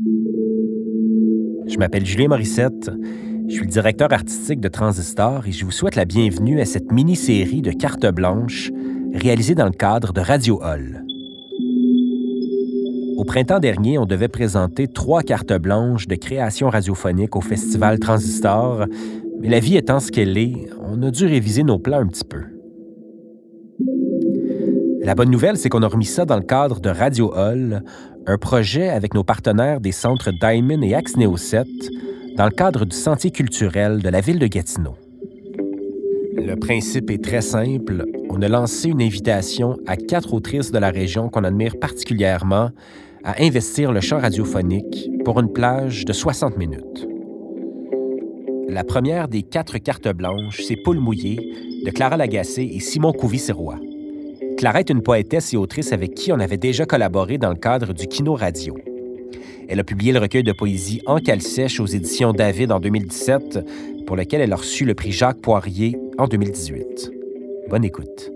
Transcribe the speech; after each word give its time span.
Je 0.00 1.78
m'appelle 1.78 2.04
Julien 2.04 2.26
Morissette. 2.26 2.90
Je 3.46 3.54
suis 3.54 3.64
le 3.64 3.70
directeur 3.70 4.12
artistique 4.12 4.60
de 4.60 4.66
Transistor 4.66 5.46
et 5.46 5.52
je 5.52 5.64
vous 5.64 5.70
souhaite 5.70 5.94
la 5.94 6.04
bienvenue 6.04 6.60
à 6.60 6.64
cette 6.64 6.90
mini-série 6.90 7.62
de 7.62 7.70
cartes 7.70 8.06
blanches 8.06 8.72
réalisée 9.12 9.54
dans 9.54 9.66
le 9.66 9.70
cadre 9.70 10.12
de 10.12 10.20
Radio 10.20 10.60
Hall. 10.64 11.04
Au 13.16 13.24
printemps 13.24 13.60
dernier, 13.60 13.96
on 13.98 14.06
devait 14.06 14.26
présenter 14.26 14.88
trois 14.88 15.22
cartes 15.22 15.52
blanches 15.52 16.08
de 16.08 16.16
création 16.16 16.70
radiophonique 16.70 17.36
au 17.36 17.40
Festival 17.40 18.00
Transistor, 18.00 18.86
mais 19.40 19.48
la 19.48 19.60
vie 19.60 19.76
étant 19.76 20.00
ce 20.00 20.10
qu'elle 20.10 20.36
est, 20.36 20.70
on 20.80 21.04
a 21.04 21.12
dû 21.12 21.24
réviser 21.24 21.62
nos 21.62 21.78
plans 21.78 22.00
un 22.00 22.08
petit 22.08 22.24
peu. 22.24 22.42
La 25.04 25.14
bonne 25.14 25.30
nouvelle, 25.30 25.58
c'est 25.58 25.68
qu'on 25.68 25.82
a 25.82 25.86
remis 25.86 26.06
ça 26.06 26.24
dans 26.24 26.36
le 26.36 26.42
cadre 26.42 26.80
de 26.80 26.88
Radio 26.88 27.30
Hall, 27.34 27.84
un 28.26 28.38
projet 28.38 28.88
avec 28.88 29.14
nos 29.14 29.24
partenaires 29.24 29.80
des 29.80 29.92
centres 29.92 30.30
Diamond 30.30 30.82
et 30.82 30.94
Axneo 30.94 31.36
7, 31.36 31.66
dans 32.36 32.46
le 32.46 32.50
cadre 32.50 32.84
du 32.84 32.96
Sentier 32.96 33.30
culturel 33.30 34.02
de 34.02 34.08
la 34.08 34.20
ville 34.20 34.38
de 34.38 34.46
Gatineau. 34.46 34.94
Le 36.36 36.56
principe 36.56 37.10
est 37.10 37.22
très 37.22 37.42
simple. 37.42 38.04
On 38.30 38.42
a 38.42 38.48
lancé 38.48 38.88
une 38.88 39.02
invitation 39.02 39.76
à 39.86 39.96
quatre 39.96 40.34
autrices 40.34 40.72
de 40.72 40.78
la 40.78 40.90
région 40.90 41.28
qu'on 41.28 41.44
admire 41.44 41.78
particulièrement 41.78 42.70
à 43.24 43.42
investir 43.42 43.92
le 43.92 44.00
chant 44.00 44.18
radiophonique 44.18 45.10
pour 45.24 45.38
une 45.40 45.52
plage 45.52 46.04
de 46.04 46.12
60 46.12 46.56
minutes. 46.56 47.08
La 48.68 48.84
première 48.84 49.28
des 49.28 49.42
quatre 49.42 49.78
cartes 49.78 50.08
blanches, 50.08 50.62
c'est 50.66 50.76
Poule 50.76 50.98
mouillée 50.98 51.38
de 51.84 51.90
Clara 51.90 52.16
Lagacé 52.16 52.62
et 52.72 52.80
Simon 52.80 53.12
Couvis-Sirois. 53.12 53.78
Clara 54.64 54.80
est 54.80 54.88
une 54.88 55.02
poétesse 55.02 55.52
et 55.52 55.58
autrice 55.58 55.92
avec 55.92 56.14
qui 56.14 56.32
on 56.32 56.40
avait 56.40 56.56
déjà 56.56 56.86
collaboré 56.86 57.36
dans 57.36 57.50
le 57.50 57.54
cadre 57.54 57.92
du 57.92 58.06
Kino 58.06 58.32
Radio. 58.32 58.78
Elle 59.68 59.78
a 59.78 59.84
publié 59.84 60.10
le 60.10 60.20
recueil 60.20 60.42
de 60.42 60.52
poésie 60.52 61.02
En 61.04 61.18
cale 61.18 61.42
sèche 61.42 61.80
aux 61.80 61.86
éditions 61.86 62.32
David 62.32 62.72
en 62.72 62.80
2017, 62.80 63.58
pour 64.06 64.16
lequel 64.16 64.40
elle 64.40 64.54
a 64.54 64.56
reçu 64.56 64.86
le 64.86 64.94
prix 64.94 65.12
Jacques 65.12 65.42
Poirier 65.42 65.98
en 66.16 66.28
2018. 66.28 67.12
Bonne 67.68 67.84
écoute. 67.84 68.32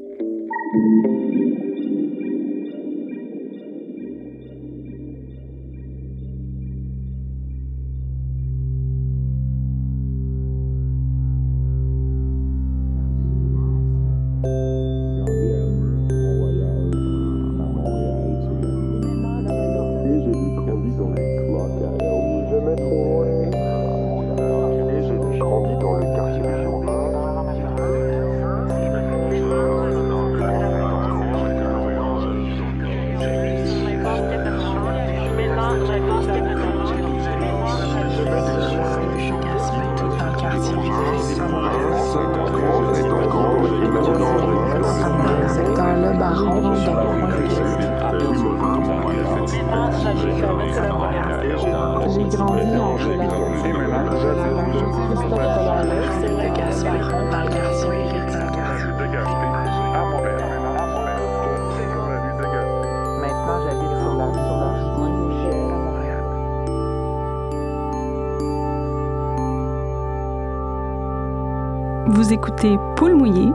Vous 72.07 72.33
écoutez 72.33 72.79
Poule 72.97 73.15
mouillée, 73.15 73.53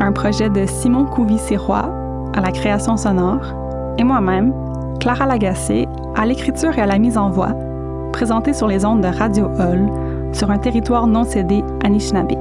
un 0.00 0.10
projet 0.10 0.50
de 0.50 0.66
Simon 0.66 1.04
Couvis-Sirois 1.04 1.95
à 2.36 2.40
la 2.42 2.52
création 2.52 2.96
sonore 2.96 3.40
et 3.98 4.04
moi-même, 4.04 4.52
Clara 5.00 5.26
Lagacé, 5.26 5.88
à 6.14 6.26
l'écriture 6.26 6.76
et 6.78 6.82
à 6.82 6.86
la 6.86 6.98
mise 6.98 7.16
en 7.16 7.30
voix, 7.30 7.54
présenté 8.12 8.52
sur 8.52 8.68
les 8.68 8.84
ondes 8.84 9.00
de 9.00 9.08
Radio 9.08 9.46
Hall 9.58 9.90
sur 10.32 10.50
un 10.50 10.58
territoire 10.58 11.06
non 11.06 11.24
cédé 11.24 11.64
Anishinaabe. 11.82 12.34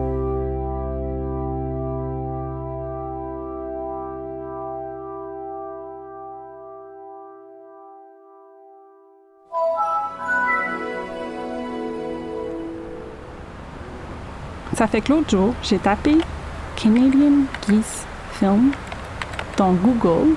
Ça 14.73 14.87
fait 14.87 14.99
que 14.99 15.13
l'autre 15.13 15.29
jour, 15.29 15.53
j'ai 15.63 15.77
tapé 15.77 16.17
Canadian 16.75 17.45
Geese 17.65 18.05
Film 18.33 18.71
dans 19.57 19.73
Google 19.73 20.35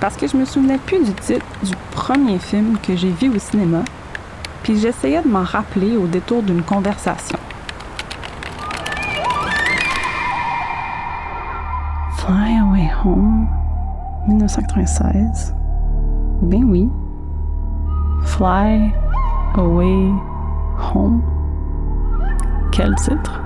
parce 0.00 0.16
que 0.16 0.26
je 0.26 0.36
me 0.36 0.44
souvenais 0.44 0.78
plus 0.78 1.04
du 1.04 1.12
titre 1.12 1.44
du 1.62 1.74
premier 1.92 2.38
film 2.38 2.78
que 2.78 2.96
j'ai 2.96 3.10
vu 3.10 3.28
au 3.28 3.38
cinéma, 3.38 3.82
puis 4.62 4.78
j'essayais 4.78 5.22
de 5.22 5.28
m'en 5.28 5.42
rappeler 5.42 5.96
au 5.96 6.06
détour 6.06 6.42
d'une 6.42 6.62
conversation. 6.62 7.38
Fly 12.16 12.58
Away 12.58 12.90
Home, 13.04 13.46
1996. 14.28 15.54
Ben 16.42 16.64
oui. 16.64 16.88
Fly 18.22 18.92
Away 19.56 20.10
Home. 20.94 21.22
Quel 22.72 22.94
titre? 22.94 23.39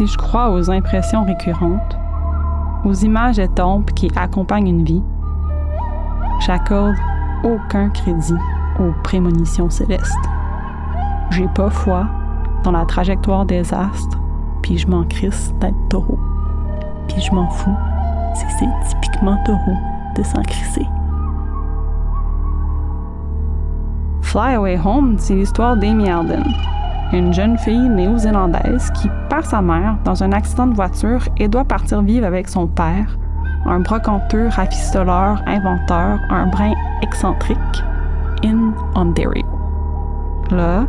Si 0.00 0.06
je 0.06 0.16
crois 0.16 0.50
aux 0.50 0.70
impressions 0.70 1.26
récurrentes, 1.26 1.98
aux 2.86 2.94
images 2.94 3.38
étompes 3.38 3.92
qui 3.92 4.10
accompagnent 4.16 4.68
une 4.68 4.82
vie, 4.82 5.02
j'accorde 6.38 6.94
aucun 7.44 7.90
crédit 7.90 8.38
aux 8.78 8.92
prémonitions 9.02 9.68
célestes. 9.68 10.16
J'ai 11.28 11.48
pas 11.48 11.68
foi 11.68 12.06
dans 12.64 12.72
la 12.72 12.86
trajectoire 12.86 13.44
des 13.44 13.74
astres, 13.74 14.18
puis 14.62 14.78
je 14.78 14.88
m'en 14.88 15.04
crisse 15.04 15.52
d'être 15.60 15.76
taureau. 15.90 16.18
Puis 17.06 17.20
je 17.20 17.34
m'en 17.34 17.50
fous 17.50 17.76
si 18.36 18.46
c'est 18.58 18.88
typiquement 18.88 19.36
taureau 19.44 19.76
de 20.16 20.22
s'en 20.22 20.40
crisser. 20.40 20.86
Fly 24.22 24.54
Away 24.54 24.80
Home, 24.82 25.16
c'est 25.18 25.34
l'histoire 25.34 25.76
d'Amy 25.76 26.08
Alden, 26.08 26.44
une 27.12 27.32
jeune 27.32 27.58
fille 27.58 27.88
néo-zélandaise 27.88 28.90
qui 28.92 29.08
perd 29.28 29.44
sa 29.44 29.60
mère 29.60 29.96
dans 30.04 30.22
un 30.22 30.32
accident 30.32 30.66
de 30.66 30.74
voiture 30.74 31.28
et 31.38 31.48
doit 31.48 31.64
partir 31.64 32.02
vivre 32.02 32.26
avec 32.26 32.48
son 32.48 32.66
père, 32.66 33.18
un 33.66 33.80
brocanteux, 33.80 34.48
rafistoleur, 34.48 35.42
inventeur, 35.46 36.18
un 36.30 36.46
brin 36.46 36.72
excentrique, 37.02 37.84
in 38.44 38.72
Ontario. 38.94 39.44
Là, 40.50 40.86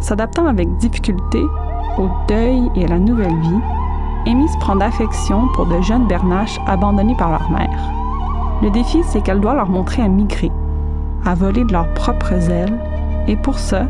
s'adaptant 0.00 0.46
avec 0.46 0.68
difficulté 0.76 1.40
au 1.98 2.08
deuil 2.28 2.70
et 2.76 2.84
à 2.84 2.88
la 2.88 2.98
nouvelle 2.98 3.40
vie, 3.40 3.60
Amy 4.26 4.48
se 4.48 4.58
prend 4.58 4.76
d'affection 4.76 5.48
pour 5.54 5.66
de 5.66 5.80
jeunes 5.82 6.06
bernaches 6.06 6.58
abandonnés 6.66 7.16
par 7.16 7.30
leur 7.30 7.50
mère. 7.50 7.92
Le 8.62 8.70
défi, 8.70 9.02
c'est 9.04 9.22
qu'elle 9.22 9.40
doit 9.40 9.54
leur 9.54 9.68
montrer 9.68 10.02
à 10.02 10.08
migrer, 10.08 10.50
à 11.24 11.34
voler 11.34 11.64
de 11.64 11.72
leurs 11.72 11.92
propres 11.94 12.50
ailes, 12.50 12.78
et 13.26 13.36
pour 13.36 13.58
ça, 13.58 13.86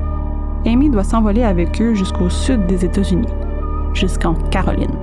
Amy 0.66 0.88
doit 0.88 1.04
s'envoler 1.04 1.42
avec 1.42 1.80
eux 1.82 1.94
jusqu'au 1.94 2.30
sud 2.30 2.66
des 2.66 2.84
États-Unis, 2.84 3.28
jusqu'en 3.92 4.34
Caroline. 4.50 4.96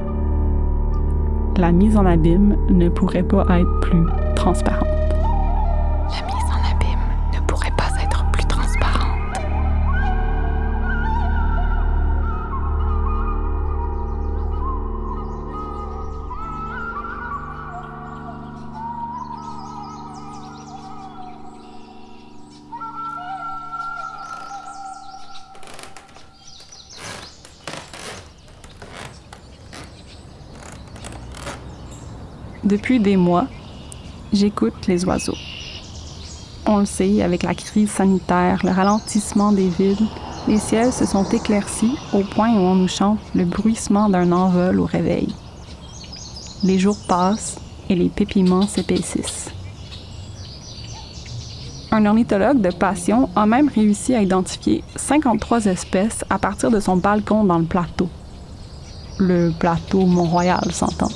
La 1.58 1.72
mise 1.72 1.98
en 1.98 2.06
abîme 2.06 2.58
ne 2.70 2.90
pourrait 2.90 3.24
pas 3.24 3.46
être 3.60 3.80
plus 3.82 4.06
transparente. 4.36 4.91
Depuis 32.72 33.02
des 33.02 33.18
mois, 33.18 33.48
j'écoute 34.32 34.88
les 34.88 35.04
oiseaux. 35.04 35.36
On 36.66 36.78
le 36.78 36.86
sait, 36.86 37.22
avec 37.22 37.44
la 37.44 37.54
crise 37.54 37.92
sanitaire, 37.92 38.62
le 38.64 38.72
ralentissement 38.72 39.52
des 39.52 39.68
villes, 39.68 40.08
les 40.48 40.58
ciels 40.58 40.94
se 40.94 41.06
sont 41.06 41.26
éclaircis 41.26 41.98
au 42.14 42.22
point 42.22 42.50
où 42.54 42.60
on 42.60 42.76
nous 42.76 42.88
chante 42.88 43.20
le 43.36 43.44
bruissement 43.44 44.08
d'un 44.08 44.32
envol 44.32 44.80
au 44.80 44.86
réveil. 44.86 45.36
Les 46.64 46.80
jours 46.80 46.96
passent 47.10 47.58
et 47.90 47.96
les 47.96 48.08
pépiments 48.08 48.68
s'épaississent. 48.68 49.50
Un 51.92 52.06
ornithologue 52.06 52.62
de 52.62 52.72
passion 52.72 53.28
a 53.36 53.46
même 53.46 53.68
réussi 53.68 54.16
à 54.16 54.22
identifier 54.22 54.82
53 54.96 55.66
espèces 55.66 56.24
à 56.30 56.40
partir 56.40 56.72
de 56.72 56.80
son 56.80 56.96
balcon 56.96 57.44
dans 57.44 57.60
le 57.60 57.66
plateau. 57.66 58.08
Le 59.18 59.52
plateau 59.60 60.06
Mont-Royal, 60.06 60.72
s'entend. 60.72 61.10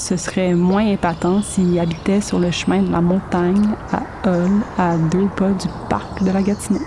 Ce 0.00 0.16
serait 0.16 0.54
moins 0.54 0.86
épatant 0.86 1.42
s'il 1.42 1.78
habitait 1.78 2.22
sur 2.22 2.38
le 2.38 2.50
chemin 2.50 2.80
de 2.80 2.90
la 2.90 3.02
montagne 3.02 3.68
à 3.92 4.00
Hull, 4.26 4.62
à 4.78 4.96
deux 4.96 5.28
pas 5.36 5.50
du 5.50 5.68
parc 5.90 6.24
de 6.24 6.30
la 6.30 6.40
Gatineau. 6.40 6.80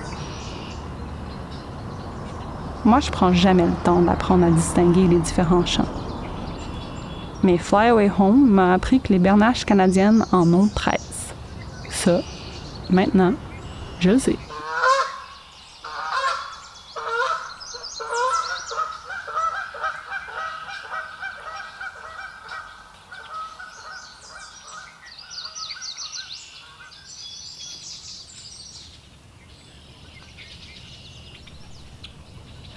Moi, 2.83 2.99
je 3.01 3.11
prends 3.11 3.31
jamais 3.31 3.67
le 3.67 3.83
temps 3.83 4.01
d'apprendre 4.01 4.47
à 4.47 4.49
distinguer 4.49 5.07
les 5.07 5.19
différents 5.19 5.63
chants. 5.63 5.85
Mais 7.43 7.59
Fly 7.59 7.89
Away 7.89 8.11
Home 8.17 8.49
m'a 8.49 8.73
appris 8.73 8.99
que 8.99 9.13
les 9.13 9.19
bernaches 9.19 9.63
canadiennes 9.63 10.25
en 10.31 10.51
ont 10.51 10.67
13. 10.67 10.95
Ça, 11.91 12.19
maintenant, 12.89 13.33
je 13.99 14.17
sais. 14.17 14.37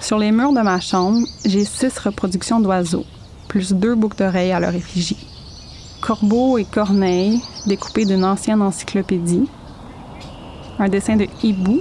Sur 0.07 0.19
les 0.19 0.31
murs 0.31 0.53
de 0.53 0.61
ma 0.61 0.79
chambre, 0.79 1.27
j'ai 1.45 1.65
six 1.65 1.99
reproductions 1.99 2.61
d'oiseaux, 2.61 3.05
plus 3.49 3.73
deux 3.73 3.97
boucles 3.97 4.19
d'oreilles 4.19 4.53
à 4.53 4.61
leur 4.61 4.73
effigie. 4.73 5.27
Corbeaux 6.01 6.59
et 6.59 6.65
corneilles, 6.65 7.43
découpés 7.67 8.05
d'une 8.05 8.25
ancienne 8.25 8.63
encyclopédie. 8.63 9.49
Un 10.79 10.89
dessin 10.89 11.17
de 11.17 11.27
hibou, 11.43 11.81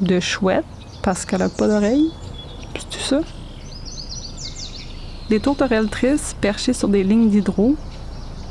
de 0.00 0.18
chouette, 0.18 0.64
parce 1.02 1.26
qu'elle 1.26 1.40
n'a 1.40 1.50
pas 1.50 1.68
d'oreilles. 1.68 2.10
C'est 2.88 3.00
ça? 3.02 3.20
Des 5.28 5.40
tourterelles 5.40 5.90
tristes 5.90 6.38
perchées 6.40 6.72
sur 6.72 6.88
des 6.88 7.04
lignes 7.04 7.28
d'hydro. 7.28 7.76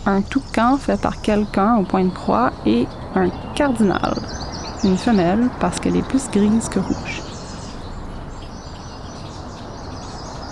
Un 0.05 0.21
toucan 0.21 0.77
fait 0.77 1.01
par 1.01 1.23
quelqu'un 1.23 1.77
au 1.77 1.85
point 1.85 2.03
de 2.03 2.13
croix 2.13 2.51
et 2.67 2.85
un 3.15 3.29
cardinal, 3.55 4.13
une 4.83 4.95
femelle 4.95 5.49
parce 5.59 5.79
qu'elle 5.79 5.95
est 5.95 6.07
plus 6.07 6.29
grise 6.29 6.69
que 6.69 6.77
rouge. 6.77 7.23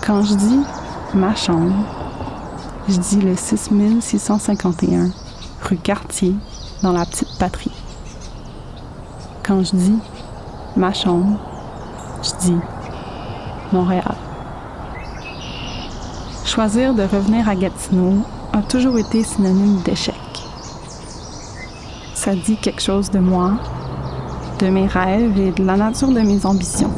Quand 0.07 0.23
je 0.23 0.35
dis 0.35 0.59
ma 1.13 1.35
chambre, 1.35 1.83
je 2.87 2.95
dis 2.95 3.19
le 3.19 3.35
6651 3.35 5.09
rue 5.63 5.75
Cartier 5.75 6.33
dans 6.81 6.93
la 6.93 7.05
petite 7.05 7.37
patrie. 7.37 7.73
Quand 9.43 9.61
je 9.65 9.75
dis 9.75 9.99
ma 10.77 10.93
chambre, 10.93 11.37
je 12.23 12.29
dis 12.39 12.55
Montréal. 13.73 14.15
Choisir 16.45 16.93
de 16.93 17.03
revenir 17.03 17.49
à 17.49 17.55
Gatineau 17.55 18.23
a 18.53 18.61
toujours 18.61 18.97
été 18.97 19.25
synonyme 19.25 19.81
d'échec. 19.81 20.15
Ça 22.13 22.33
dit 22.33 22.55
quelque 22.55 22.81
chose 22.81 23.11
de 23.11 23.19
moi, 23.19 23.55
de 24.59 24.67
mes 24.67 24.87
rêves 24.87 25.37
et 25.37 25.51
de 25.51 25.65
la 25.65 25.75
nature 25.75 26.13
de 26.13 26.21
mes 26.21 26.45
ambitions 26.45 26.93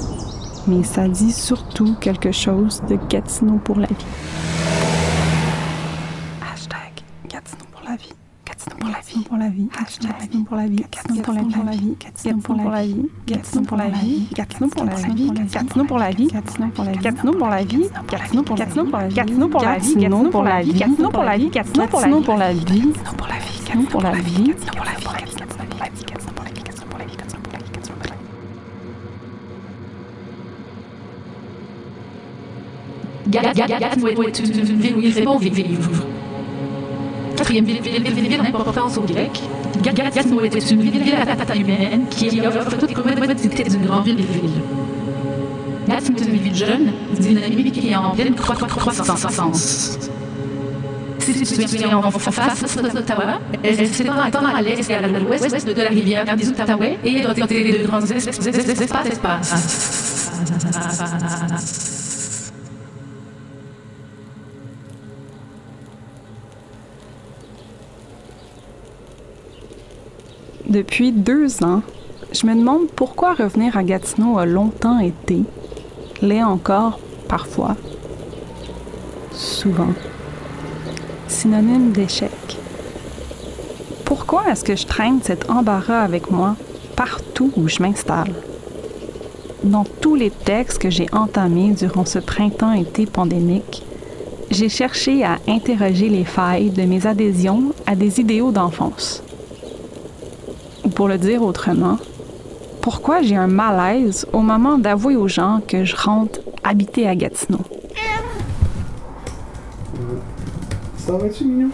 mais 0.69 0.83
ça 0.83 1.07
dit 1.07 1.31
surtout 1.31 1.95
quelque 1.99 2.31
chose 2.31 2.81
de 2.87 2.97
Gatineau 3.09 3.59
pour 3.63 3.79
la 3.79 3.87
vie. 3.87 4.05
Hashtag 6.53 6.93
Gatineau 7.27 7.65
pour 7.71 7.81
la 7.87 7.95
vie. 7.95 8.13
Gatineau 8.45 8.75
pour 8.77 8.89
la 8.89 8.99
vie. 8.99 9.23
Pour 9.23 9.37
la 9.37 9.47
vie. 9.49 9.65
Gatineau 10.05 10.41
pour 10.43 10.55
la 10.55 10.67
vie. 10.67 10.85
Gatineau 10.91 11.21
pour 11.21 11.35
la 11.35 11.71
vie. 11.71 11.87
Gatineau 12.07 12.39
pour 12.41 12.57
la 12.57 12.79
vie. 12.79 13.07
Gatineau 13.25 13.63
pour 13.63 13.77
la 13.77 13.89
vie. 13.89 14.27
Gatineau 14.35 14.69
pour 14.69 14.77
la 14.77 14.91
vie. 14.91 15.47
Gatineau 15.57 15.85
pour 15.85 15.97
la 15.97 16.11
vie. 16.11 16.27
Gatineau 16.27 16.67
pour 16.67 16.77
la 16.77 16.91
vie. 16.91 17.07
Gatineau 17.07 17.33
pour 17.33 18.03
la 18.03 18.21
vie. 18.21 18.29
Gatineau 18.29 18.79
pour 18.79 18.83
la 18.83 19.01
vie. 19.01 19.13
Gatineau 19.13 19.49
pour 19.49 19.63
la 19.63 19.71
vie. 19.73 19.89
Gatineau 19.89 20.29
pour 20.29 20.43
la 20.43 20.63
vie. 20.63 20.73
Gatineau 20.79 21.09
pour 21.09 21.23
la 21.23 21.37
vie. 21.37 21.49
Gatineau 21.49 21.89
pour 21.89 22.03
la 22.03 22.13
vie. 22.13 22.29
Gatineau 22.29 23.13
pour 23.13 23.27
la 23.27 23.39
vie. 23.39 23.59
Gatineau 23.65 23.87
pour 23.87 24.03
la 24.03 24.03
vie. 24.03 24.03
Gatineau 24.03 24.03
pour 24.03 24.03
la 24.03 24.11
vie. 24.11 24.43
Gatineau 24.43 24.67
pour 24.69 24.83
la 24.83 25.89
vie. 25.89 26.05
Gatineau 26.05 26.19
est 26.19 26.27
une 26.27 26.38
ville 33.29 34.95
où 34.95 35.01
il 35.01 35.13
fait 35.13 35.23
bon 35.23 35.37
vivre. 35.37 35.89
Quatrième 37.35 37.65
ville, 37.65 37.81
ville, 37.81 38.03
ville, 38.03 38.27
ville, 38.27 38.41
au 38.97 39.01
Grec. 39.01 39.41
Gatineau 39.81 40.41
est 40.41 40.71
une 40.71 40.81
ville 40.81 41.15
à 41.15 41.35
taille 41.45 41.61
humaine 41.61 42.05
qui 42.09 42.41
offre 42.41 42.77
toutes 42.77 42.89
les 42.89 43.63
d'une 43.63 43.85
grande 43.85 44.05
ville. 44.05 44.25
Gatineau 45.87 46.17
est 46.17 46.25
une 46.25 46.37
ville 46.37 46.55
jeune, 46.55 46.91
dynamique 47.17 47.85
et 47.85 47.95
en 47.95 48.11
pleine 48.11 48.35
croissance. 48.35 49.99
Située 51.21 51.85
en 51.85 52.11
face 52.11 52.75
d'Ottawa, 52.75 53.39
elle 53.63 53.87
s'étend 53.87 54.13
à 54.13 54.61
l'est 54.61 54.89
et 54.89 54.93
à 54.95 55.07
l'ouest 55.07 55.67
de 55.67 55.81
la 55.81 55.89
rivière 55.89 56.35
des 56.35 56.49
Outaouais 56.49 56.97
et 57.03 57.17
est 57.17 57.23
de 57.23 57.87
grands 57.87 58.01
espaces. 58.01 59.19
Depuis 70.69 71.11
deux 71.11 71.63
ans, 71.63 71.81
je 72.31 72.45
me 72.45 72.53
demande 72.53 72.91
pourquoi 72.95 73.33
revenir 73.33 73.75
à 73.75 73.81
Gatineau 73.81 74.37
a 74.37 74.45
longtemps 74.45 74.99
été, 74.99 75.41
l'est 76.21 76.43
encore 76.43 76.99
parfois, 77.27 77.75
souvent, 79.31 79.93
synonyme 81.27 81.91
d'échec. 81.91 82.29
Pourquoi 84.05 84.43
est-ce 84.51 84.63
que 84.63 84.75
je 84.75 84.85
traîne 84.85 85.21
cet 85.23 85.49
embarras 85.49 86.01
avec 86.01 86.29
moi 86.29 86.55
partout 86.95 87.51
où 87.57 87.67
je 87.67 87.81
m'installe? 87.81 88.35
Dans 89.63 89.85
tous 90.01 90.13
les 90.13 90.29
textes 90.29 90.77
que 90.77 90.91
j'ai 90.91 91.07
entamés 91.11 91.71
durant 91.71 92.05
ce 92.05 92.19
printemps-été 92.19 93.07
pandémique, 93.07 93.83
j'ai 94.51 94.69
cherché 94.69 95.23
à 95.23 95.39
interroger 95.47 96.09
les 96.09 96.25
failles 96.25 96.69
de 96.69 96.83
mes 96.83 97.07
adhésions 97.07 97.73
à 97.87 97.95
des 97.95 98.19
idéaux 98.19 98.51
d'enfance 98.51 99.23
pour 100.89 101.07
le 101.07 101.17
dire 101.17 101.41
autrement, 101.41 101.97
pourquoi 102.81 103.21
j'ai 103.21 103.35
un 103.35 103.47
malaise 103.47 104.25
au 104.33 104.39
moment 104.39 104.77
d'avouer 104.77 105.15
aux 105.15 105.27
gens 105.27 105.61
que 105.67 105.83
je 105.83 105.95
rentre 105.95 106.39
habiter 106.63 107.07
à 107.07 107.15
Gatineau? 107.15 107.61
Ça 110.97 111.17
va-tu, 111.17 111.45
mignon? 111.45 111.69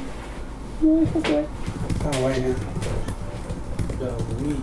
Oui, 0.81 1.05
ça 1.13 1.19
va. 1.29 1.37
Ah 2.05 2.25
ouais, 2.25 2.33
hein? 2.37 2.55
Ben 3.99 4.07
oui. 4.43 4.55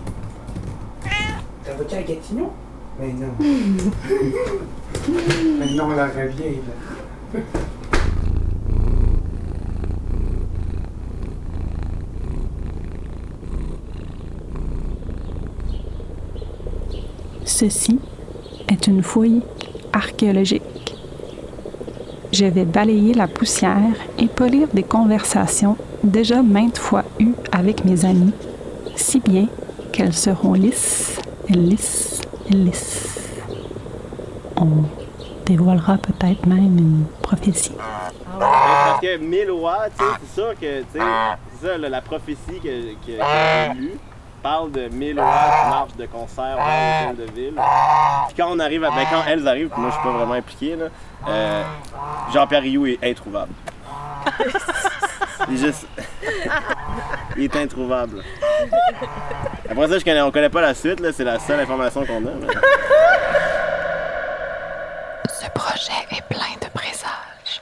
Ça 1.65 1.71
va-tu 1.77 1.95
à 1.95 2.01
Gatineau? 2.01 2.51
Ben 2.99 3.13
non. 3.19 3.33
ben 5.59 5.75
non, 5.75 5.87
la 5.89 6.07
revient, 6.07 6.57
là. 7.33 7.39
Ceci 17.55 17.99
est 18.67 18.87
une 18.87 19.03
fouille 19.03 19.43
archéologique. 19.93 20.95
Je 22.31 22.45
vais 22.45 22.65
balayer 22.65 23.13
la 23.13 23.27
poussière 23.27 23.93
et 24.17 24.25
polir 24.25 24.67
des 24.73 24.81
conversations 24.81 25.77
déjà 26.03 26.41
maintes 26.41 26.79
fois 26.79 27.03
eues 27.19 27.35
avec 27.51 27.85
mes 27.85 28.05
amis, 28.05 28.33
si 28.95 29.19
bien 29.19 29.45
qu'elles 29.91 30.15
seront 30.15 30.53
lisses, 30.53 31.19
lisses, 31.47 32.21
lisses. 32.49 33.19
On 34.57 34.85
dévoilera 35.45 35.99
peut-être 35.99 36.47
même 36.47 36.79
une 36.79 37.05
prophétie. 37.21 37.75
Parce 38.39 38.99
que 38.99 39.17
Mélois, 39.17 39.89
c'est 39.95 40.33
sûr 40.33 40.55
que, 40.59 40.81
tu 40.81 40.99
sais, 41.61 41.77
la 41.77 42.01
prophétie 42.01 42.59
que 42.63 42.93
j'ai 43.05 43.79
lue 43.79 43.99
parle 44.43 44.71
de 44.71 44.87
mille 44.89 45.17
heures 45.17 45.25
qui 45.63 45.69
marchent 45.69 45.95
de 45.95 46.05
concert 46.05 46.57
dans 46.57 47.09
l'hôtel 47.11 47.25
de 47.25 47.31
ville. 47.31 47.53
Puis 48.27 48.35
quand 48.37 48.47
on 48.51 48.59
arrive 48.59 48.83
à. 48.83 48.89
Ben 48.91 49.05
quand 49.09 49.23
elles 49.27 49.47
arrivent, 49.47 49.69
puis 49.69 49.81
moi 49.81 49.89
je 49.89 49.95
suis 49.95 50.03
pas 50.03 50.11
vraiment 50.11 50.33
impliqué, 50.33 50.75
là, 50.75 50.85
euh, 51.27 51.63
Jean-Pierre 52.33 52.61
Rioux 52.61 52.85
est 52.85 53.03
introuvable. 53.03 53.53
Il 55.49 55.55
est 55.55 55.57
juste. 55.57 55.87
il 57.35 57.43
est 57.43 57.55
introuvable. 57.57 58.23
Après 59.69 59.87
ça, 59.89 59.99
je 59.99 60.03
connais, 60.05 60.21
on 60.21 60.31
connaît 60.31 60.49
pas 60.49 60.61
la 60.61 60.73
suite, 60.73 60.99
là, 61.01 61.11
c'est 61.11 61.23
la 61.25 61.37
seule 61.39 61.59
information 61.59 62.05
qu'on 62.05 62.17
a. 62.25 62.29
mais- 62.39 62.47
Ce 65.29 65.49
projet 65.49 65.91
est 66.11 66.21
plein 66.29 66.55
de 66.61 66.67
présages. 66.73 67.61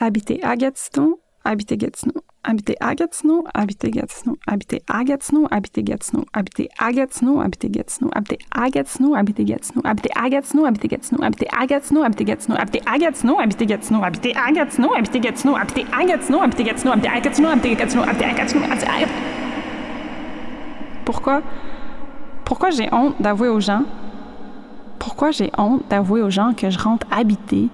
Habiter 0.00 0.40
à 0.42 0.56
Gatineau, 0.56 1.20
habiter 1.44 1.76
Gatineau, 1.76 2.20
habiter 2.44 2.76
à 2.80 2.94
Gatineau, 2.94 3.44
habiter 3.54 3.90
Gatineau, 3.90 4.36
habiter 4.46 4.82
à 4.88 5.04
Gatineau, 5.04 5.46
habiter 5.50 5.82
Gatineau, 5.82 6.24
habiter 6.32 6.68
à 6.80 6.92
Gatineau, 6.92 7.40
habiter 7.40 7.68
Gatineau, 7.70 8.10
habiter 8.14 8.38
à 8.54 8.68
Gatineau, 8.68 9.14
habiter 9.14 9.44
Gatineau, 9.44 9.74
habiter 9.74 10.08
à 10.12 10.28
Gatineau, 10.28 10.64
habiter 10.64 10.88
Gatineau, 10.88 11.22
habiter 11.22 11.48
à 11.52 11.66
Gatineau, 11.66 12.02
habiter 12.02 12.24
Gatineau, 12.24 12.54
habiter 12.54 12.82
à 12.86 12.98
Gatineau, 12.98 13.38
habiter 13.40 13.66
Gatineau, 13.66 14.02
habiter 14.02 14.34
à 14.36 14.52
Gatineau, 14.52 14.94
habiter 14.94 15.20
Gatineau, 15.20 15.56
habiter 15.56 15.86
à 15.92 16.04
Gatineau, 16.04 16.42
habiter 16.42 16.64
Gatineau, 16.64 16.92
habiter 16.92 17.08
à 17.08 17.20
Gatineau, 17.20 17.48
habiter 17.48 17.74
Gatineau, 17.74 18.02
habiter 18.02 18.24
à 18.24 18.32
Gatineau, 18.32 18.64
habiter 18.64 18.86
à 18.86 19.06
Pourquoi 21.04 21.42
Pourquoi 22.44 22.70
j'ai 22.70 22.88
honte 22.92 23.20
d'avouer 23.20 23.48
aux 23.48 23.60
gens 23.60 23.84
Pourquoi 24.98 25.30
j'ai 25.30 25.50
honte 25.58 25.82
d'avouer 25.88 26.22
aux 26.22 26.30
gens 26.30 26.52
que 26.54 26.70
je 26.70 26.78
rentre 26.78 27.06
habiter 27.10 27.68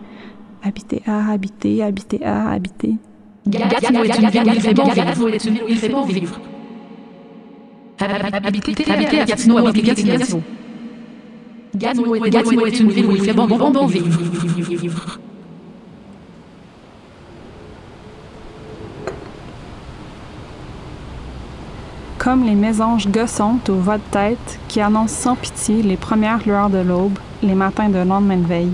Habiter 0.62 1.02
à, 1.06 1.30
habiter, 1.30 1.82
habiter 1.82 2.25
à, 2.25 2.50
habiter. 2.50 2.96
Gatineau 3.47 4.03
est 4.05 4.19
une 4.19 4.29
ville 4.31 4.43
où 4.45 4.55
il 4.55 4.61
fait 4.61 4.75
bon 4.75 4.85
vivre. 4.85 5.05
Gatineau 5.05 5.29
est 5.29 5.45
une 5.45 5.55
ville 5.55 5.62
où 5.65 5.69
il 5.69 5.79
fait 5.79 5.88
bon 5.88 6.05
vivre. 6.05 6.41
Habiter 7.99 8.91
habiter 8.91 9.21
à 9.21 9.25
Gatineau, 9.25 9.59
habiter 9.67 9.83
Gatineau. 9.83 10.43
Gatineau 11.75 12.15
est- 12.17 12.31
Gatineau 12.31 12.67
est 12.67 12.81
une 12.81 12.91
ville 12.91 13.07
où 13.07 13.12
il 13.12 13.23
fait 13.23 13.33
bon 13.33 13.47
bon 13.47 13.71
bon 13.71 13.87
vivre. 13.87 15.19
Comme 22.19 22.45
les 22.45 22.55
mésanges 22.55 23.09
gossantes 23.09 23.69
aux 23.69 23.75
voix 23.76 23.99
de 23.99 24.03
tête 24.11 24.59
qui 24.69 24.81
annoncent 24.81 25.15
sans 25.15 25.37
pitié 25.37 25.83
les 25.83 25.97
premières 25.97 26.41
lueurs 26.47 26.71
de 26.71 26.79
l'aube, 26.79 27.19
les 27.43 27.55
matins 27.55 27.88
de 27.88 27.99
lendemain 27.99 28.38
de 28.38 28.47
veille. 28.47 28.73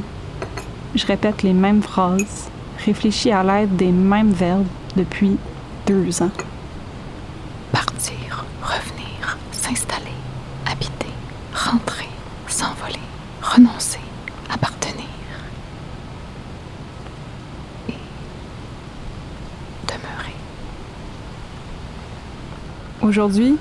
Je 0.95 1.07
répète 1.07 1.43
les 1.43 1.53
mêmes 1.53 1.83
phrases, 1.83 2.51
réfléchis 2.85 3.31
à 3.31 3.43
l'aide 3.43 3.77
des 3.77 3.93
mêmes 3.93 4.33
verbes 4.33 4.67
depuis 4.97 5.37
deux 5.87 6.23
ans. 6.23 6.31
Partir, 7.71 8.45
revenir, 8.63 9.39
s'installer, 9.53 10.17
habiter, 10.67 11.13
rentrer, 11.55 12.09
s'envoler, 12.47 12.99
renoncer, 13.43 14.01
appartenir. 14.51 15.07
Et 17.89 17.93
demeurer. 19.87 20.37
Aujourd'hui, 23.01 23.57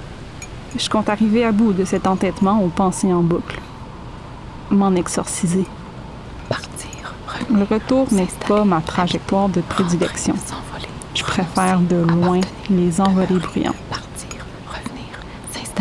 je 0.78 0.90
compte 0.90 1.10
arriver 1.10 1.46
à 1.46 1.52
bout 1.52 1.74
de 1.74 1.86
cet 1.86 2.08
entêtement 2.08 2.64
aux 2.64 2.70
pensées 2.70 3.14
en 3.14 3.22
boucle. 3.22 3.60
M'en 4.70 4.96
exorciser. 4.96 5.66
Le 7.54 7.64
retour 7.64 8.08
n'est 8.12 8.28
pas 8.48 8.64
ma 8.64 8.80
trajectoire 8.80 9.50
de 9.50 9.60
prédilection. 9.62 10.36
Je 11.14 11.24
préfère 11.24 11.80
de 11.82 11.98
loin 11.98 12.40
les 12.70 13.02
envolées 13.02 13.40
bruyantes. 13.40 13.76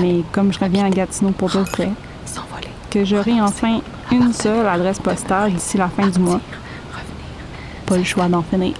Mais 0.00 0.22
comme 0.32 0.52
je 0.52 0.58
reviens 0.58 0.86
à 0.86 0.90
Gatineau 0.90 1.30
pour 1.30 1.48
de 1.48 1.60
vrai, 1.60 1.90
que 2.90 3.04
j'aurai 3.04 3.40
enfin 3.40 3.80
une 4.10 4.32
seule 4.32 4.66
adresse 4.66 4.98
postale 4.98 5.52
d'ici 5.52 5.76
la 5.76 5.88
fin 5.88 6.08
du 6.08 6.18
mois, 6.18 6.40
pas 7.86 7.96
le 7.96 8.04
choix 8.04 8.26
d'en 8.26 8.42
finir. 8.42 8.74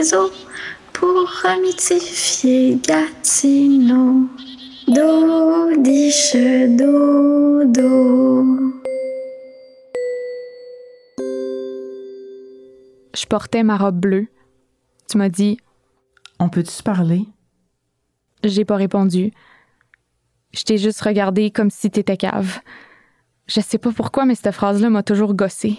Des 0.00 0.14
eaux 0.14 0.30
pour 0.92 1.28
remitifier 1.42 2.78
Gatineau. 2.82 4.28
Do, 4.88 5.76
diche, 5.82 6.36
do, 6.78 7.64
do. 7.66 8.46
Je 13.14 13.26
portais 13.26 13.62
ma 13.62 13.76
robe 13.76 14.00
bleue. 14.00 14.26
Tu 15.08 15.18
m'as 15.18 15.28
dit, 15.28 15.58
On 16.38 16.48
peut-tu 16.48 16.70
se 16.70 16.82
parler? 16.82 17.26
j'ai 18.42 18.64
pas 18.64 18.76
répondu. 18.76 19.32
Je 20.52 20.62
t'ai 20.62 20.78
juste 20.78 21.02
regardé 21.02 21.50
comme 21.50 21.70
si 21.70 21.90
t'étais 21.90 22.16
cave. 22.16 22.60
Je 23.46 23.60
sais 23.60 23.78
pas 23.78 23.92
pourquoi, 23.92 24.24
mais 24.24 24.34
cette 24.34 24.54
phrase-là 24.54 24.88
m'a 24.88 25.02
toujours 25.02 25.34
gossé. 25.34 25.76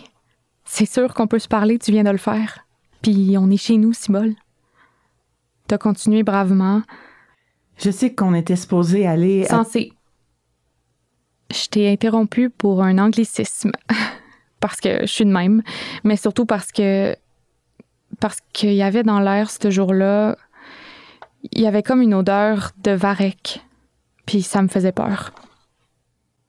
C'est 0.63 0.85
sûr 0.85 1.15
qu'on 1.15 1.25
peut 1.25 1.39
se 1.39 1.47
parler, 1.47 1.79
tu 1.79 1.91
viens 1.91 2.03
de 2.03 2.11
le 2.11 2.17
faire. 2.17 2.67
Puis 3.01 3.36
on 3.38 3.50
est 3.50 3.58
chez 3.58 3.77
nous, 3.77 3.93
Cibole. 3.93 4.36
T'as 5.67 5.77
continué 5.77 6.24
bravement, 6.24 6.81
Je 7.77 7.91
sais 7.91 8.13
qu'on 8.13 8.34
était 8.34 8.55
supposé 8.55 9.08
aller 9.08 9.46
à... 9.46 9.50
censé. 9.50 9.93
Je 11.51 11.67
t'ai 11.67 11.89
interrompu 11.91 12.50
pour 12.50 12.84
un 12.84 12.98
anglicisme. 12.98 13.72
parce 14.60 14.79
que 14.79 15.01
je 15.01 15.12
suis 15.12 15.25
de 15.25 15.31
même, 15.31 15.63
mais 16.03 16.15
surtout 16.17 16.46
parce 16.46 16.72
que. 16.72 17.15
Parce 18.20 18.39
qu'il 18.53 18.74
y 18.74 18.84
avait 18.84 19.03
dans 19.03 19.20
l'air 19.20 19.50
ce 19.50 19.70
jour-là. 19.72 20.38
Il 21.51 21.62
y 21.62 21.67
avait 21.67 21.84
comme 21.84 22.01
une 22.01 22.13
odeur 22.13 22.72
de 22.84 22.91
varech. 22.91 23.62
Puis 24.25 24.43
ça 24.43 24.62
me 24.62 24.67
faisait 24.67 24.91
peur. 24.91 25.31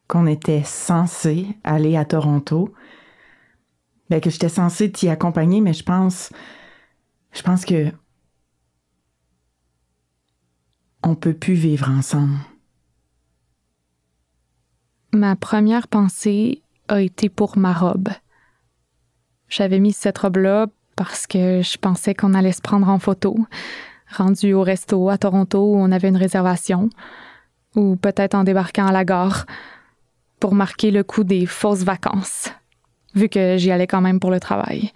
qu'on 0.08 0.26
était 0.26 0.62
censé 0.64 1.46
aller 1.64 1.96
à 1.96 2.04
Toronto. 2.04 2.74
Ben, 4.12 4.20
que 4.20 4.28
j'étais 4.28 4.50
censée 4.50 4.92
t'y 4.92 5.08
accompagner, 5.08 5.62
mais 5.62 5.72
je 5.72 5.84
pense. 5.84 6.34
Je 7.32 7.40
pense 7.40 7.64
que. 7.64 7.90
On 11.02 11.14
peut 11.14 11.32
plus 11.32 11.54
vivre 11.54 11.88
ensemble. 11.88 12.36
Ma 15.14 15.34
première 15.34 15.88
pensée 15.88 16.60
a 16.88 17.00
été 17.00 17.30
pour 17.30 17.56
ma 17.56 17.72
robe. 17.72 18.10
J'avais 19.48 19.80
mis 19.80 19.92
cette 19.92 20.18
robe-là 20.18 20.66
parce 20.94 21.26
que 21.26 21.62
je 21.62 21.78
pensais 21.78 22.14
qu'on 22.14 22.34
allait 22.34 22.52
se 22.52 22.60
prendre 22.60 22.90
en 22.90 22.98
photo, 22.98 23.38
rendu 24.14 24.52
au 24.52 24.60
resto 24.60 25.08
à 25.08 25.16
Toronto 25.16 25.72
où 25.72 25.76
on 25.78 25.90
avait 25.90 26.08
une 26.08 26.18
réservation, 26.18 26.90
ou 27.76 27.96
peut-être 27.96 28.34
en 28.34 28.44
débarquant 28.44 28.88
à 28.88 28.92
la 28.92 29.06
gare, 29.06 29.46
pour 30.38 30.54
marquer 30.54 30.90
le 30.90 31.02
coup 31.02 31.24
des 31.24 31.46
fausses 31.46 31.82
vacances, 31.82 32.50
vu 33.14 33.28
que 33.28 33.56
j'y 33.56 33.70
allais 33.70 33.86
quand 33.86 34.00
même 34.00 34.20
pour 34.20 34.30
le 34.30 34.40
travail. 34.40 34.92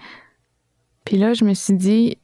Puis 1.04 1.16
là, 1.18 1.34
je 1.34 1.44
me 1.44 1.54
suis 1.54 1.74
dit, 1.74 2.18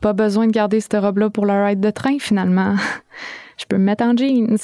pas 0.00 0.12
besoin 0.12 0.46
de 0.46 0.52
garder 0.52 0.80
cette 0.80 0.94
robe-là 0.94 1.30
pour 1.30 1.46
le 1.46 1.64
ride 1.64 1.80
de 1.80 1.90
train 1.90 2.18
finalement. 2.18 2.76
Je 3.58 3.64
peux 3.64 3.78
me 3.78 3.84
mettre 3.84 4.04
en 4.04 4.16
jeans. 4.16 4.58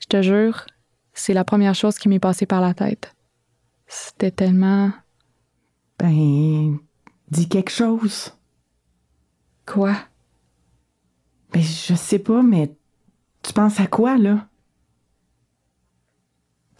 Je 0.00 0.06
te 0.06 0.20
jure, 0.20 0.66
c'est 1.14 1.32
la 1.32 1.44
première 1.44 1.74
chose 1.74 1.96
qui 1.96 2.08
m'est 2.08 2.18
passée 2.18 2.46
par 2.46 2.60
la 2.60 2.74
tête. 2.74 3.14
C'était 3.86 4.30
tellement. 4.30 4.90
Ben. 5.98 6.78
Dis 7.30 7.48
quelque 7.48 7.70
chose. 7.70 8.34
Quoi? 9.64 9.94
Ben, 11.52 11.62
je 11.62 11.94
sais 11.94 12.18
pas, 12.18 12.42
mais. 12.42 12.74
Tu 13.42 13.52
penses 13.52 13.80
à 13.80 13.86
quoi, 13.86 14.18
là? 14.18 14.48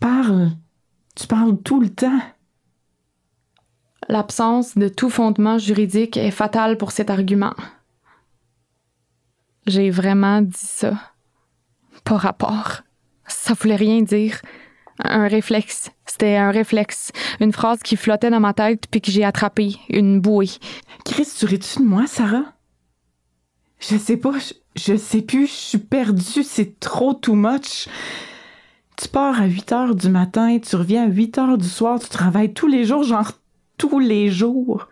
Parle. 0.01 0.51
Tu 1.17 1.27
parles 1.27 1.57
tout 1.63 1.81
le 1.81 1.89
temps. 1.89 2.21
L'absence 4.09 4.77
de 4.77 4.89
tout 4.89 5.11
fondement 5.11 5.59
juridique 5.59 6.17
est 6.17 6.31
fatale 6.31 6.77
pour 6.77 6.93
cet 6.93 7.11
argument. 7.11 7.55
J'ai 9.67 9.91
vraiment 9.91 10.43
dit 10.43 10.53
ça. 10.55 10.93
Pas 12.05 12.19
rapport. 12.19 12.83
Ça 13.27 13.55
voulait 13.55 13.77
rien 13.77 14.03
dire. 14.03 14.41
Un 15.01 15.27
réflexe. 15.27 15.91
C'était 16.05 16.37
un 16.37 16.51
réflexe. 16.51 17.11
Une 17.41 17.53
phrase 17.53 17.81
qui 17.83 17.97
flottait 17.97 18.31
dans 18.31 18.41
ma 18.41 18.55
tête 18.55 18.85
puis 18.91 19.01
que 19.01 19.11
j'ai 19.11 19.25
attrapé. 19.25 19.77
Une 19.89 20.21
bouée. 20.21 20.51
Chris, 21.05 21.29
tu 21.37 21.47
ris-tu 21.47 21.81
de 21.81 21.85
moi, 21.85 22.07
Sarah? 22.07 22.53
Je 23.79 23.97
sais 23.97 24.17
pas, 24.17 24.39
je, 24.39 24.55
je 24.77 24.97
sais 24.97 25.23
plus, 25.23 25.47
je 25.47 25.53
suis 25.53 25.79
perdue, 25.79 26.43
c'est 26.43 26.79
trop 26.81 27.13
too 27.13 27.35
much. 27.35 27.89
Tu 28.97 29.09
pars 29.09 29.41
à 29.41 29.47
8 29.47 29.73
heures 29.73 29.95
du 29.95 30.09
matin, 30.09 30.59
tu 30.59 30.75
reviens 30.77 31.05
à 31.05 31.09
8 31.09 31.39
heures 31.39 31.59
du 31.59 31.69
soir, 31.69 32.01
tu 32.01 32.09
travailles 32.09 32.55
tous 32.55 32.67
les 32.67 32.85
jours, 32.85 33.03
genre 33.03 33.33
tous 33.77 33.99
les 33.99 34.31
jours. 34.31 34.89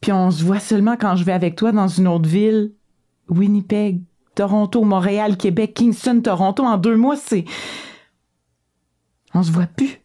Puis 0.00 0.12
on 0.12 0.30
se 0.30 0.42
voit 0.42 0.60
seulement 0.60 0.96
quand 0.96 1.14
je 1.16 1.24
vais 1.24 1.32
avec 1.32 1.56
toi 1.56 1.72
dans 1.72 1.88
une 1.88 2.08
autre 2.08 2.28
ville. 2.28 2.72
Winnipeg, 3.28 4.02
Toronto, 4.34 4.82
Montréal, 4.82 5.36
Québec, 5.36 5.74
Kingston, 5.74 6.22
Toronto, 6.22 6.64
en 6.64 6.78
deux 6.78 6.96
mois, 6.96 7.16
c'est. 7.16 7.44
On 9.34 9.42
se 9.42 9.52
voit 9.52 9.66
plus. 9.66 10.00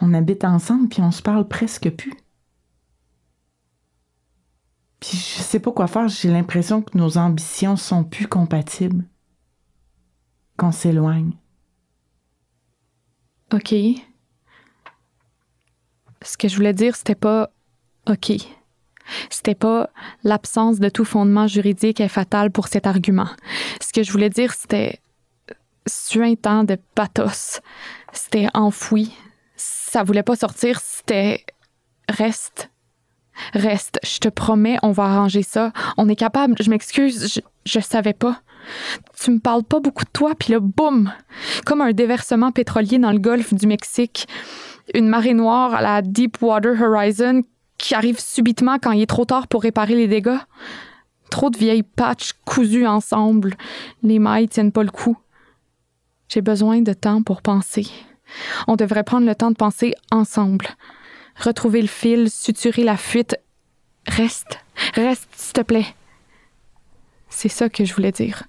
On 0.00 0.12
habite 0.14 0.44
ensemble 0.44 0.88
puis 0.88 1.00
on 1.00 1.10
se 1.10 1.22
parle 1.22 1.48
presque 1.48 1.90
plus. 1.90 2.12
Puis 5.00 5.16
je 5.16 5.42
sais 5.42 5.58
pas 5.58 5.72
quoi 5.72 5.86
faire, 5.86 6.06
j'ai 6.08 6.30
l'impression 6.30 6.82
que 6.82 6.96
nos 6.96 7.18
ambitions 7.18 7.76
sont 7.76 8.04
plus 8.04 8.28
compatibles. 8.28 9.04
Qu'on 10.56 10.72
s'éloigne. 10.72 11.32
OK. 13.52 13.74
Ce 16.22 16.36
que 16.36 16.48
je 16.48 16.56
voulais 16.56 16.72
dire, 16.72 16.96
c'était 16.96 17.14
pas 17.14 17.50
OK. 18.08 18.32
C'était 19.30 19.54
pas 19.54 19.90
l'absence 20.22 20.78
de 20.78 20.88
tout 20.88 21.04
fondement 21.04 21.46
juridique 21.46 22.00
est 22.00 22.08
fatale 22.08 22.50
pour 22.50 22.68
cet 22.68 22.86
argument. 22.86 23.28
Ce 23.80 23.92
que 23.92 24.02
je 24.02 24.12
voulais 24.12 24.30
dire, 24.30 24.52
c'était 24.54 25.00
suintant 25.86 26.64
de 26.64 26.76
pathos. 26.94 27.60
C'était 28.12 28.48
enfoui. 28.54 29.12
Ça 29.56 30.02
voulait 30.02 30.22
pas 30.22 30.36
sortir, 30.36 30.80
c'était 30.80 31.44
reste. 32.08 32.70
Reste, 33.54 33.98
je 34.02 34.18
te 34.18 34.28
promets, 34.28 34.78
on 34.82 34.92
va 34.92 35.04
arranger 35.04 35.42
ça. 35.42 35.72
On 35.96 36.08
est 36.08 36.16
capable, 36.16 36.56
je 36.60 36.70
m'excuse, 36.70 37.32
je, 37.34 37.40
je 37.64 37.80
savais 37.80 38.12
pas. 38.12 38.40
Tu 39.18 39.30
me 39.30 39.38
parles 39.38 39.64
pas 39.64 39.80
beaucoup 39.80 40.04
de 40.04 40.10
toi, 40.12 40.34
puis 40.38 40.52
là, 40.52 40.60
boum! 40.60 41.12
Comme 41.66 41.80
un 41.80 41.92
déversement 41.92 42.52
pétrolier 42.52 42.98
dans 42.98 43.12
le 43.12 43.18
golfe 43.18 43.54
du 43.54 43.66
Mexique. 43.66 44.26
Une 44.94 45.08
marée 45.08 45.34
noire 45.34 45.74
à 45.74 45.82
la 45.82 46.02
Deepwater 46.02 46.80
Horizon 46.80 47.42
qui 47.78 47.94
arrive 47.94 48.20
subitement 48.20 48.78
quand 48.80 48.92
il 48.92 49.02
est 49.02 49.06
trop 49.06 49.24
tard 49.24 49.48
pour 49.48 49.62
réparer 49.62 49.94
les 49.94 50.08
dégâts. 50.08 50.38
Trop 51.30 51.50
de 51.50 51.58
vieilles 51.58 51.82
patches 51.82 52.34
cousues 52.44 52.86
ensemble. 52.86 53.54
Les 54.02 54.18
mailles 54.18 54.48
tiennent 54.48 54.72
pas 54.72 54.82
le 54.82 54.90
coup. 54.90 55.16
J'ai 56.28 56.42
besoin 56.42 56.80
de 56.80 56.92
temps 56.92 57.22
pour 57.22 57.42
penser. 57.42 57.86
On 58.66 58.76
devrait 58.76 59.04
prendre 59.04 59.26
le 59.26 59.34
temps 59.34 59.50
de 59.50 59.56
penser 59.56 59.94
ensemble 60.10 60.66
retrouver 61.36 61.82
le 61.82 61.88
fil, 61.88 62.30
suturer 62.30 62.84
la 62.84 62.96
fuite. 62.96 63.36
Reste, 64.06 64.58
reste, 64.94 65.28
s'il 65.36 65.52
te 65.52 65.60
plaît. 65.62 65.86
C'est 67.28 67.48
ça 67.48 67.68
que 67.68 67.84
je 67.84 67.94
voulais 67.94 68.12
dire. 68.12 68.44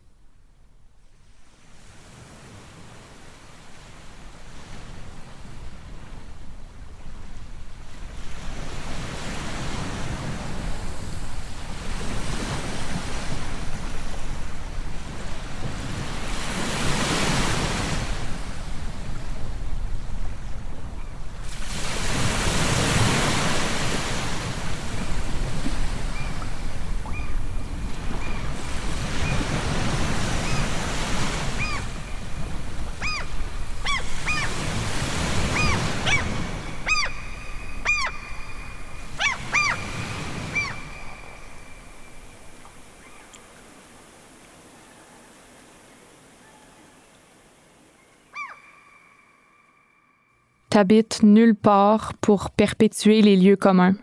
T'habites 50.74 51.22
nulle 51.22 51.53
part 51.53 52.15
pour 52.15 52.50
perpétuer 52.50 53.22
les 53.22 53.38
lieux 53.38 53.56
communs. 53.56 53.94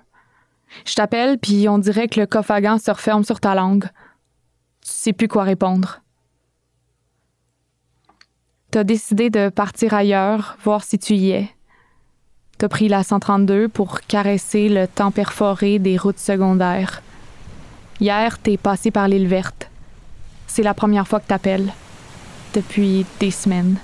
Je 0.84 0.94
t'appelle, 0.94 1.36
puis 1.36 1.68
on 1.68 1.78
dirait 1.78 2.06
que 2.06 2.20
le 2.20 2.26
coffre 2.26 2.54
se 2.78 2.92
referme 2.92 3.24
sur 3.24 3.40
ta 3.40 3.56
langue. 3.56 3.86
Tu 4.80 4.92
sais 4.92 5.12
plus 5.12 5.26
quoi 5.26 5.42
répondre. 5.42 6.00
T'as 8.70 8.84
décidé 8.84 9.30
de 9.30 9.48
partir 9.48 9.94
ailleurs, 9.94 10.56
voir 10.62 10.84
si 10.84 10.96
tu 10.96 11.14
y 11.14 11.32
es. 11.32 11.50
T'as 12.56 12.68
pris 12.68 12.86
la 12.86 13.02
132 13.02 13.66
pour 13.68 14.02
caresser 14.02 14.68
le 14.68 14.86
temps 14.86 15.10
perforé 15.10 15.80
des 15.80 15.96
routes 15.96 16.20
secondaires. 16.20 17.02
Hier, 17.98 18.38
t'es 18.38 18.56
passé 18.56 18.92
par 18.92 19.08
l'île 19.08 19.26
verte. 19.26 19.68
C'est 20.46 20.62
la 20.62 20.74
première 20.74 21.08
fois 21.08 21.18
que 21.18 21.26
t'appelles. 21.26 21.72
Depuis 22.54 23.04
des 23.18 23.32
semaines. 23.32 23.80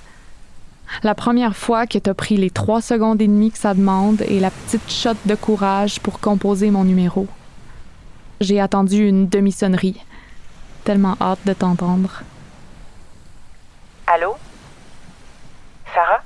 La 1.03 1.15
première 1.15 1.57
fois 1.57 1.87
que 1.87 1.99
t'as 1.99 2.15
pris 2.15 2.37
les 2.37 2.51
trois 2.51 2.81
secondes 2.81 3.21
et 3.21 3.27
demie 3.27 3.51
que 3.51 3.59
ça 3.59 3.75
demande 3.75 4.23
et 4.23 4.41
la 4.41 4.51
petite 4.51 4.91
shot 4.91 5.15
de 5.25 5.35
courage 5.35 6.01
pour 6.01 6.21
composer 6.21 6.71
mon 6.71 6.85
numéro. 6.85 7.27
J'ai 8.41 8.61
attendu 8.61 9.07
une 9.09 9.29
demi-sonnerie. 9.29 10.01
Tellement 10.85 11.17
hâte 11.21 11.41
de 11.47 11.53
t'entendre. 11.53 12.23
Allô? 14.07 14.35
Sarah? 15.95 16.23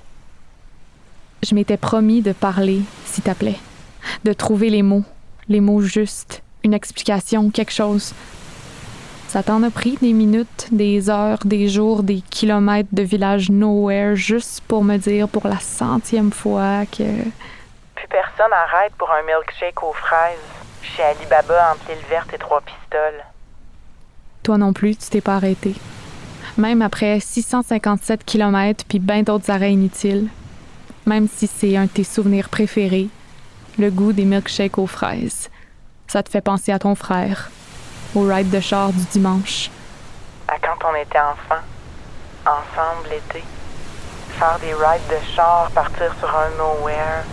Je 1.42 1.54
m'étais 1.54 1.76
promis 1.78 2.20
de 2.20 2.32
parler, 2.32 2.82
s'il 3.06 3.24
te 3.24 3.32
plaît. 3.32 3.58
De 4.24 4.32
trouver 4.32 4.68
les 4.68 4.82
mots, 4.82 5.04
les 5.48 5.60
mots 5.60 5.80
justes, 5.80 6.42
une 6.62 6.74
explication, 6.74 7.50
quelque 7.50 7.72
chose. 7.72 8.12
Ça 9.30 9.44
t'en 9.44 9.62
a 9.62 9.70
pris 9.70 9.96
des 10.02 10.12
minutes, 10.12 10.66
des 10.72 11.08
heures, 11.08 11.38
des 11.44 11.68
jours, 11.68 12.02
des 12.02 12.20
kilomètres 12.20 12.88
de 12.90 13.02
village 13.02 13.48
nowhere 13.48 14.16
juste 14.16 14.60
pour 14.66 14.82
me 14.82 14.96
dire 14.96 15.28
pour 15.28 15.46
la 15.46 15.60
centième 15.60 16.32
fois 16.32 16.84
que. 16.86 17.04
Plus 17.94 18.08
personne 18.08 18.52
arrête 18.52 18.92
pour 18.98 19.08
un 19.08 19.22
milkshake 19.22 19.84
aux 19.84 19.92
fraises 19.92 20.36
chez 20.82 21.04
Alibaba 21.04 21.74
entre 21.74 21.92
l'île 21.92 22.04
verte 22.10 22.34
et 22.34 22.38
trois 22.38 22.60
pistoles. 22.60 23.22
Toi 24.42 24.58
non 24.58 24.72
plus, 24.72 24.96
tu 24.96 25.08
t'es 25.10 25.20
pas 25.20 25.36
arrêté. 25.36 25.76
Même 26.58 26.82
après 26.82 27.20
657 27.20 28.24
kilomètres 28.24 28.84
puis 28.88 28.98
bien 28.98 29.22
d'autres 29.22 29.48
arrêts 29.52 29.74
inutiles. 29.74 30.26
Même 31.06 31.28
si 31.28 31.46
c'est 31.46 31.76
un 31.76 31.84
de 31.84 31.90
tes 31.90 32.02
souvenirs 32.02 32.48
préférés, 32.48 33.06
le 33.78 33.92
goût 33.92 34.12
des 34.12 34.24
milkshakes 34.24 34.78
aux 34.78 34.88
fraises. 34.88 35.50
Ça 36.08 36.24
te 36.24 36.30
fait 36.30 36.40
penser 36.40 36.72
à 36.72 36.80
ton 36.80 36.96
frère, 36.96 37.48
au 38.14 38.22
ride 38.22 38.50
de 38.50 38.60
char 38.60 38.92
du 38.92 39.04
dimanche. 39.04 39.70
À 40.48 40.58
quand 40.58 40.78
on 40.90 40.94
était 40.96 41.18
enfant, 41.18 41.62
ensemble 42.44 43.08
l'été, 43.10 43.44
faire 44.38 44.58
des 44.60 44.74
rides 44.74 45.06
de 45.08 45.34
char, 45.34 45.70
partir 45.72 46.12
sur 46.18 46.28
un 46.28 46.50
nowhere. 46.58 47.24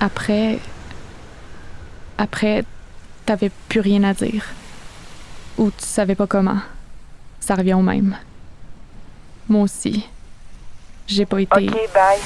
Après. 0.00 0.58
Après, 2.16 2.64
t'avais 3.26 3.50
plus 3.68 3.80
rien 3.80 4.02
à 4.04 4.14
dire. 4.14 4.44
Ou 5.58 5.70
tu 5.70 5.84
savais 5.84 6.14
pas 6.14 6.26
comment. 6.26 6.58
Ça 7.38 7.54
revient 7.54 7.74
au 7.74 7.82
même. 7.82 8.16
Moi 9.48 9.62
aussi. 9.62 10.08
J'ai 11.06 11.26
pas 11.26 11.40
été. 11.40 11.68
Ok, 11.68 11.74
bye. 11.92 12.18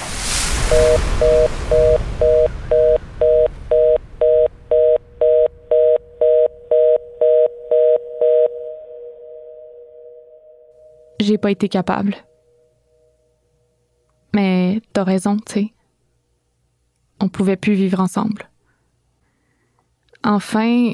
J'ai 11.21 11.39
pas 11.39 11.51
été 11.51 11.69
capable. 11.69 12.15
Mais 14.35 14.83
t'as 14.93 15.05
raison, 15.05 15.39
tu 15.39 15.53
sais. 15.53 15.74
On 17.25 17.31
pouvait 17.31 17.57
plus 17.57 17.73
vivre 17.73 18.01
ensemble. 18.01 18.51
Enfin, 20.23 20.93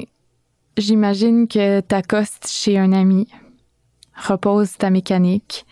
j'imagine 0.77 1.45
que 1.45 1.81
t'accostes 1.81 2.47
chez 2.47 2.79
un 2.79 2.93
ami, 2.93 3.27
repose 4.15 4.77
ta 4.77 4.91
mécanique 4.91 5.65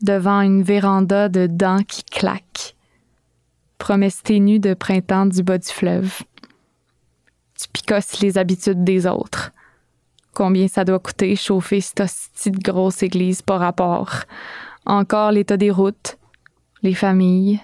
devant 0.00 0.40
une 0.40 0.62
véranda 0.62 1.28
de 1.28 1.46
dents 1.46 1.82
qui 1.86 2.04
claquent, 2.04 2.74
promesse 3.76 4.22
ténue 4.22 4.60
de 4.60 4.72
printemps 4.72 5.26
du 5.26 5.42
bas 5.42 5.58
du 5.58 5.68
fleuve. 5.68 6.22
Tu 7.60 7.68
picosses 7.70 8.20
les 8.22 8.38
habitudes 8.38 8.84
des 8.84 9.06
autres. 9.06 9.52
Combien 10.32 10.68
ça 10.68 10.86
doit 10.86 11.00
coûter 11.00 11.36
chauffer 11.36 11.82
cette 11.82 12.00
hostie 12.00 12.50
de 12.50 12.62
grosse 12.62 13.02
église 13.02 13.42
par 13.42 13.60
rapport? 13.60 14.22
Encore 14.86 15.32
l'état 15.32 15.58
des 15.58 15.70
routes, 15.70 16.16
les 16.82 16.94
familles, 16.94 17.60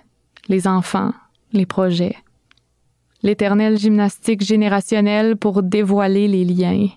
les 0.48 0.68
enfants, 0.68 1.14
les 1.52 1.66
projets. 1.66 2.16
L'éternelle 3.22 3.78
gymnastique 3.78 4.42
générationnelle 4.42 5.36
pour 5.36 5.62
dévoiler 5.62 6.28
les 6.28 6.44
liens, 6.44 6.88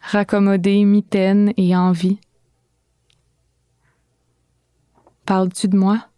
raccommodée, 0.00 0.84
mitaine 0.84 1.52
et 1.56 1.76
envie. 1.76 2.18
Parles-tu 5.26 5.68
de 5.68 5.76
moi? 5.76 6.08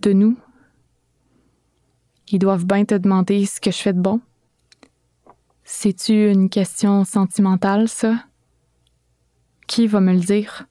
De 0.00 0.12
nous? 0.12 0.36
Ils 2.28 2.38
doivent 2.38 2.64
bien 2.64 2.84
te 2.84 2.94
demander 2.94 3.44
ce 3.44 3.60
que 3.60 3.70
je 3.70 3.76
fais 3.76 3.92
de 3.92 4.00
bon. 4.00 4.20
C'est-tu 5.64 6.30
une 6.30 6.48
question 6.48 7.04
sentimentale, 7.04 7.88
ça? 7.88 8.24
Qui 9.66 9.86
va 9.86 10.00
me 10.00 10.12
le 10.12 10.20
dire? 10.20 10.66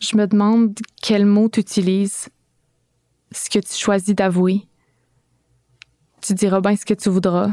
Je 0.00 0.16
me 0.16 0.26
demande 0.26 0.78
quel 1.02 1.26
mot 1.26 1.48
tu 1.48 1.60
utilises, 1.60 2.30
ce 3.32 3.50
que 3.50 3.58
tu 3.58 3.74
choisis 3.74 4.14
d'avouer. 4.14 4.66
Tu 6.22 6.34
diras 6.34 6.60
bien 6.60 6.74
ce 6.74 6.86
que 6.86 6.94
tu 6.94 7.10
voudras. 7.10 7.50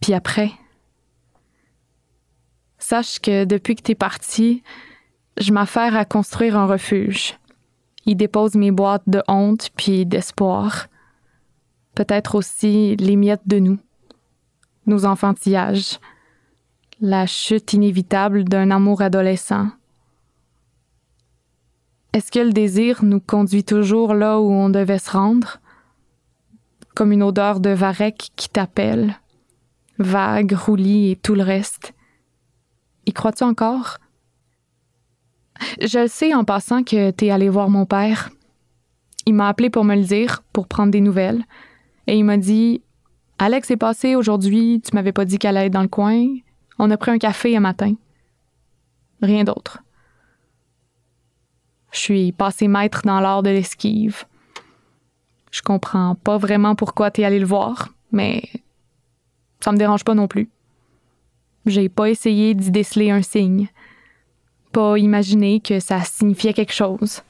Puis 0.00 0.14
après, 0.14 0.50
sache 2.78 3.20
que 3.20 3.44
depuis 3.44 3.76
que 3.76 3.82
t'es 3.82 3.94
parti, 3.94 4.62
je 5.38 5.52
m'affaire 5.52 5.96
à 5.96 6.04
construire 6.04 6.56
un 6.56 6.66
refuge. 6.66 7.38
Il 8.04 8.16
dépose 8.16 8.54
mes 8.54 8.70
boîtes 8.70 9.08
de 9.08 9.22
honte 9.28 9.70
puis 9.76 10.04
d'espoir. 10.04 10.88
Peut-être 11.94 12.34
aussi 12.34 12.96
les 12.96 13.16
miettes 13.16 13.46
de 13.46 13.60
nous, 13.60 13.78
nos 14.86 15.04
enfantillages, 15.04 16.00
la 17.00 17.26
chute 17.26 17.72
inévitable 17.72 18.44
d'un 18.44 18.72
amour 18.72 19.02
adolescent. 19.02 19.68
Est-ce 22.14 22.30
que 22.30 22.38
le 22.38 22.52
désir 22.52 23.04
nous 23.04 23.18
conduit 23.18 23.64
toujours 23.64 24.14
là 24.14 24.38
où 24.38 24.48
on 24.48 24.70
devait 24.70 25.00
se 25.00 25.10
rendre? 25.10 25.58
Comme 26.94 27.10
une 27.10 27.24
odeur 27.24 27.58
de 27.58 27.70
varech 27.70 28.30
qui 28.36 28.48
t'appelle, 28.48 29.18
vague, 29.98 30.52
roulis 30.52 31.10
et 31.10 31.16
tout 31.16 31.34
le 31.34 31.42
reste. 31.42 31.92
Y 33.06 33.12
crois-tu 33.12 33.42
encore? 33.42 33.98
Je 35.80 36.06
sais 36.06 36.32
en 36.34 36.44
passant 36.44 36.84
que 36.84 37.10
t'es 37.10 37.30
allé 37.30 37.48
voir 37.48 37.68
mon 37.68 37.84
père. 37.84 38.30
Il 39.26 39.34
m'a 39.34 39.48
appelé 39.48 39.68
pour 39.68 39.82
me 39.82 39.96
le 39.96 40.04
dire, 40.04 40.44
pour 40.52 40.68
prendre 40.68 40.92
des 40.92 41.00
nouvelles. 41.00 41.42
Et 42.06 42.16
il 42.16 42.24
m'a 42.24 42.36
dit 42.36 42.80
Alex 43.40 43.72
est 43.72 43.76
passé 43.76 44.14
aujourd'hui, 44.14 44.80
tu 44.84 44.94
m'avais 44.94 45.10
pas 45.10 45.24
dit 45.24 45.38
qu'elle 45.38 45.56
allait 45.56 45.66
être 45.66 45.72
dans 45.72 45.82
le 45.82 45.88
coin. 45.88 46.24
On 46.78 46.92
a 46.92 46.96
pris 46.96 47.10
un 47.10 47.18
café 47.18 47.56
un 47.56 47.60
matin. 47.60 47.94
Rien 49.20 49.42
d'autre. 49.42 49.80
Je 51.94 52.00
suis 52.00 52.32
passé 52.32 52.68
maître 52.68 53.02
dans 53.04 53.20
l'art 53.20 53.42
de 53.42 53.48
l'esquive. 53.48 54.24
Je 55.50 55.62
comprends 55.62 56.16
pas 56.16 56.36
vraiment 56.36 56.74
pourquoi 56.74 57.10
t'es 57.10 57.24
allé 57.24 57.38
le 57.38 57.46
voir, 57.46 57.94
mais 58.12 58.42
ça 59.60 59.72
me 59.72 59.78
dérange 59.78 60.04
pas 60.04 60.14
non 60.14 60.28
plus. 60.28 60.50
J'ai 61.64 61.88
pas 61.88 62.10
essayé 62.10 62.54
d'y 62.54 62.70
déceler 62.70 63.10
un 63.10 63.22
signe 63.22 63.68
pas 64.74 64.98
imaginer 64.98 65.60
que 65.60 65.78
ça 65.78 66.02
signifiait 66.02 66.52
quelque 66.52 66.72
chose. 66.72 67.22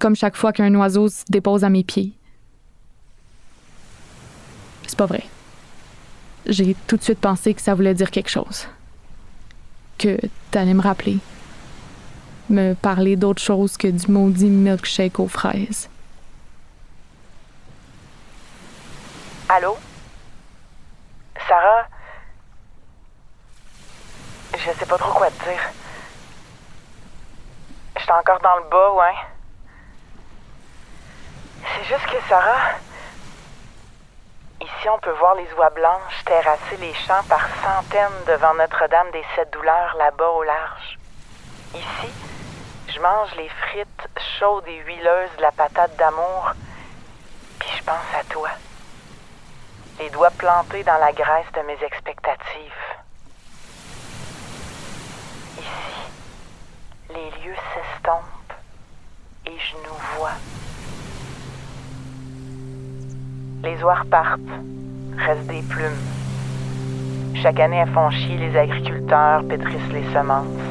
Comme 0.00 0.16
chaque 0.16 0.36
fois 0.36 0.52
qu'un 0.52 0.74
oiseau 0.74 1.08
se 1.08 1.22
dépose 1.28 1.62
à 1.62 1.70
mes 1.70 1.84
pieds. 1.84 2.12
C'est 4.86 4.98
pas 4.98 5.06
vrai. 5.06 5.24
J'ai 6.46 6.76
tout 6.88 6.96
de 6.96 7.02
suite 7.02 7.20
pensé 7.20 7.54
que 7.54 7.62
ça 7.62 7.74
voulait 7.74 7.94
dire 7.94 8.10
quelque 8.10 8.28
chose. 8.28 8.66
Que 9.96 10.18
t'allais 10.50 10.74
me 10.74 10.82
rappeler. 10.82 11.18
Me 12.50 12.74
parler 12.74 13.16
d'autre 13.16 13.42
chose 13.42 13.76
que 13.76 13.88
du 13.88 14.10
maudit 14.10 14.50
milkshake 14.50 15.18
aux 15.18 15.28
fraises. 15.28 15.88
Allô? 19.48 19.76
Sarah? 21.48 21.86
Je 24.52 24.70
sais 24.78 24.86
pas 24.86 24.98
trop 24.98 25.12
quoi 25.12 25.30
te 25.30 25.44
dire. 25.44 25.60
J'étais 27.98 28.12
encore 28.12 28.40
dans 28.40 28.56
le 28.56 28.70
bas, 28.70 28.92
ouais. 28.94 29.14
C'est 31.62 31.84
juste 31.84 32.06
que 32.06 32.28
Sarah. 32.28 32.72
Ici, 34.60 34.88
on 34.88 34.98
peut 34.98 35.14
voir 35.18 35.34
les 35.34 35.50
oies 35.58 35.70
blanches 35.70 36.24
terrasser 36.24 36.76
les 36.78 36.94
champs 36.94 37.22
par 37.28 37.46
centaines 37.62 38.24
devant 38.26 38.54
Notre-Dame 38.54 39.10
des 39.12 39.24
Sept 39.34 39.52
Douleurs 39.52 39.94
là-bas 39.98 40.28
au 40.28 40.42
large. 40.42 40.98
Ici, 41.74 42.12
je 42.94 43.00
mange 43.00 43.34
les 43.36 43.48
frites 43.48 44.08
chaudes 44.38 44.68
et 44.68 44.78
huileuses 44.86 45.36
de 45.36 45.42
la 45.42 45.50
patate 45.50 45.96
d'amour, 45.96 46.52
puis 47.58 47.68
je 47.76 47.82
pense 47.82 48.14
à 48.18 48.22
toi. 48.32 48.50
Les 49.98 50.10
doigts 50.10 50.30
plantés 50.30 50.84
dans 50.84 50.98
la 50.98 51.12
graisse 51.12 51.50
de 51.54 51.62
mes 51.62 51.84
expectatives. 51.84 52.72
les 57.10 57.30
lieux 57.44 57.54
s'estompent 57.72 58.54
et 59.46 59.56
je 59.56 59.76
nous 59.76 60.18
vois. 60.18 60.32
Les 63.62 63.82
oies 63.84 63.94
repartent, 63.94 64.40
restent 65.16 65.46
des 65.46 65.62
plumes. 65.62 67.40
Chaque 67.40 67.60
année, 67.60 67.76
elles 67.76 67.92
font 67.92 68.10
chier 68.10 68.36
les 68.36 68.56
agriculteurs, 68.56 69.44
pétrissent 69.48 69.92
les 69.92 70.12
semences. 70.12 70.63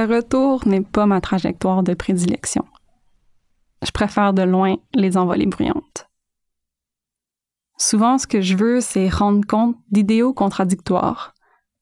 Le 0.00 0.06
retour 0.06 0.66
n'est 0.66 0.80
pas 0.80 1.04
ma 1.04 1.20
trajectoire 1.20 1.82
de 1.82 1.92
prédilection. 1.92 2.64
Je 3.82 3.90
préfère 3.90 4.32
de 4.32 4.40
loin 4.40 4.76
les 4.94 5.18
envolées 5.18 5.44
bruyantes. 5.44 6.08
Souvent, 7.76 8.16
ce 8.16 8.26
que 8.26 8.40
je 8.40 8.56
veux, 8.56 8.80
c'est 8.80 9.10
rendre 9.10 9.46
compte 9.46 9.76
d'idéaux 9.90 10.32
contradictoires, 10.32 11.34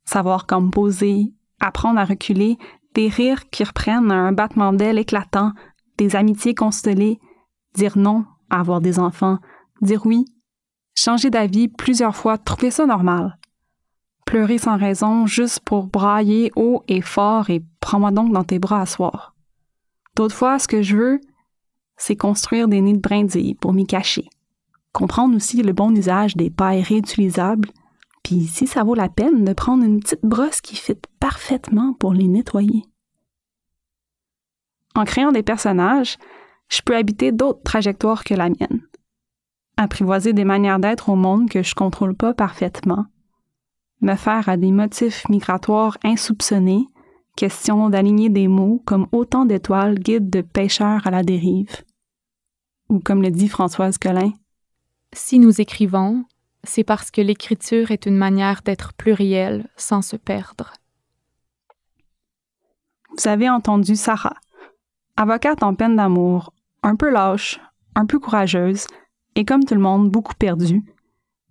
savoir 0.04 0.48
composer, 0.48 1.32
apprendre 1.60 2.00
à 2.00 2.04
reculer, 2.04 2.58
des 2.96 3.06
rires 3.06 3.50
qui 3.50 3.62
reprennent 3.62 4.10
un 4.10 4.32
battement 4.32 4.72
d'ailes 4.72 4.98
éclatant, 4.98 5.52
des 5.96 6.16
amitiés 6.16 6.56
constellées, 6.56 7.20
dire 7.76 7.96
non 7.96 8.24
à 8.50 8.58
avoir 8.58 8.80
des 8.80 8.98
enfants, 8.98 9.38
dire 9.80 10.06
oui, 10.06 10.24
changer 10.96 11.30
d'avis 11.30 11.68
plusieurs 11.68 12.16
fois, 12.16 12.36
trouver 12.36 12.72
ça 12.72 12.84
normal 12.84 13.38
pleurer 14.28 14.58
sans 14.58 14.76
raison 14.76 15.26
juste 15.26 15.60
pour 15.60 15.86
brailler 15.86 16.52
haut 16.54 16.84
et 16.86 17.00
fort 17.00 17.48
et 17.48 17.64
prends-moi 17.80 18.10
donc 18.10 18.30
dans 18.30 18.44
tes 18.44 18.58
bras 18.58 18.82
à 18.82 18.86
soir. 18.86 19.34
D'autres 20.16 20.34
fois, 20.34 20.58
ce 20.58 20.68
que 20.68 20.82
je 20.82 20.98
veux, 20.98 21.20
c'est 21.96 22.14
construire 22.14 22.68
des 22.68 22.82
nids 22.82 22.92
de 22.92 23.00
brindilles 23.00 23.54
pour 23.54 23.72
m'y 23.72 23.86
cacher. 23.86 24.28
Comprendre 24.92 25.34
aussi 25.34 25.62
le 25.62 25.72
bon 25.72 25.96
usage 25.96 26.36
des 26.36 26.50
pailles 26.50 26.82
réutilisables, 26.82 27.70
puis 28.22 28.46
si 28.46 28.66
ça 28.66 28.84
vaut 28.84 28.94
la 28.94 29.08
peine 29.08 29.46
de 29.46 29.52
prendre 29.54 29.82
une 29.82 30.00
petite 30.00 30.26
brosse 30.26 30.60
qui 30.60 30.76
fit 30.76 30.98
parfaitement 31.20 31.94
pour 31.94 32.12
les 32.12 32.28
nettoyer. 32.28 32.84
En 34.94 35.04
créant 35.04 35.32
des 35.32 35.42
personnages, 35.42 36.18
je 36.68 36.82
peux 36.82 36.94
habiter 36.94 37.32
d'autres 37.32 37.62
trajectoires 37.62 38.24
que 38.24 38.34
la 38.34 38.50
mienne. 38.50 38.82
Apprivoiser 39.78 40.34
des 40.34 40.44
manières 40.44 40.80
d'être 40.80 41.08
au 41.08 41.16
monde 41.16 41.48
que 41.48 41.62
je 41.62 41.74
contrôle 41.74 42.14
pas 42.14 42.34
parfaitement, 42.34 43.06
me 44.00 44.14
faire 44.14 44.48
à 44.48 44.56
des 44.56 44.72
motifs 44.72 45.28
migratoires 45.28 45.98
insoupçonnés, 46.04 46.86
question 47.36 47.88
d'aligner 47.88 48.28
des 48.28 48.48
mots 48.48 48.82
comme 48.84 49.06
autant 49.12 49.44
d'étoiles 49.44 49.98
guides 49.98 50.30
de 50.30 50.40
pêcheurs 50.40 51.06
à 51.06 51.10
la 51.10 51.22
dérive. 51.22 51.84
Ou 52.88 53.00
comme 53.00 53.22
le 53.22 53.30
dit 53.30 53.48
Françoise 53.48 53.98
Collin. 53.98 54.32
Si 55.12 55.38
nous 55.38 55.60
écrivons, 55.60 56.24
c'est 56.64 56.84
parce 56.84 57.10
que 57.10 57.20
l'écriture 57.20 57.90
est 57.90 58.06
une 58.06 58.16
manière 58.16 58.62
d'être 58.62 58.92
plurielle 58.94 59.68
sans 59.76 60.02
se 60.02 60.16
perdre. 60.16 60.72
Vous 63.16 63.28
avez 63.28 63.48
entendu 63.48 63.96
Sarah, 63.96 64.36
avocate 65.16 65.62
en 65.62 65.74
peine 65.74 65.96
d'amour, 65.96 66.52
un 66.82 66.94
peu 66.94 67.10
lâche, 67.10 67.60
un 67.94 68.06
peu 68.06 68.18
courageuse, 68.18 68.86
et 69.34 69.44
comme 69.44 69.64
tout 69.64 69.74
le 69.74 69.80
monde, 69.80 70.10
beaucoup 70.10 70.34
perdue, 70.34 70.82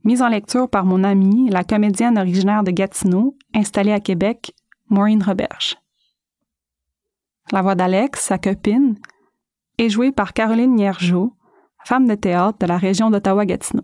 mise 0.04 0.22
en 0.22 0.30
lecture 0.30 0.70
par 0.70 0.86
mon 0.86 1.04
amie, 1.04 1.50
la 1.50 1.64
comédienne 1.64 2.18
originaire 2.18 2.64
de 2.64 2.72
Gatineau, 2.72 3.38
installée 3.54 3.92
à 3.92 4.00
Québec, 4.00 4.54
Maureen 4.90 5.22
Roberge. 5.22 5.78
La 7.52 7.62
voix 7.62 7.76
d'Alex, 7.76 8.22
sa 8.22 8.38
copine, 8.38 8.98
est 9.78 9.90
jouée 9.90 10.12
par 10.12 10.34
Caroline 10.34 10.76
Niergeau, 10.76 11.34
femme 11.84 12.08
de 12.08 12.16
théâtre 12.16 12.58
de 12.60 12.66
la 12.66 12.78
région 12.78 13.10
d'Ottawa-Gatineau. 13.10 13.84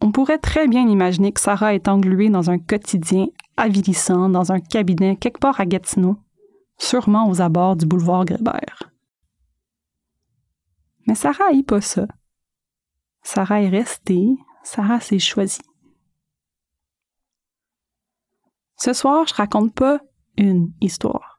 On 0.00 0.12
pourrait 0.12 0.38
très 0.38 0.68
bien 0.68 0.86
imaginer 0.88 1.32
que 1.32 1.40
Sarah 1.40 1.74
est 1.74 1.88
engluée 1.88 2.30
dans 2.30 2.50
un 2.50 2.58
quotidien 2.58 3.26
avilissant, 3.56 4.28
dans 4.28 4.52
un 4.52 4.60
cabinet 4.60 5.16
quelque 5.16 5.40
part 5.40 5.60
à 5.60 5.66
Gatineau, 5.66 6.16
sûrement 6.78 7.28
aux 7.28 7.40
abords 7.40 7.74
du 7.74 7.86
boulevard 7.86 8.24
Grébert. 8.24 8.92
Mais 11.06 11.16
Sarah 11.16 11.48
haït 11.50 11.64
pas 11.64 11.80
ça. 11.80 12.06
Sarah 13.30 13.60
est 13.60 13.68
restée, 13.68 14.38
Sarah 14.62 15.00
s'est 15.00 15.18
choisie. 15.18 15.60
Ce 18.76 18.94
soir, 18.94 19.26
je 19.26 19.34
raconte 19.34 19.74
pas 19.74 20.00
une 20.38 20.72
histoire. 20.80 21.36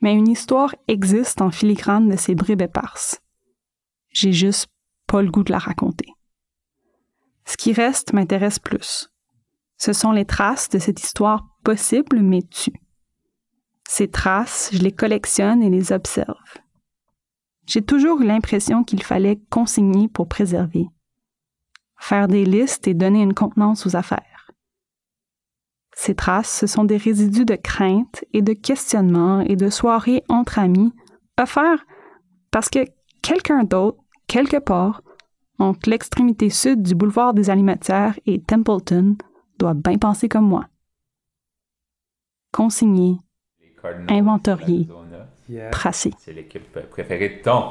Mais 0.00 0.14
une 0.14 0.28
histoire 0.28 0.76
existe 0.86 1.40
en 1.40 1.50
filigrane 1.50 2.08
de 2.08 2.14
ces 2.14 2.36
bribes 2.36 2.62
éparses. 2.62 3.20
J'ai 4.10 4.32
juste 4.32 4.68
pas 5.08 5.22
le 5.22 5.30
goût 5.32 5.42
de 5.42 5.50
la 5.50 5.58
raconter. 5.58 6.06
Ce 7.46 7.56
qui 7.56 7.72
reste 7.72 8.12
m'intéresse 8.12 8.60
plus. 8.60 9.10
Ce 9.78 9.92
sont 9.92 10.12
les 10.12 10.24
traces 10.24 10.68
de 10.68 10.78
cette 10.78 11.02
histoire 11.02 11.48
possible 11.64 12.20
mais 12.20 12.42
tue. 12.42 12.80
Ces 13.88 14.08
traces, 14.08 14.70
je 14.72 14.78
les 14.78 14.92
collectionne 14.92 15.64
et 15.64 15.68
les 15.68 15.90
observe. 15.90 16.38
J'ai 17.66 17.82
toujours 17.82 18.20
eu 18.20 18.26
l'impression 18.26 18.84
qu'il 18.84 19.02
fallait 19.02 19.40
consigner 19.50 20.08
pour 20.08 20.28
préserver. 20.28 20.86
Faire 21.98 22.28
des 22.28 22.44
listes 22.44 22.86
et 22.86 22.94
donner 22.94 23.22
une 23.22 23.34
contenance 23.34 23.86
aux 23.86 23.96
affaires. 23.96 24.50
Ces 25.94 26.14
traces, 26.14 26.58
ce 26.60 26.66
sont 26.66 26.84
des 26.84 26.98
résidus 26.98 27.46
de 27.46 27.56
crainte 27.56 28.24
et 28.32 28.42
de 28.42 28.52
questionnement 28.52 29.40
et 29.40 29.56
de 29.56 29.70
soirées 29.70 30.22
entre 30.28 30.58
amis 30.58 30.92
offerts 31.40 31.84
parce 32.50 32.68
que 32.68 32.80
quelqu'un 33.22 33.64
d'autre, 33.64 33.98
quelque 34.26 34.58
part, 34.58 35.02
entre 35.58 35.88
l'extrémité 35.88 36.50
sud 36.50 36.82
du 36.82 36.94
boulevard 36.94 37.34
des 37.34 37.50
Alimentaires 37.50 38.18
et 38.26 38.42
Templeton, 38.42 39.16
doit 39.58 39.74
bien 39.74 39.96
penser 39.96 40.28
comme 40.28 40.46
moi. 40.46 40.66
Consigner, 42.52 43.16
inventorier, 44.08 44.88
tracé. 45.70 46.12
C'est 46.18 46.32
l'équipe 46.32 46.78
préférée 46.90 47.38
de 47.38 47.42
ton. 47.42 47.64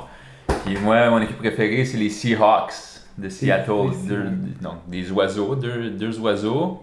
Puis 0.66 0.78
moi, 0.78 1.10
mon 1.10 1.22
équipe 1.22 1.38
préférée, 1.38 1.86
c'est 1.86 1.98
les 1.98 2.10
Seahawks 2.10 2.74
de 3.18 3.30
Seattle. 3.30 3.92
Deux- 4.08 4.30
donc, 4.62 4.88
des 4.88 5.12
oiseaux, 5.12 5.56
deux, 5.56 5.92
deux 5.92 6.20
oiseaux. 6.20 6.82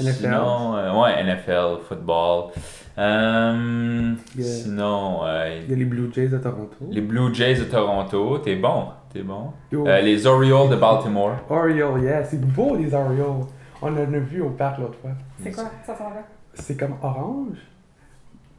NFL. 0.00 0.12
Sinon, 0.12 0.74
euh, 0.76 1.02
ouais, 1.02 1.22
NFL, 1.22 1.82
football. 1.86 2.50
Yeah. 2.96 4.44
Sinon, 4.44 5.20
euh, 5.24 5.60
Il 5.64 5.70
y 5.70 5.74
a 5.74 5.76
les 5.76 5.84
Blue 5.84 6.10
Jays 6.12 6.28
de 6.28 6.38
Toronto. 6.38 6.76
les 6.90 7.00
Blue 7.00 7.34
Jays 7.34 7.56
de 7.56 7.64
Toronto. 7.64 8.38
T'es 8.38 8.56
bon, 8.56 8.86
t'es 9.12 9.22
bon. 9.22 9.52
Euh, 9.72 10.00
les 10.00 10.26
Orioles 10.26 10.70
de 10.70 10.76
Baltimore. 10.76 11.36
Oriole, 11.50 12.02
yeah, 12.02 12.24
c'est 12.24 12.40
beau 12.40 12.76
les 12.76 12.92
Orioles. 12.94 13.44
On 13.82 13.88
en 13.92 13.96
a 14.14 14.18
vu 14.18 14.40
au 14.40 14.50
parc 14.50 14.78
l'autre 14.78 14.98
fois. 15.00 15.10
C'est 15.42 15.50
quoi? 15.52 15.64
Ça 15.84 15.96
s'en 15.96 16.04
va? 16.10 16.22
C'est 16.54 16.76
comme 16.78 16.94
orange. 17.02 17.56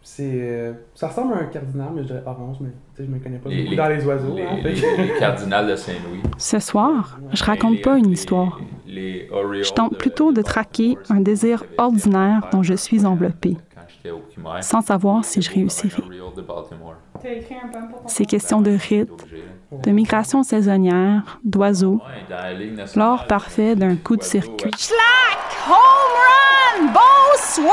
C'est, 0.05 0.29
euh, 0.33 0.73
ça 0.95 1.07
ressemble 1.07 1.33
à 1.33 1.37
un 1.37 1.45
cardinal, 1.45 1.87
mais 1.95 2.01
je 2.01 2.07
dirais 2.07 2.23
orange, 2.25 2.57
mais 2.59 2.69
tu 2.93 3.01
sais, 3.01 3.05
je 3.07 3.11
me 3.15 3.19
connais 3.19 3.37
pas 3.37 3.49
Les- 3.49 3.59
beaucoup 3.59 3.71
les- 3.71 3.77
dans 3.77 3.87
les 3.87 4.05
oiseaux. 4.05 4.35
Les, 4.35 4.43
hein, 4.43 4.57
les- 4.61 4.75
fait 4.75 4.95
que- 4.97 5.01
les 5.01 5.17
Cardinals 5.19 5.67
de 5.67 5.75
Saint-Louis. 5.77 6.21
Ce 6.37 6.59
soir, 6.59 7.19
je 7.31 7.43
raconte 7.43 7.81
pas 7.81 7.97
une 7.97 8.11
histoire. 8.11 8.59
Je 8.85 9.71
tente 9.73 9.93
de- 9.93 9.97
plutôt 9.97 10.33
de 10.33 10.41
traquer 10.41 10.97
un 11.09 11.21
désir 11.21 11.63
ordinaire 11.77 12.49
dont 12.51 12.63
je 12.63 12.73
suis 12.73 13.05
enveloppée, 13.05 13.55
sans 14.59 14.81
savoir 14.81 15.23
si 15.23 15.41
je 15.41 15.49
réussirai. 15.51 16.03
Ces 18.07 18.25
questions 18.25 18.59
de 18.61 18.71
rythme, 18.71 19.15
de 19.71 19.91
migration 19.91 20.43
saisonnière, 20.43 21.39
d'oiseaux, 21.45 22.01
l'or 22.97 23.25
parfait 23.27 23.75
d'un 23.77 23.95
coup 23.95 24.17
de 24.17 24.23
circuit. 24.23 24.69
Home 25.69 26.17
run! 26.83 26.87
Bonsoir! 26.87 27.71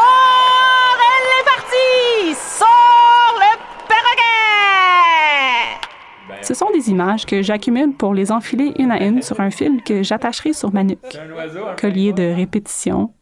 Elle 1.03 1.41
est 1.41 1.45
partie! 1.45 2.35
Sort 2.35 3.35
le 3.37 3.57
perroquet! 3.89 5.81
ben, 6.29 6.40
Ce 6.51 6.55
sont 6.55 6.71
des 6.73 6.91
images 6.91 7.27
que 7.27 7.43
j'accumule 7.43 7.93
pour 7.93 8.13
les 8.13 8.33
enfiler 8.33 8.73
une 8.81 8.91
à 8.91 9.01
une 9.01 9.23
sur 9.23 9.39
un 9.39 9.51
fil 9.51 9.85
que 9.85 10.03
j'attacherai 10.03 10.53
sur 10.53 10.73
ma 10.73 10.83
nuque. 10.83 10.99
C'est 11.09 11.21
un 11.21 11.31
oiseau, 11.31 11.65
un 11.65 11.77
Collier 11.77 12.13
de 12.13 12.25
répétition, 12.35 13.13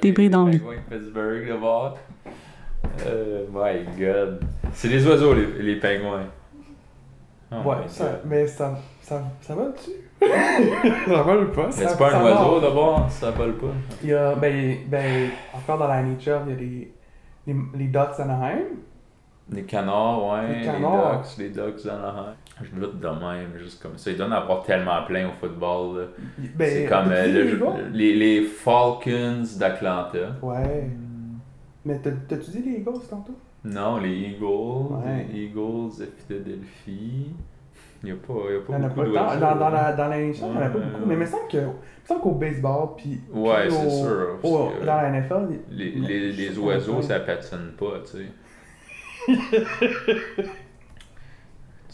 débris 0.00 0.30
d'envie. 0.30 0.58
bord. 1.60 1.98
Euh, 3.06 3.44
my 3.52 3.84
god. 3.98 4.42
C'est 4.72 4.88
des 4.88 5.06
oiseaux, 5.06 5.34
les, 5.34 5.62
les 5.62 5.76
pingouins. 5.76 6.28
Oh 7.52 7.56
Ouais, 7.68 7.76
ça, 7.88 8.22
mais 8.24 8.46
ça, 8.46 8.78
ça, 9.02 9.22
ça 9.42 9.54
va 9.54 9.68
dessus? 9.68 9.90
ça 11.08 11.22
vole 11.22 11.52
pas. 11.52 11.66
Mais 11.66 11.72
c'est 11.72 11.98
pas 11.98 12.10
ça 12.10 12.20
un 12.20 12.24
oiseau 12.24 12.60
d'abord, 12.60 13.06
ça 13.10 13.32
vole 13.32 13.58
pas. 13.58 13.74
Il 14.02 14.08
y 14.08 14.14
a, 14.14 14.34
ben, 14.34 14.78
ben, 14.86 15.28
encore 15.54 15.76
dans 15.76 15.88
la 15.88 16.02
nature, 16.02 16.40
il 16.46 16.52
y 16.52 16.56
a 16.56 16.58
les, 16.58 16.92
les, 17.48 17.56
les 17.74 17.88
Ducks 17.88 18.18
Anaheim. 18.18 18.64
Les 19.50 19.62
canards, 19.64 20.26
ouais. 20.32 20.48
Les 20.48 20.58
Les, 20.60 20.64
canards. 20.66 21.22
ducks, 21.22 21.38
les 21.38 21.48
ducks 21.48 21.84
d'Anaheim. 21.84 22.34
Je 22.60 22.80
lutte 22.80 23.00
de 23.00 23.08
même, 23.08 23.56
juste 23.58 23.80
comme 23.82 23.96
ça. 23.96 24.10
Il 24.10 24.16
doit 24.16 24.26
en 24.26 24.32
avoir 24.32 24.62
tellement 24.64 25.02
plein 25.06 25.28
au 25.28 25.32
football. 25.40 25.98
là. 25.98 26.04
Ben, 26.56 26.68
c'est 26.68 26.86
comme 26.86 27.10
euh, 27.12 27.26
le- 27.26 27.92
les 27.92 28.12
les, 28.12 28.40
les 28.40 28.42
Falcons 28.46 29.44
d'Atlanta. 29.58 30.18
Ouais. 30.42 30.90
Mais 31.84 31.98
t'as- 32.00 32.10
t'as-tu 32.28 32.50
dit 32.50 32.62
les 32.62 32.72
Eagles 32.80 33.00
tantôt? 33.08 33.34
Non, 33.64 33.98
les 33.98 34.10
Eagles. 34.12 34.44
Ouais. 34.44 35.26
Les 35.32 35.44
Eagles 35.44 35.98
de 36.00 36.08
Philadelphie. 36.26 37.30
Il 38.02 38.06
n'y 38.06 38.12
a 38.12 38.14
pas, 38.14 38.32
il 38.48 38.54
y 38.54 38.56
a 38.56 38.60
pas 38.60 38.72
y 38.72 38.76
en 38.76 38.84
a 38.84 38.88
beaucoup 38.88 39.08
d'oiseaux. 39.10 39.40
Dans, 39.40 39.56
dans 39.56 39.70
la, 39.70 39.92
dans 39.92 40.08
la 40.08 40.18
NHL, 40.18 40.34
il 40.36 40.40
y 40.40 40.44
en 40.44 40.56
a 40.56 40.68
pas 40.68 40.78
beaucoup. 40.78 41.06
Mais 41.06 41.14
il 41.14 41.20
me 41.20 41.26
semble 41.26 41.48
que- 41.50 41.56
il 41.56 41.62
me 41.66 42.06
semble 42.06 42.20
qu'au 42.20 42.30
baseball, 42.32 42.88
puis, 42.96 43.20
Ouais, 43.32 43.68
c'est 43.70 43.90
sûr, 43.90 44.38
au- 44.42 44.70
dans 44.84 44.96
la 44.96 45.08
NFL, 45.10 45.48
Les, 45.70 45.90
les, 45.90 46.32
les 46.32 46.58
oiseaux, 46.58 47.02
ça 47.02 47.18
patine 47.20 47.72
pas, 47.78 48.00
tu 48.04 48.18
sais. 48.18 48.26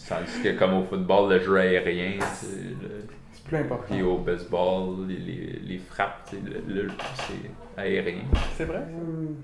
Tandis 0.09 0.43
que 0.43 0.59
comme 0.59 0.75
au 0.75 0.85
football, 0.85 1.31
le 1.33 1.41
jeu 1.41 1.57
aérien, 1.57 2.19
le- 2.19 3.07
c'est 3.33 3.45
plus 3.45 3.57
important. 3.57 3.85
puis 3.95 4.03
au 4.03 4.19
baseball, 4.19 5.07
les, 5.09 5.17
les, 5.17 5.59
les 5.65 5.79
frappes, 5.79 6.31
le, 6.33 6.83
le- 6.83 6.89
c'est 7.15 7.51
aérien. 7.81 8.23
C'est 8.57 8.65
vrai? 8.67 8.83
Hum, 8.93 9.35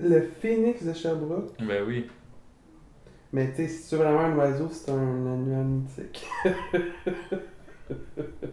Le 0.00 0.22
Phoenix 0.40 0.84
de 0.84 0.92
Sherbrooke. 0.92 1.52
Ben 1.60 1.82
oui. 1.86 2.06
Mais 3.32 3.48
tu 3.50 3.56
sais, 3.56 3.68
si 3.68 3.88
tu 3.88 3.96
veux 3.96 4.02
vraiment 4.04 4.20
un 4.20 4.36
oiseau, 4.36 4.68
c'est 4.70 4.90
un 4.90 4.96
annuel 5.26 5.64
mythique. 5.64 6.26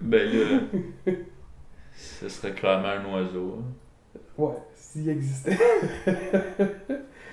Ben 0.02 0.28
là, 0.34 1.14
ce 1.96 2.28
serait 2.28 2.54
clairement 2.54 2.88
un 2.90 3.06
oiseau. 3.14 3.60
hein. 3.60 4.20
Ouais, 4.38 4.56
s'il 4.76 5.08
existait. 5.10 5.58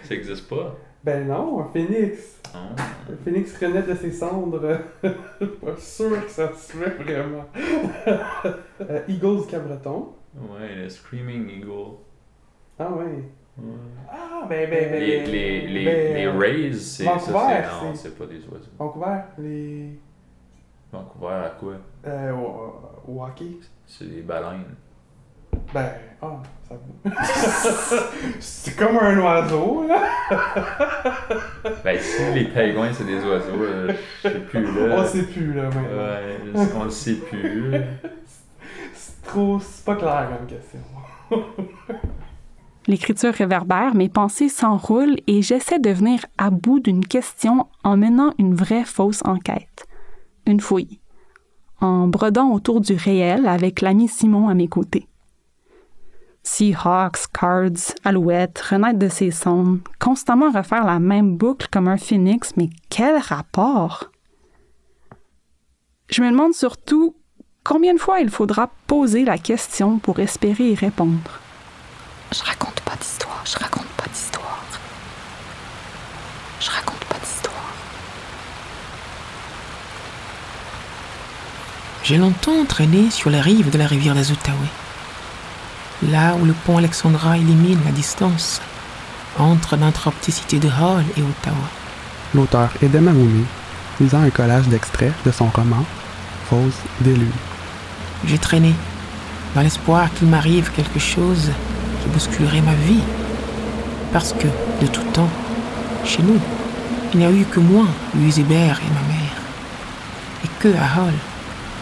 Ça 0.03 0.15
existe 0.15 0.49
pas. 0.49 0.77
Ben 1.07 1.27
non, 1.29 1.61
un 1.61 1.69
phénix. 1.73 2.41
Non. 2.53 2.61
Un 3.13 3.17
phénix 3.25 3.57
renaît 3.59 3.83
de 3.83 3.95
ses 3.95 4.11
cendres. 4.11 4.79
pas 5.03 5.77
sûr 5.79 6.25
que 6.25 6.31
ça 6.31 6.53
se 6.53 6.73
fait 6.77 6.91
vraiment. 6.91 7.45
Euh, 8.81 9.01
Eagles 9.09 9.47
Cabreton. 9.49 10.09
Ouais, 10.37 10.75
le 10.77 10.89
Screaming 10.91 11.49
Eagle. 11.49 11.95
Ah 12.79 12.93
ouais. 12.93 13.05
Ouais. 13.59 13.73
Ah 14.11 14.47
ben 14.49 14.69
ben 14.69 14.91
ben. 14.91 15.01
Les, 15.01 15.25
les, 15.27 15.67
les, 15.67 15.85
ben, 15.87 16.15
les 16.15 16.29
Rays, 16.29 16.73
c'est 16.75 17.05
ça, 17.05 17.13
Vancouver, 17.15 17.39
c'est 17.49 17.63
non, 17.63 17.95
c'est- 17.95 18.03
c'est 18.03 18.19
pas 18.19 18.27
des 18.27 18.45
oiseaux. 18.49 18.71
Vancouver, 18.79 19.19
les. 19.39 19.99
Vancouver, 20.93 21.33
à 21.47 21.57
quoi? 21.59 21.75
Euh, 22.07 22.33
au, 22.33 23.11
au 23.13 23.23
hockey. 23.25 23.57
C'est 23.87 24.05
des 24.15 24.21
baleines. 24.23 24.75
Ben, 25.73 25.91
ah, 26.23 26.43
ça 26.69 26.75
vaut. 26.75 27.11
c'est 28.41 28.77
comme 28.77 28.97
un 28.97 29.19
oiseau, 29.19 29.87
là. 29.89 30.03
Ben, 31.85 31.99
si 32.01 32.23
les 32.35 32.45
pingouins, 32.45 32.93
c'est 32.93 33.05
des 33.05 33.25
oiseaux, 33.25 33.63
euh, 33.63 33.93
je 34.25 34.29
sais 34.29 34.39
plus 34.41 34.63
là. 34.63 34.97
On 34.99 35.07
sait 35.07 35.23
plus, 35.23 35.53
là, 35.53 35.65
maintenant. 35.65 36.61
Ouais, 36.61 36.69
qu'on 36.69 36.85
le 36.85 36.91
sait 36.91 37.15
plus? 37.15 37.73
C'est 38.95 39.23
trop. 39.25 39.59
C'est 39.61 39.85
pas 39.85 39.97
clair 39.97 40.29
comme 40.37 40.47
question. 40.47 40.81
L'écriture 42.87 43.35
réverbère, 43.35 43.97
mes 43.97 44.09
pensées 44.09 44.49
s'enroulent 44.49 45.17
et 45.27 45.43
j'essaie 45.43 45.81
de 45.81 45.91
venir 45.91 46.25
à 46.39 46.51
bout 46.51 46.79
d'une 46.79 47.05
question 47.05 47.67
en 47.83 47.97
menant 47.97 48.33
une 48.39 48.55
vraie 48.55 48.85
fausse 48.85 49.23
enquête. 49.25 49.87
Une 50.47 50.61
fouille. 50.61 51.01
En 51.81 52.07
brodant 52.07 52.53
autour 52.53 52.81
du 52.81 52.95
réel 52.95 53.49
avec 53.49 53.81
l'ami 53.81 54.07
Simon 54.07 54.49
à 54.49 54.55
mes 54.55 54.69
côtés. 54.69 55.09
Seahawks, 56.47 57.27
Cards, 57.33 57.93
Alouettes, 58.05 58.61
renaître 58.61 59.01
de 59.01 59.09
ses 59.09 59.33
cendres, 59.33 59.81
constamment 59.99 60.53
refaire 60.53 60.85
la 60.85 61.01
même 61.01 61.37
boucle 61.37 61.67
comme 61.73 61.89
un 61.89 61.97
phénix, 61.97 62.53
mais 62.57 62.71
quel 62.89 63.19
rapport? 63.19 64.11
Je 66.09 66.23
me 66.23 66.31
demande 66.31 66.55
surtout 66.55 67.17
combien 67.65 67.95
de 67.95 67.99
fois 67.99 68.21
il 68.21 68.31
faudra 68.31 68.71
poser 68.87 69.25
la 69.25 69.39
question 69.39 69.99
pour 69.99 70.21
espérer 70.21 70.71
y 70.71 70.75
répondre. 70.77 71.41
Je 72.33 72.45
raconte 72.45 72.81
pas 72.83 72.95
d'histoire, 72.95 73.43
je 73.45 73.59
raconte 73.59 73.89
pas 73.97 74.07
d'histoire. 74.09 74.65
Je 76.61 76.71
raconte 76.71 77.05
pas 77.07 77.19
d'histoire. 77.19 77.75
J'ai 82.05 82.19
longtemps 82.19 82.65
traîné 82.67 83.11
sur 83.11 83.31
les 83.31 83.41
rives 83.41 83.71
de 83.71 83.79
la 83.79 83.89
rivière 83.89 84.15
des 84.15 84.31
Outaouais, 84.31 84.55
là 86.03 86.35
où 86.41 86.45
le 86.45 86.53
pont 86.53 86.79
Alexandra 86.79 87.39
élimine 87.39 87.79
la 87.85 87.93
distance 87.93 88.61
entre 89.39 89.77
notre 89.77 90.11
petite 90.11 90.35
cité 90.35 90.59
de 90.59 90.69
Hall 90.69 91.05
et 91.17 91.23
Ottawa. 91.23 91.69
L'auteur 92.35 92.71
Edem 92.83 93.09
Amoumi, 93.09 93.45
lisant 94.01 94.23
un 94.23 94.31
collage 94.31 94.69
d'extraits 94.69 95.13
de 95.25 95.31
son 95.31 95.47
roman 95.47 95.85
des 97.01 97.15
Lunes. 97.15 97.31
J'ai 98.25 98.39
traîné, 98.39 98.73
dans 99.55 99.63
l'espoir 99.63 100.13
qu'il 100.15 100.29
m'arrive 100.29 100.71
quelque 100.71 100.99
chose 100.99 101.51
qui 102.03 102.09
bousculerait 102.11 102.61
ma 102.61 102.75
vie. 102.75 103.03
Parce 104.13 104.33
que, 104.33 104.47
de 104.81 104.87
tout 104.87 105.03
temps, 105.13 105.29
chez 106.05 106.23
nous, 106.23 106.39
il 107.13 107.21
n'y 107.21 107.27
a 107.27 107.31
eu 107.31 107.45
que 107.45 107.61
moi, 107.61 107.87
Louise 108.15 108.39
Hébert 108.39 108.81
et 108.81 108.95
ma 108.95 109.15
mère. 109.15 109.37
Et 110.45 110.49
que, 110.61 110.69
à 110.69 111.01
Hall, 111.01 111.15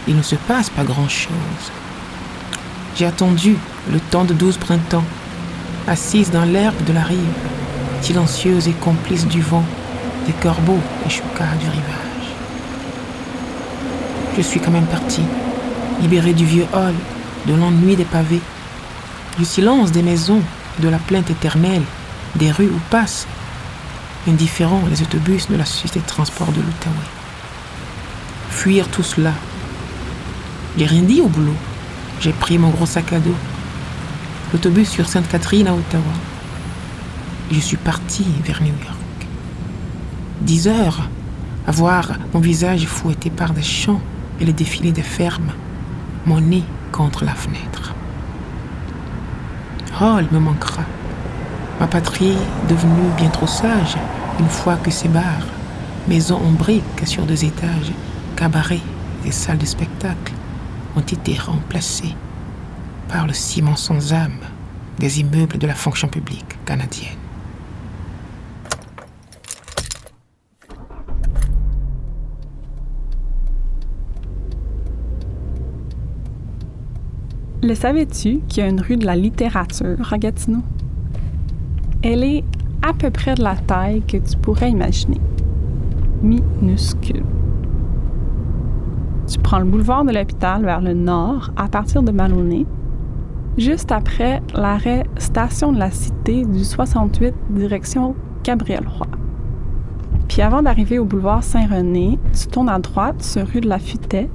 il 0.07 0.15
ne 0.15 0.21
se 0.21 0.35
passe 0.35 0.69
pas 0.69 0.83
grand-chose. 0.83 1.71
J'ai 2.95 3.05
attendu 3.05 3.57
le 3.91 3.99
temps 3.99 4.25
de 4.25 4.33
douze 4.33 4.57
printemps, 4.57 5.03
assise 5.87 6.31
dans 6.31 6.45
l'herbe 6.45 6.83
de 6.85 6.93
la 6.93 7.03
rive, 7.03 7.19
silencieuse 8.01 8.67
et 8.67 8.73
complice 8.73 9.27
du 9.27 9.41
vent, 9.41 9.63
des 10.25 10.33
corbeaux 10.33 10.79
et 11.05 11.09
choucas 11.09 11.55
du 11.59 11.67
rivage. 11.67 12.05
Je 14.37 14.41
suis 14.41 14.59
quand 14.59 14.71
même 14.71 14.85
partie, 14.85 15.21
libérée 16.01 16.33
du 16.33 16.45
vieux 16.45 16.67
hall, 16.73 16.93
de 17.47 17.53
l'ennui 17.53 17.95
des 17.95 18.05
pavés, 18.05 18.41
du 19.37 19.45
silence 19.45 19.91
des 19.91 20.01
maisons 20.01 20.41
et 20.79 20.81
de 20.81 20.89
la 20.89 20.97
plainte 20.97 21.29
éternelle 21.29 21.83
des 22.35 22.51
rues 22.51 22.69
où 22.69 22.79
passent, 22.89 23.27
indifférents 24.27 24.83
les 24.89 25.01
autobus 25.01 25.47
de 25.49 25.55
la 25.55 25.65
société 25.65 25.99
de 25.99 26.05
transport 26.05 26.51
de 26.51 26.61
l'Outaouais. 26.61 27.11
Fuir 28.49 28.87
tout 28.87 29.03
cela. 29.03 29.31
J'ai 30.77 30.85
rien 30.85 31.03
dit 31.03 31.21
au 31.21 31.27
boulot. 31.27 31.55
J'ai 32.19 32.31
pris 32.31 32.57
mon 32.57 32.69
gros 32.69 32.85
sac 32.85 33.13
à 33.13 33.19
dos. 33.19 33.35
L'autobus 34.55 34.87
sur 34.87 35.09
Sainte-Catherine 35.09 35.67
à 35.67 35.73
Ottawa. 35.73 36.13
Je 37.51 37.59
suis 37.59 37.75
partie 37.75 38.25
vers 38.45 38.61
New 38.61 38.67
York. 38.67 39.27
Dix 40.43 40.69
heures 40.69 41.09
à 41.67 41.71
voir 41.71 42.13
mon 42.33 42.39
visage 42.39 42.85
fouetté 42.85 43.29
par 43.29 43.51
des 43.51 43.61
champs 43.61 43.99
et 44.39 44.45
le 44.45 44.53
défilé 44.53 44.93
des 44.93 45.01
fermes, 45.01 45.51
mon 46.25 46.39
nez 46.39 46.63
contre 46.93 47.25
la 47.25 47.33
fenêtre. 47.33 47.93
Hall 49.99 50.25
me 50.31 50.39
manquera. 50.39 50.83
Ma 51.81 51.87
patrie 51.87 52.37
devenue 52.69 53.11
bien 53.17 53.31
trop 53.31 53.47
sage 53.47 53.97
une 54.39 54.47
fois 54.47 54.77
que 54.77 54.89
ces 54.89 55.09
bars, 55.09 55.47
maisons 56.07 56.39
en 56.41 56.51
briques 56.51 57.03
sur 57.03 57.25
deux 57.25 57.43
étages, 57.43 57.91
cabarets 58.37 58.79
et 59.25 59.31
salles 59.31 59.57
de 59.57 59.65
spectacle 59.65 60.31
ont 60.95 61.01
été 61.01 61.37
remplacés 61.37 62.15
par 63.09 63.27
le 63.27 63.33
ciment 63.33 63.75
sans 63.75 64.13
âme 64.13 64.39
des 64.99 65.19
immeubles 65.19 65.57
de 65.57 65.67
la 65.67 65.73
fonction 65.73 66.07
publique 66.07 66.45
canadienne. 66.65 67.17
Le 77.63 77.73
savais-tu 77.73 78.41
qu'il 78.47 78.63
y 78.63 78.65
a 78.67 78.69
une 78.69 78.79
rue 78.79 78.95
de 78.95 79.07
la 79.07 79.15
littérature 79.15 80.13
à 80.13 80.19
Gatineau? 80.19 80.61
Elle 82.03 82.23
est 82.23 82.43
à 82.87 82.93
peu 82.93 83.09
près 83.09 83.33
de 83.33 83.41
la 83.41 83.55
taille 83.55 84.03
que 84.03 84.17
tu 84.17 84.37
pourrais 84.37 84.69
imaginer. 84.69 85.19
Minuscule. 86.21 87.23
Tu 89.27 89.39
prends 89.39 89.57
le 89.57 89.65
boulevard 89.65 90.05
de 90.05 90.11
l'hôpital 90.11 90.63
vers 90.63 90.81
le 90.81 90.93
nord 90.93 91.49
à 91.55 91.67
partir 91.67 92.03
de 92.03 92.11
Maloney, 92.11 92.67
juste 93.57 93.91
après 93.91 94.41
l'arrêt 94.53 95.03
Station 95.17 95.71
de 95.71 95.79
la 95.79 95.91
Cité 95.91 96.45
du 96.45 96.63
68 96.63 97.33
direction 97.49 98.15
Gabriel-Roy. 98.43 99.07
Puis 100.27 100.41
avant 100.41 100.61
d'arriver 100.61 100.99
au 100.99 101.05
boulevard 101.05 101.43
Saint-René, 101.43 102.19
tu 102.33 102.47
tournes 102.47 102.69
à 102.69 102.79
droite 102.79 103.21
sur 103.23 103.47
rue 103.47 103.61
de 103.61 103.69
la 103.69 103.79
Futaie, 103.79 104.29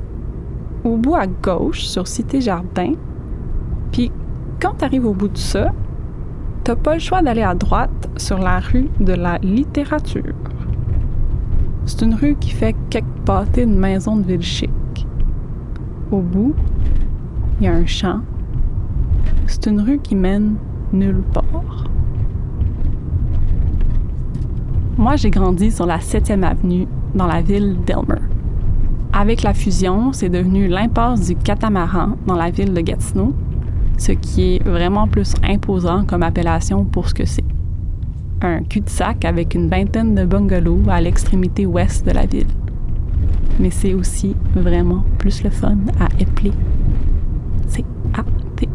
au 0.84 0.96
bout 0.96 1.16
à 1.16 1.26
gauche 1.26 1.82
sur 1.82 2.08
Cité 2.08 2.40
Jardin, 2.40 2.94
puis 3.92 4.10
quand 4.60 4.74
tu 4.78 4.84
arrives 4.84 5.06
au 5.06 5.12
bout 5.12 5.28
de 5.28 5.36
ça, 5.36 5.72
t'as 6.64 6.76
pas 6.76 6.94
le 6.94 7.00
choix 7.00 7.22
d'aller 7.22 7.42
à 7.42 7.54
droite 7.54 8.10
sur 8.16 8.38
la 8.38 8.60
rue 8.60 8.88
de 9.00 9.12
la 9.12 9.38
littérature. 9.38 10.34
C'est 11.86 12.02
une 12.02 12.14
rue 12.14 12.36
qui 12.36 12.50
fait 12.50 12.76
quelques 12.88 13.04
pâtés 13.24 13.66
de 13.66 13.74
maisons 13.74 14.16
de 14.16 14.22
ville 14.22 14.42
chic. 14.42 14.70
Au 16.10 16.20
bout, 16.20 16.54
il 17.60 17.64
y 17.64 17.68
a 17.68 17.74
un 17.74 17.86
champ. 17.86 18.20
C'est 19.50 19.66
une 19.66 19.80
rue 19.80 19.98
qui 19.98 20.14
mène 20.14 20.54
nulle 20.92 21.22
part. 21.32 21.84
Moi, 24.96 25.16
j'ai 25.16 25.30
grandi 25.30 25.72
sur 25.72 25.86
la 25.86 25.98
7e 25.98 26.44
avenue 26.44 26.86
dans 27.16 27.26
la 27.26 27.42
ville 27.42 27.76
d'Elmer. 27.84 28.22
Avec 29.12 29.42
la 29.42 29.52
fusion, 29.52 30.12
c'est 30.12 30.28
devenu 30.28 30.68
l'impasse 30.68 31.26
du 31.26 31.34
catamaran 31.34 32.16
dans 32.28 32.36
la 32.36 32.50
ville 32.50 32.72
de 32.72 32.80
Gatineau, 32.80 33.34
ce 33.98 34.12
qui 34.12 34.54
est 34.54 34.62
vraiment 34.62 35.08
plus 35.08 35.34
imposant 35.42 36.04
comme 36.04 36.22
appellation 36.22 36.84
pour 36.84 37.08
ce 37.08 37.14
que 37.14 37.24
c'est. 37.24 37.44
Un 38.42 38.62
cul-de-sac 38.62 39.24
avec 39.24 39.56
une 39.56 39.68
vingtaine 39.68 40.14
de 40.14 40.24
bungalows 40.24 40.82
à 40.88 41.00
l'extrémité 41.00 41.66
ouest 41.66 42.06
de 42.06 42.12
la 42.12 42.24
ville. 42.24 42.46
Mais 43.58 43.70
c'est 43.70 43.94
aussi 43.94 44.36
vraiment 44.54 45.02
plus 45.18 45.42
le 45.42 45.50
fun 45.50 45.76
à 45.98 46.06
épeler. 46.20 46.52
C'est 47.66 47.84
A-T-A-M-A-R-A-N. 48.14 48.70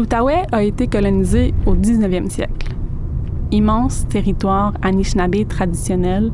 L'Outaouais 0.00 0.46
a 0.50 0.62
été 0.62 0.86
colonisé 0.86 1.52
au 1.66 1.74
19e 1.74 2.30
siècle. 2.30 2.74
Immense 3.50 4.08
territoire 4.08 4.72
Anishinaabe 4.80 5.46
traditionnel, 5.46 6.32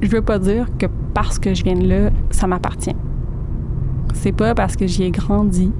je 0.00 0.08
veux 0.08 0.22
pas 0.22 0.38
dire 0.38 0.68
que 0.78 0.86
parce 1.12 1.40
que 1.40 1.52
je 1.52 1.64
viens 1.64 1.74
de 1.74 1.88
là, 1.88 2.10
ça 2.30 2.46
m'appartient. 2.46 2.94
C'est 4.14 4.30
pas 4.30 4.54
parce 4.54 4.76
que 4.76 4.86
j'y 4.86 5.02
ai 5.02 5.10
grandi, 5.10 5.72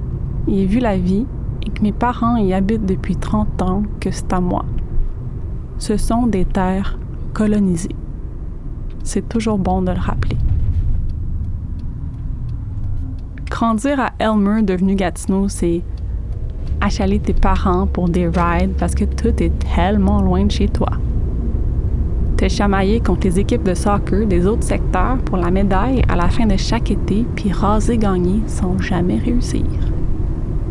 y 0.49 0.59
ai 0.59 0.65
vu 0.65 0.79
la 0.79 0.97
vie 0.97 1.25
et 1.65 1.69
que 1.69 1.81
mes 1.81 1.93
parents 1.93 2.35
y 2.35 2.51
habitent 2.53 2.85
depuis 2.85 3.15
30 3.15 3.61
ans 3.61 3.83
que 4.01 4.11
c'est 4.11 4.33
à 4.33 4.41
moi. 4.41 4.65
Ce 5.77 5.95
sont 5.95 6.27
des 6.27 6.43
terres 6.43 6.99
colonisées. 7.33 7.95
C'est 9.05 9.29
toujours 9.29 9.59
bon 9.59 9.81
de 9.81 9.91
le 9.91 9.97
rappeler. 9.97 10.35
Grandir 13.49 13.97
à 13.97 14.11
Elmer, 14.19 14.61
devenu 14.61 14.95
Gatineau, 14.95 15.47
c'est 15.47 15.83
achaler 16.81 17.19
tes 17.19 17.33
parents 17.33 17.87
pour 17.87 18.09
des 18.09 18.27
rides 18.27 18.73
parce 18.77 18.95
que 18.95 19.05
tout 19.05 19.41
est 19.41 19.51
tellement 19.75 20.21
loin 20.21 20.45
de 20.45 20.51
chez 20.51 20.67
toi 20.67 20.89
te 22.37 22.47
chamailler 22.47 22.99
contre 22.99 23.25
les 23.25 23.39
équipes 23.39 23.63
de 23.63 23.73
soccer 23.73 24.27
des 24.27 24.45
autres 24.45 24.63
secteurs 24.63 25.17
pour 25.25 25.37
la 25.37 25.49
médaille 25.49 26.03
à 26.07 26.15
la 26.15 26.29
fin 26.29 26.45
de 26.45 26.55
chaque 26.55 26.91
été, 26.91 27.25
puis 27.35 27.51
raser 27.51 27.97
gagner 27.97 28.41
sans 28.45 28.77
jamais 28.79 29.17
réussir. 29.17 29.65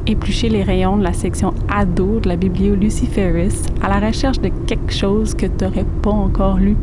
Éplucher 0.06 0.48
les 0.48 0.62
rayons 0.62 0.96
de 0.96 1.02
la 1.02 1.12
section 1.12 1.52
ado 1.68 2.20
de 2.20 2.28
la 2.28 2.36
biblio 2.36 2.76
Lucy 2.76 3.06
Ferris 3.06 3.62
à 3.82 3.88
la 3.88 4.06
recherche 4.06 4.40
de 4.40 4.50
quelque 4.66 4.92
chose 4.92 5.34
que 5.34 5.46
tu 5.46 5.64
n'aurais 5.64 5.86
pas 6.02 6.10
encore 6.10 6.58
lu. 6.58 6.76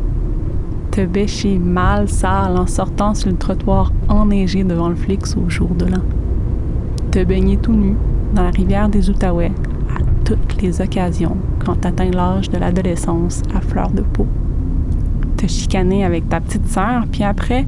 Te 0.90 1.06
bêcher 1.06 1.58
mal 1.58 2.06
sale 2.10 2.58
en 2.58 2.66
sortant 2.66 3.14
sur 3.14 3.30
le 3.30 3.36
trottoir 3.36 3.90
enneigé 4.10 4.64
devant 4.64 4.90
le 4.90 4.94
Flix 4.94 5.34
au 5.34 5.48
jour 5.48 5.70
de 5.70 5.86
l'an. 5.86 6.02
Te 7.10 7.24
baigner 7.24 7.56
tout 7.56 7.72
nu 7.72 7.94
dans 8.34 8.42
la 8.42 8.50
rivière 8.50 8.88
des 8.88 9.08
Outaouais 9.08 9.52
à 9.94 10.24
toutes 10.24 10.60
les 10.60 10.80
occasions 10.80 11.36
quand 11.64 11.80
tu 11.80 11.88
atteins 11.88 12.10
l'âge 12.10 12.50
de 12.50 12.58
l'adolescence 12.58 13.42
à 13.54 13.60
fleur 13.60 13.90
de 13.90 14.02
peau 14.02 14.26
te 15.46 15.52
chicaner 15.52 16.04
avec 16.04 16.28
ta 16.28 16.40
petite 16.40 16.66
sœur, 16.68 17.04
puis 17.10 17.22
après, 17.22 17.66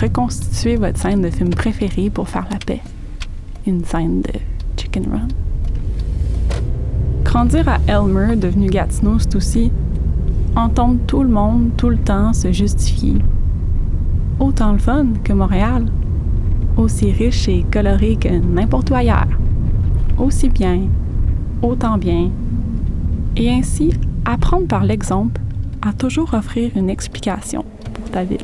reconstituer 0.00 0.76
votre 0.76 0.98
scène 0.98 1.22
de 1.22 1.30
film 1.30 1.50
préféré 1.50 2.10
pour 2.10 2.28
faire 2.28 2.46
la 2.50 2.58
paix. 2.58 2.80
Une 3.66 3.84
scène 3.84 4.22
de 4.22 4.32
Chicken 4.76 5.04
Run. 5.10 5.28
Grandir 7.24 7.68
à 7.68 7.78
Elmer, 7.86 8.36
devenu 8.36 8.66
Gatineau, 8.66 9.18
c'est 9.18 9.36
aussi 9.36 9.72
entendre 10.56 10.98
tout 11.06 11.22
le 11.22 11.28
monde, 11.28 11.70
tout 11.76 11.88
le 11.88 11.98
temps, 11.98 12.32
se 12.32 12.52
justifier. 12.52 13.16
Autant 14.38 14.72
le 14.72 14.78
fun 14.78 15.06
que 15.22 15.32
Montréal. 15.32 15.86
Aussi 16.76 17.12
riche 17.12 17.48
et 17.48 17.64
coloré 17.70 18.16
que 18.16 18.28
n'importe 18.28 18.90
où 18.90 18.94
ailleurs. 18.94 19.33
Aussi 20.18 20.48
bien, 20.48 20.82
autant 21.62 21.98
bien. 21.98 22.30
Et 23.36 23.50
ainsi, 23.50 23.92
apprendre 24.24 24.66
par 24.66 24.84
l'exemple 24.84 25.40
à 25.82 25.92
toujours 25.92 26.34
offrir 26.34 26.70
une 26.76 26.88
explication 26.88 27.64
pour 27.94 28.10
ta 28.10 28.24
ville. 28.24 28.38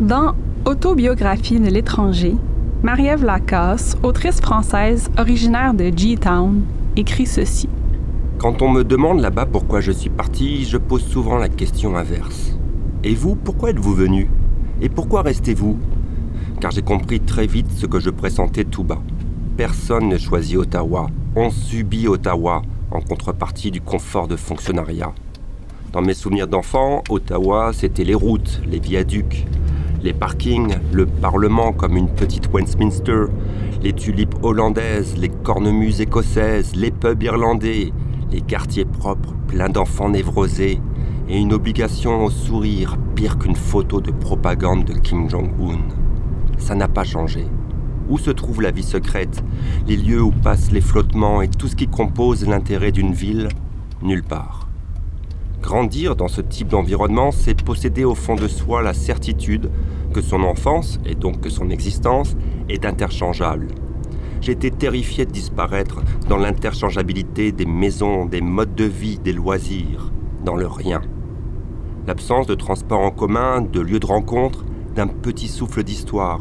Dans 0.00 0.34
Autobiographie 0.64 1.60
de 1.60 1.68
l'étranger, 1.68 2.36
Marie-Ève 2.82 3.24
Lacasse, 3.24 3.96
autrice 4.02 4.40
française 4.40 5.10
originaire 5.18 5.74
de 5.74 5.90
G-Town, 5.96 6.62
écrit 6.96 7.26
ceci. 7.26 7.68
Quand 8.38 8.62
on 8.62 8.68
me 8.68 8.82
demande 8.82 9.20
là-bas 9.20 9.46
pourquoi 9.46 9.80
je 9.80 9.92
suis 9.92 10.10
parti, 10.10 10.64
je 10.64 10.76
pose 10.76 11.04
souvent 11.04 11.36
la 11.36 11.48
question 11.48 11.96
inverse. 11.96 12.56
Et 13.04 13.14
vous, 13.16 13.34
pourquoi 13.34 13.70
êtes-vous 13.70 13.94
venu 13.94 14.30
Et 14.80 14.88
pourquoi 14.88 15.22
restez-vous 15.22 15.76
Car 16.60 16.70
j'ai 16.70 16.82
compris 16.82 17.18
très 17.18 17.48
vite 17.48 17.70
ce 17.72 17.86
que 17.86 17.98
je 17.98 18.10
pressentais 18.10 18.62
tout 18.62 18.84
bas. 18.84 19.02
Personne 19.56 20.08
ne 20.08 20.16
choisit 20.16 20.56
Ottawa, 20.56 21.08
on 21.34 21.50
subit 21.50 22.06
Ottawa 22.06 22.62
en 22.92 23.00
contrepartie 23.00 23.72
du 23.72 23.80
confort 23.80 24.28
de 24.28 24.36
fonctionnariat. 24.36 25.12
Dans 25.92 26.00
mes 26.00 26.14
souvenirs 26.14 26.46
d'enfant, 26.46 27.02
Ottawa, 27.10 27.72
c'était 27.72 28.04
les 28.04 28.14
routes, 28.14 28.62
les 28.70 28.78
viaducs, 28.78 29.46
les 30.04 30.12
parkings, 30.12 30.76
le 30.92 31.06
Parlement 31.06 31.72
comme 31.72 31.96
une 31.96 32.08
petite 32.08 32.48
Westminster, 32.52 33.24
les 33.82 33.94
tulipes 33.94 34.36
hollandaises, 34.42 35.16
les 35.18 35.28
cornemuses 35.28 36.00
écossaises, 36.00 36.76
les 36.76 36.92
pubs 36.92 37.24
irlandais, 37.24 37.92
les 38.30 38.40
quartiers 38.42 38.84
propres 38.84 39.34
pleins 39.48 39.68
d'enfants 39.68 40.08
névrosés, 40.08 40.80
et 41.28 41.38
une 41.38 41.52
obligation 41.52 42.24
au 42.24 42.30
sourire 42.30 42.96
pire 43.14 43.38
qu'une 43.38 43.56
photo 43.56 44.00
de 44.00 44.10
propagande 44.10 44.84
de 44.84 44.94
Kim 44.94 45.28
Jong-un. 45.28 45.78
Ça 46.58 46.74
n'a 46.74 46.88
pas 46.88 47.04
changé. 47.04 47.46
Où 48.08 48.18
se 48.18 48.30
trouve 48.30 48.62
la 48.62 48.70
vie 48.70 48.82
secrète, 48.82 49.42
les 49.86 49.96
lieux 49.96 50.22
où 50.22 50.30
passent 50.30 50.72
les 50.72 50.80
flottements 50.80 51.42
et 51.42 51.48
tout 51.48 51.68
ce 51.68 51.76
qui 51.76 51.88
compose 51.88 52.46
l'intérêt 52.46 52.92
d'une 52.92 53.12
ville? 53.12 53.48
Nulle 54.02 54.24
part. 54.24 54.68
Grandir 55.62 56.16
dans 56.16 56.28
ce 56.28 56.40
type 56.40 56.68
d'environnement, 56.68 57.30
c'est 57.30 57.62
posséder 57.62 58.04
au 58.04 58.16
fond 58.16 58.34
de 58.34 58.48
soi 58.48 58.82
la 58.82 58.94
certitude 58.94 59.70
que 60.12 60.20
son 60.20 60.42
enfance, 60.42 60.98
et 61.06 61.14
donc 61.14 61.40
que 61.40 61.50
son 61.50 61.70
existence, 61.70 62.36
est 62.68 62.84
interchangeable. 62.84 63.68
J'étais 64.40 64.70
terrifié 64.70 65.24
de 65.24 65.30
disparaître 65.30 66.02
dans 66.28 66.36
l'interchangeabilité 66.36 67.52
des 67.52 67.64
maisons, 67.64 68.26
des 68.26 68.40
modes 68.40 68.74
de 68.74 68.84
vie, 68.84 69.20
des 69.20 69.32
loisirs, 69.32 70.12
dans 70.44 70.56
le 70.56 70.66
rien. 70.66 71.00
L'absence 72.06 72.48
de 72.48 72.56
transport 72.56 73.00
en 73.00 73.12
commun, 73.12 73.60
de 73.60 73.80
lieux 73.80 74.00
de 74.00 74.06
rencontre, 74.06 74.64
d'un 74.96 75.06
petit 75.06 75.46
souffle 75.46 75.84
d'histoire, 75.84 76.40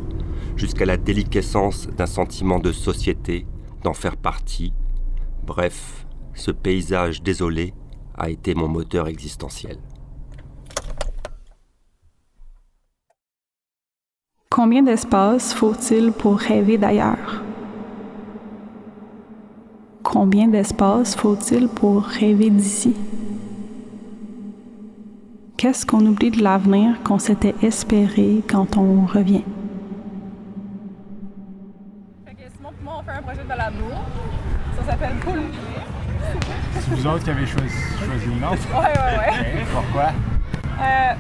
jusqu'à 0.56 0.86
la 0.86 0.98
déliquescence 0.98 1.88
d'un 1.88 2.08
sentiment 2.08 2.60
de 2.60 2.72
société, 2.72 3.46
d'en 3.84 3.94
faire 3.94 4.18
partie. 4.18 4.74
Bref, 5.46 6.08
ce 6.34 6.50
paysage 6.50 7.22
désolé 7.22 7.74
a 8.18 8.30
été 8.30 8.56
mon 8.56 8.68
moteur 8.68 9.08
existentiel. 9.08 9.78
Combien 14.50 14.84
d'espace 14.84 15.54
faut-il 15.54 16.12
pour 16.12 16.38
rêver 16.38 16.78
d'ailleurs? 16.78 17.44
Combien 20.04 20.48
d'espace 20.48 21.16
faut-il 21.16 21.68
pour 21.70 22.04
rêver 22.04 22.50
d'ici? 22.50 22.96
Qu'est-ce 25.62 25.86
qu'on 25.86 26.04
oublie 26.08 26.32
de 26.32 26.42
l'avenir 26.42 26.96
qu'on 27.04 27.20
s'était 27.20 27.54
espéré 27.62 28.42
quand 28.50 28.78
on 28.78 29.06
revient? 29.06 29.44
Simon 32.26 32.70
et 32.72 32.84
moi, 32.84 32.94
on 33.00 33.04
fait 33.04 33.12
un 33.12 33.22
projet 33.22 33.44
de 33.44 33.48
balado. 33.48 33.76
Ça 34.76 34.92
s'appelle 34.92 35.14
Poule 35.20 35.44
C'est 36.80 36.90
vous 36.90 37.06
autres 37.06 37.24
qui 37.24 37.30
avez 37.30 37.46
choisi, 37.46 37.76
choisi 38.00 38.26
le 38.26 38.42
nom? 38.42 38.50
Ouais, 38.50 38.58
ouais, 38.74 39.18
ouais. 39.20 39.62
Ok, 39.62 39.68
Pourquoi? 39.72 40.10
Euh, 40.82 41.14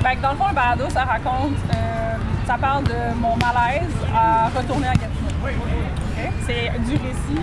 ben, 0.00 0.20
dans 0.22 0.30
le 0.30 0.36
fond, 0.36 0.48
le 0.48 0.54
balado, 0.54 0.84
ça 0.90 1.02
raconte, 1.02 1.56
euh, 1.74 2.14
ça 2.46 2.56
parle 2.58 2.84
de 2.84 3.20
mon 3.20 3.34
malaise 3.34 3.96
à 4.14 4.46
retourner 4.46 4.86
à 4.86 4.92
Gatineau. 4.92 6.05
C'est 6.46 6.70
du 6.84 6.92
récit. 6.92 7.42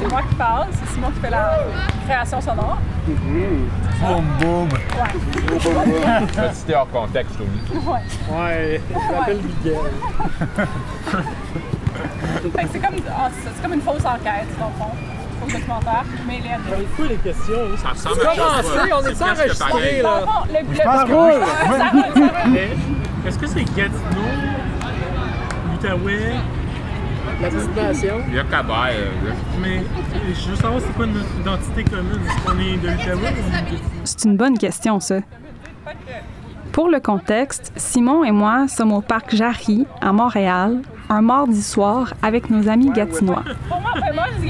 C'est 0.00 0.10
moi 0.10 0.22
qui 0.28 0.34
parle, 0.34 0.66
c'est 0.72 0.88
Simon 0.94 1.10
qui 1.10 1.20
fait 1.20 1.30
la 1.30 1.58
création 2.06 2.40
sonore. 2.40 2.78
Boum, 3.06 4.24
boum. 4.40 4.68
Ouais. 4.68 6.48
C'était 6.52 6.74
hors 6.74 6.88
contexte, 6.90 7.34
oui. 7.40 7.78
Ouais. 7.78 8.02
Ouais, 8.36 8.80
je 8.90 9.12
m'appelle 9.14 9.40
Miguel. 9.42 9.76
C'est 12.72 12.78
comme, 12.80 12.94
ah, 13.10 13.28
c'est 13.32 13.62
comme 13.62 13.74
une 13.74 13.80
fausse 13.82 14.04
enquête, 14.04 14.46
dans 14.58 14.66
le 14.68 14.72
fond. 14.78 14.90
Faux 15.40 15.46
documentaire, 15.58 16.04
mais 16.26 16.36
les 16.38 16.42
C'est 16.68 16.96
quoi 16.96 17.06
les 17.08 17.16
questions? 17.16 17.76
Ça 17.82 17.88
ressemble 17.90 18.20
à 18.20 18.24
ça, 18.24 18.30
commencé, 18.36 18.92
on 18.92 19.06
est 19.08 19.22
enregistré, 19.22 19.70
pareil. 19.70 20.02
là. 20.02 20.08
Dans 20.08 20.16
le 20.20 20.26
fond, 20.26 20.42
le- 20.48 20.74
Je 20.74 20.78
le- 20.78 20.84
pense 20.84 21.04
que 21.04 21.12
Ouais, 21.12 21.34
oui. 21.34 21.40
ça 21.78 21.88
roule, 21.90 22.02
ça 22.12 22.20
roule. 22.20 22.50
Mais 22.52 22.68
Est-ce 23.28 23.38
que 23.38 23.46
c'est 23.46 23.64
Gatineau, 23.64 24.30
l'Outaouais, 25.72 26.34
la? 27.40 27.92
Il 28.28 28.34
y 28.34 28.38
a 28.38 28.44
Cabay. 28.44 28.72
euh, 28.92 29.32
Mais 29.60 29.82
je 30.34 30.50
veux 30.50 30.56
savoir 30.56 30.80
c'est 30.80 30.92
quoi 30.94 31.06
notre 31.06 31.26
identité 31.40 31.84
commune? 31.84 32.20
Est-ce 32.26 32.44
qu'on 32.44 32.58
est 32.58 32.76
de 32.76 32.88
l'Outaouais 32.88 33.30
ou 33.30 34.00
C'est 34.04 34.24
une 34.24 34.36
bonne 34.36 34.58
question, 34.58 35.00
ça. 35.00 35.16
Pour 36.72 36.88
le 36.88 37.00
contexte, 37.00 37.72
Simon 37.76 38.22
et 38.24 38.30
moi 38.30 38.66
sommes 38.68 38.92
au 38.92 39.00
parc 39.00 39.34
Jarry, 39.34 39.86
à 40.00 40.12
Montréal, 40.12 40.82
un 41.08 41.20
mardi 41.20 41.62
soir 41.62 42.14
avec 42.22 42.48
nos 42.48 42.68
amis 42.68 42.90
gatinois. 42.90 43.42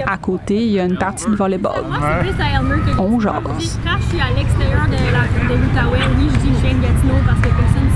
À 0.07 0.19
côté, 0.19 0.57
il 0.67 0.73
y 0.73 0.81
a 0.81 0.85
une 0.85 0.99
partie 0.99 1.25
de 1.31 1.35
volleyball. 1.35 1.83
Moi, 1.89 1.99
c'est 2.03 2.29
plus 2.29 2.43
à 2.45 2.59
Elmer 2.59 2.77
que 2.85 3.01
On 3.01 3.19
jase. 3.19 3.33
Quand 3.43 3.97
je 4.01 4.05
suis 4.05 4.21
à 4.21 4.29
l'extérieur 4.37 4.87
de 4.87 5.55
l'Outaouais, 5.55 5.99
oui, 6.19 6.29
je 6.31 6.39
dis 6.41 6.49
que 6.51 6.57
je 6.57 6.61
viens 6.61 6.75
de 6.77 6.83
Gatineau 6.83 7.15
parce 7.27 7.41
que 7.41 7.49
personne 7.49 7.89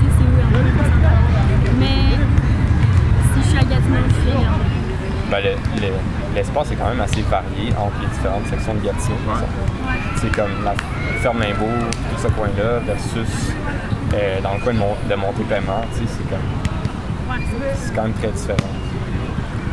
Ben, 5.35 5.43
le- 5.43 5.81
le- 5.87 5.93
l'espace 6.33 6.71
est 6.71 6.75
quand 6.75 6.87
même 6.87 7.01
assez 7.01 7.21
varié 7.23 7.73
entre 7.77 7.99
les 8.01 8.07
différentes 8.07 8.47
sections 8.47 8.73
de 8.73 8.79
Gatineau. 8.79 9.17
C'est 10.15 10.33
comme 10.33 10.63
la 10.63 10.73
ferme 11.19 11.41
Limbourg, 11.41 11.67
tout 11.91 12.21
ce 12.21 12.27
coin-là, 12.29 12.79
versus 12.85 13.51
euh, 14.13 14.39
dans 14.41 14.53
le 14.53 14.59
coin 14.61 14.71
de, 14.73 14.77
Mon- 14.79 14.95
de 15.09 15.15
Monté-Paiement, 15.15 15.81
c'est 15.93 16.29
comme. 16.29 16.39
C'est 17.75 17.93
quand 17.93 18.03
même 18.03 18.13
très 18.13 18.29
différent. 18.29 18.69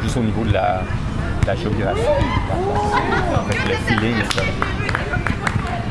Juste 0.02 0.16
au 0.16 0.20
niveau 0.22 0.42
de 0.44 0.52
la, 0.52 0.82
de 1.42 1.46
la 1.46 1.54
géographie. 1.54 2.00
Fait 3.48 3.68
le 3.68 3.74
feeling 3.86 4.16
est 4.18 4.34
comme. 4.36 4.46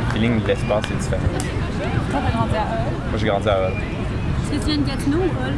Le 0.06 0.14
feeling 0.14 0.42
de 0.42 0.48
l'espace 0.48 0.84
est 0.92 1.02
différent. 1.02 1.22
Moi, 2.12 3.18
j'ai 3.18 3.28
grandi 3.28 3.48
à 3.48 3.58
Hull. 3.70 3.74
Est-ce 4.52 4.60
que 4.60 4.66
tu 4.66 4.72
viens 4.72 4.78
de 4.80 4.88
Gatineau 4.88 5.18
ou 5.18 5.22
Hall? 5.22 5.54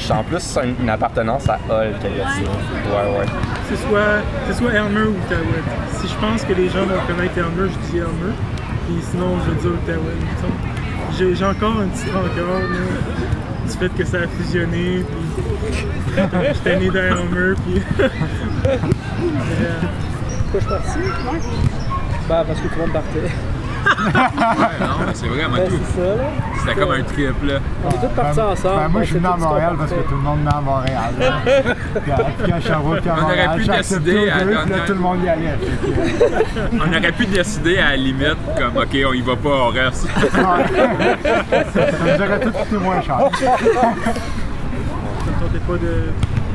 J'ai 0.00 0.12
en 0.12 0.22
plus 0.22 0.58
une, 0.62 0.74
une 0.82 0.90
appartenance 0.90 1.48
à 1.48 1.58
Hull 1.68 1.94
qu'à 2.02 2.08
Gatineau. 2.08 2.50
Ouais, 2.50 3.18
ouais. 3.18 3.26
C'est 3.68 3.76
soit, 3.88 4.20
c'est 4.46 4.54
soit 4.54 4.72
Elmer 4.72 5.04
ou 5.04 5.12
Outaouais. 5.12 5.64
Si 5.94 6.08
je 6.08 6.14
pense 6.16 6.44
que 6.44 6.52
les 6.52 6.68
gens 6.68 6.84
vont 6.84 7.00
connaître 7.06 7.38
Elmer, 7.38 7.70
je 7.72 7.90
dis 7.90 7.96
Elmer. 7.98 8.34
Puis 8.86 8.96
sinon, 9.10 9.38
je 9.46 9.52
dis 9.60 9.66
Outaouais. 9.66 10.18
J'ai, 11.16 11.34
j'ai 11.34 11.44
encore 11.44 11.80
un 11.80 11.86
petit 11.88 12.10
rancœur 12.10 12.60
là, 12.60 12.66
du 13.66 13.72
fait 13.72 13.88
que 13.88 14.04
ça 14.04 14.18
a 14.18 14.26
fusionné. 14.26 15.04
Puis 15.04 16.22
j'étais 16.54 16.76
né 16.78 16.88
dans 16.88 16.98
Elmer. 16.98 17.54
Puis. 17.64 17.82
Pourquoi 20.52 20.54
je 20.54 20.58
suis 20.58 20.68
parti? 20.68 20.98
Bah, 22.28 22.44
parce 22.46 22.60
que 22.60 22.68
tout 22.68 22.74
le 22.74 22.80
monde 22.82 22.92
partait. 22.92 23.30
Ouais, 23.80 24.78
non, 24.80 24.94
mais 25.06 25.12
c'est 25.14 25.26
vraiment 25.28 25.56
Ben, 25.56 25.68
tout. 25.68 25.78
C'était 26.58 26.80
comme 26.80 26.90
un 26.92 27.02
trip, 27.02 27.34
là. 27.44 27.54
On 27.84 27.88
est 27.88 27.92
tous 28.08 28.14
partis 28.14 28.40
ensemble. 28.40 28.76
Ben, 28.76 28.88
moi, 28.88 29.00
je 29.02 29.06
suis 29.06 29.14
venu 29.16 29.26
à 29.26 29.36
Montréal 29.36 29.74
parce 29.78 29.90
que 29.92 30.00
tout 30.00 30.10
le 30.14 30.16
monde 30.16 30.38
venait 30.40 30.54
à 30.54 30.60
Montréal. 30.60 31.14
là. 31.18 31.32
puis, 32.02 32.12
à, 32.12 32.16
puis 32.42 32.52
à 32.52 32.60
Sherbrooke, 32.60 33.00
puis 33.00 33.10
à 33.10 33.14
On 33.14 33.16
aurait 33.24 33.46
Montréal, 33.46 33.58
pu 33.58 33.64
décider 33.66 34.30
à 34.30 34.44
deux, 34.44 34.56
puis 34.62 34.70
là, 34.70 34.76
tout 34.86 34.92
le 34.92 34.98
monde 34.98 35.24
y 35.24 35.28
allait. 35.28 35.58
On 36.74 36.88
aurait 36.98 37.12
pu 37.12 37.26
décider 37.26 37.78
à 37.78 37.90
la 37.90 37.96
limite, 37.96 38.36
comme, 38.58 38.76
OK, 38.76 38.96
on 39.08 39.12
y 39.12 39.20
va 39.22 39.36
pas, 39.36 39.48
on 39.48 39.68
reste. 39.68 40.06
Ça 40.20 41.82
nous 42.04 42.22
aurait 42.24 42.40
tout 42.40 42.52
coûté 42.52 42.76
moins 42.76 43.00
cher. 43.02 43.18
Ça 43.32 43.46
me 45.26 45.40
tentait 45.40 45.64
pas 45.66 45.74
de. 45.78 45.94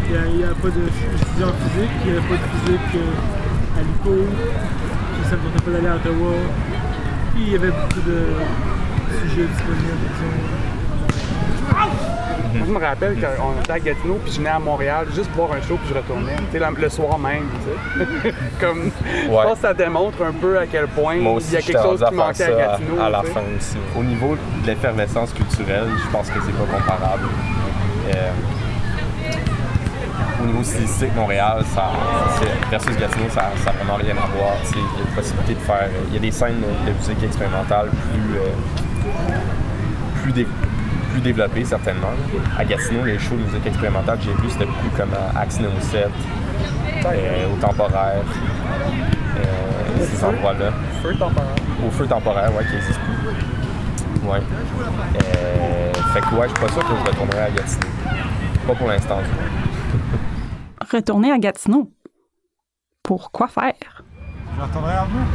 Il 0.07 0.37
n'y 0.37 0.43
a, 0.43 0.47
a 0.47 0.49
pas 0.53 0.67
de. 0.67 0.73
Je 0.85 0.91
suis 0.93 1.07
étudiant 1.15 1.47
en 1.47 1.53
physique, 1.69 1.91
il 2.05 2.11
n'y 2.11 2.17
a 2.17 2.21
pas 2.21 2.35
de 2.35 2.45
physique 2.59 2.95
euh, 2.95 3.79
à 3.79 3.81
l'ICO. 3.81 4.25
Ça 5.29 5.35
me 5.35 5.41
tentait 5.49 5.63
pas 5.65 5.71
d'aller 5.71 5.87
à 5.87 5.95
Ottawa. 5.95 6.31
Puis 7.35 7.43
il 7.47 7.51
y 7.51 7.55
avait 7.55 7.67
beaucoup 7.67 8.01
de 8.07 8.27
sujets 9.19 9.45
disponibles, 9.45 10.07
disons. 10.13 10.55
Moi, 12.55 12.65
je 12.65 12.71
me 12.71 12.79
rappelle 12.79 13.15
qu'on 13.15 13.59
était 13.59 13.71
à 13.73 13.79
Gatineau, 13.79 14.19
puis 14.23 14.31
je 14.31 14.37
venais 14.37 14.49
à 14.49 14.59
Montréal 14.59 15.07
juste 15.13 15.29
pour 15.31 15.47
voir 15.47 15.57
un 15.57 15.61
show, 15.61 15.75
puis 15.75 15.89
je 15.89 15.93
retournais. 15.93 16.37
Tu 16.49 16.57
sais, 16.57 16.81
le, 16.81 16.89
soir 16.89 17.19
même, 17.19 17.43
tu 17.65 18.29
sais. 18.29 18.33
Comme, 18.61 18.89
Je 19.05 19.27
pense 19.29 19.55
que 19.55 19.59
ça 19.59 19.73
démontre 19.73 20.23
un 20.23 20.31
peu 20.31 20.57
à 20.57 20.65
quel 20.65 20.87
point 20.87 21.15
il 21.15 21.23
y 21.23 21.57
a 21.57 21.61
quelque 21.61 21.81
chose 21.81 22.05
qui 22.07 22.15
manquait 22.15 22.43
à 22.45 22.77
Gatineau. 22.77 23.01
à 23.01 23.09
la 23.09 23.23
fin 23.23 23.41
aussi. 23.57 23.75
Au 23.99 24.03
niveau 24.03 24.37
de 24.61 24.67
l'effervescence 24.67 25.33
culturelle, 25.33 25.89
je 26.05 26.09
pense 26.11 26.29
que 26.29 26.39
c'est 26.45 26.53
pas 26.53 26.77
comparable. 26.77 27.27
Euh, 28.15 28.31
au 30.45 30.47
niveau 30.47 30.63
stylistique, 30.63 31.15
Montréal, 31.15 31.63
ça, 31.73 31.91
versus 32.69 32.95
Gatineau, 32.97 33.25
ça 33.29 33.49
n'a 33.65 33.71
vraiment 33.71 33.95
rien 33.95 34.13
à 34.15 34.27
voir. 34.37 34.53
Il 34.73 34.79
y 34.79 34.81
a 35.11 35.15
possibilité 35.15 35.53
de 35.55 35.59
faire. 35.59 35.89
Il 36.09 36.13
y 36.13 36.17
a 36.17 36.19
des 36.19 36.31
scènes 36.31 36.61
de, 36.61 36.91
de 36.91 36.97
musique 36.97 37.23
expérimentale 37.23 37.89
plus, 37.89 38.37
euh, 38.37 38.51
plus, 40.23 40.31
dé- 40.31 40.47
plus 41.11 41.21
développé, 41.21 41.65
certainement. 41.65 42.11
À 42.57 42.63
Gatineau, 42.65 43.03
les 43.05 43.17
shows 43.19 43.35
de 43.35 43.43
musique 43.43 43.65
expérimentale 43.65 44.17
que 44.19 44.25
j'ai 44.25 44.33
vus, 44.33 44.49
c'était 44.49 44.65
beaucoup 44.65 44.89
comme 44.95 45.11
à 45.13 45.39
Axne 45.39 45.65
7, 45.81 46.07
euh, 47.05 47.45
au 47.53 47.57
temporaire, 47.57 48.21
euh, 49.39 50.05
ces 50.05 50.23
endroits-là. 50.23 50.71
Feu 51.01 51.15
temporaire. 51.15 51.55
Au 51.85 51.91
feu 51.91 52.05
temporaire, 52.05 52.51
ouais, 52.55 52.65
qui 52.69 52.75
existe 52.75 52.99
plus. 52.99 54.27
Ouais. 54.29 54.39
Euh, 54.39 55.93
fait 56.13 56.21
que 56.21 56.35
ouais, 56.35 56.47
je 56.47 56.55
suis 56.59 56.65
pas 56.65 56.71
sûr 56.73 56.81
que 56.81 56.95
je 57.03 57.09
retournerai 57.11 57.41
à 57.41 57.49
Gatineau. 57.49 57.87
Pas 58.67 58.73
pour 58.73 58.87
l'instant. 58.87 59.19
Retourner 60.95 61.29
à 61.29 61.37
Gatineau. 61.37 61.91
Pour 63.03 63.29
quoi 63.29 63.49
faire? 63.49 64.05
Je 64.55 64.61
retournerai 64.61 64.97
en 64.99 65.05
vous. 65.07 65.25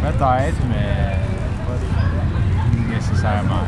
Peut-être, 0.00 0.62
mais 0.70 1.18
pas 1.66 2.94
nécessairement. 2.94 3.64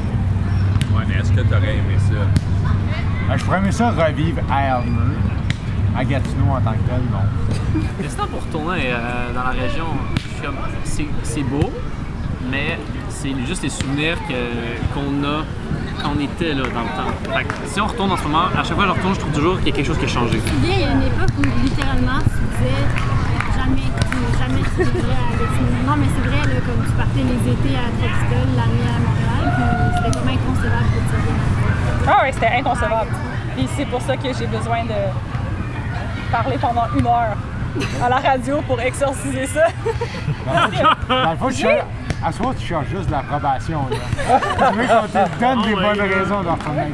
Ouais, 0.94 1.04
mais 1.06 1.16
est-ce 1.16 1.30
que 1.30 1.42
t'aurais 1.42 1.76
aimé 1.76 1.96
ça? 1.98 2.14
Ben, 3.28 3.36
je 3.36 3.44
pourrais 3.44 3.58
aimer 3.58 3.70
ça 3.70 3.90
revivre 3.90 4.40
à 4.50 4.78
Elmer. 4.78 5.14
À 5.94 6.04
Gatineau 6.06 6.52
en 6.52 6.60
tant 6.62 6.72
que 6.72 6.88
tel, 6.88 7.02
non. 7.12 7.82
Question 8.02 8.26
pour 8.28 8.42
retourner 8.46 8.80
euh, 8.86 9.34
dans 9.34 9.42
la 9.42 9.50
région, 9.50 9.88
je 10.14 10.20
suis 10.22 10.40
comme, 10.40 10.56
c'est, 10.84 11.06
c'est 11.22 11.42
beau, 11.42 11.70
mais 12.50 12.78
c'est 13.08 13.34
juste 13.46 13.62
les 13.62 13.68
souvenirs 13.70 14.16
qu'on 14.94 15.24
a 15.24 15.44
quand 16.02 16.10
on 16.16 16.20
était 16.20 16.52
là 16.54 16.64
dans 16.74 16.80
le 16.82 16.92
temps. 16.98 17.12
Fait 17.36 17.44
que 17.44 17.54
si 17.66 17.80
on 17.80 17.86
retourne 17.86 18.12
en 18.12 18.16
ce 18.16 18.22
moment, 18.24 18.44
à 18.56 18.62
chaque 18.64 18.76
fois 18.76 18.84
que 18.84 18.90
je 18.90 18.96
retourne, 18.96 19.14
je 19.14 19.20
trouve 19.20 19.32
toujours 19.32 19.56
qu'il 19.58 19.68
y 19.68 19.72
a 19.72 19.76
quelque 19.76 19.86
chose 19.86 19.98
qui 19.98 20.04
a 20.04 20.08
changé. 20.08 20.40
Il 20.62 20.68
y 20.80 20.84
a 20.84 20.90
une 20.92 21.02
époque 21.02 21.30
où 21.38 21.42
littéralement 21.64 22.18
tu 22.20 22.36
disais 22.36 22.84
jamais, 23.56 23.88
tu- 23.88 24.38
jamais 24.38 24.62
tu 24.76 24.82
à 24.82 24.84
Gatineau. 24.84 25.80
Non, 25.86 25.96
mais 25.96 26.06
c'est 26.14 26.28
vrai, 26.28 26.54
là, 26.54 26.60
comme 26.66 26.84
tu 26.84 26.92
partais 26.92 27.24
les 27.24 27.52
étés 27.52 27.76
à 27.76 27.88
Trexton, 27.98 28.44
l'année 28.56 28.88
à 28.90 28.98
Montréal, 29.06 29.44
puis 29.56 29.96
c'était 29.96 30.18
comme 30.18 30.28
inconcevable 30.28 30.88
que 30.92 31.00
tu 31.08 31.16
reviennes. 31.16 32.06
Ah 32.08 32.20
oui, 32.24 32.28
c'était 32.32 32.52
inconcevable. 32.58 33.10
Puis 33.56 33.68
c'est 33.76 33.86
pour 33.86 34.02
ça 34.02 34.16
que 34.16 34.28
j'ai 34.38 34.46
besoin 34.46 34.84
de 34.84 36.30
parler 36.30 36.58
pendant 36.60 36.84
une 36.98 37.06
heure 37.06 37.36
à 38.04 38.08
la 38.08 38.16
radio 38.16 38.60
pour 38.66 38.80
exorciser 38.80 39.46
ça. 39.46 39.66
Dans 41.08 41.30
le 41.30 41.36
fond, 41.36 41.48
tu 41.48 41.54
cherches- 41.62 41.84
à 42.24 42.32
ce 42.32 42.40
moment, 42.42 42.54
tu 42.58 42.66
cherches 42.66 42.88
juste 42.88 43.06
de 43.06 43.12
l'approbation. 43.12 43.80
là. 43.90 43.96
Tu 44.40 44.46
veux 44.78 44.86
qu'on 44.86 45.06
te 45.06 45.28
donne 45.40 45.62
des 45.62 45.74
bonnes 45.74 46.00
raisons 46.00 46.42
de 46.42 46.48
retourner. 46.48 46.92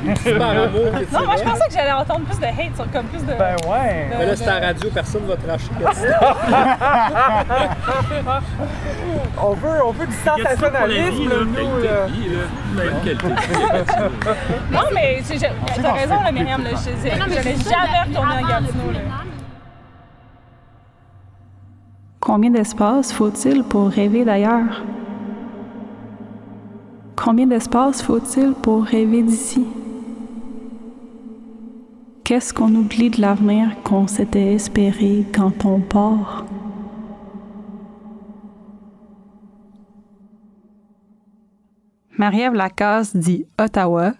Non, 1.13 1.25
moi 1.25 1.37
je 1.39 1.43
pensais 1.45 1.67
que 1.69 1.73
j'allais 1.75 1.93
entendre 1.93 2.25
plus 2.27 2.39
de 2.39 2.45
hate, 2.47 2.75
sur 2.77 2.91
comme 2.91 3.07
plus 3.07 3.23
de. 3.25 3.33
Ben 3.39 3.57
ouais. 3.69 4.09
de- 4.13 4.17
Mais 4.19 4.27
là, 4.27 4.37
c'est 4.37 4.49
à 4.49 4.61
la 4.61 4.67
radio, 4.69 4.91
personne 4.93 5.23
va 5.27 5.37
te 5.37 5.47
racheter 5.49 5.75
on 9.43 9.53
veut, 9.55 9.83
on 9.85 9.91
veut 9.93 10.07
du 10.07 10.13
sensationnalisme, 10.15 11.29
là, 11.29 11.37
nous. 11.45 11.83
là. 11.83 12.07
Non, 14.73 14.81
mais 14.95 15.23
j'ai- 15.29 15.39
j'ai- 15.39 15.53
t'as 15.83 15.93
raison, 15.93 16.21
là, 16.23 16.33
Myriam. 16.33 16.63
là, 16.63 16.71
Je 16.71 16.77
je- 17.11 17.19
Non, 17.19 17.25
mais 17.29 17.43
je 17.43 17.49
n'ai 17.49 17.57
c'est 17.57 17.65
ça, 17.65 17.71
jamais 17.71 18.15
l'affaire 18.15 18.41
le 18.41 18.49
Gatineau. 18.49 18.91
là. 18.93 18.99
Combien 22.21 22.51
d'espace 22.51 23.13
faut-il 23.13 23.65
pour 23.65 23.91
rêver 23.91 24.25
d'ailleurs? 24.25 24.83
Combien 27.17 27.47
d'espace 27.47 28.03
faut-il 28.03 28.53
pour 28.55 28.85
rêver 28.85 29.23
d'ici? 29.23 29.65
Qu'est-ce 32.25 32.55
qu'on 32.55 32.75
oublie 32.75 33.11
de 33.11 33.21
l'avenir 33.21 33.83
qu'on 33.83 34.07
s'était 34.07 34.55
espéré 34.55 35.27
quand 35.35 35.65
on 35.65 35.81
part? 35.81 36.47
Marie-Ève 42.17 42.55
Lacasse 42.55 43.17
dit 43.17 43.47
Ottawa, 43.59 44.13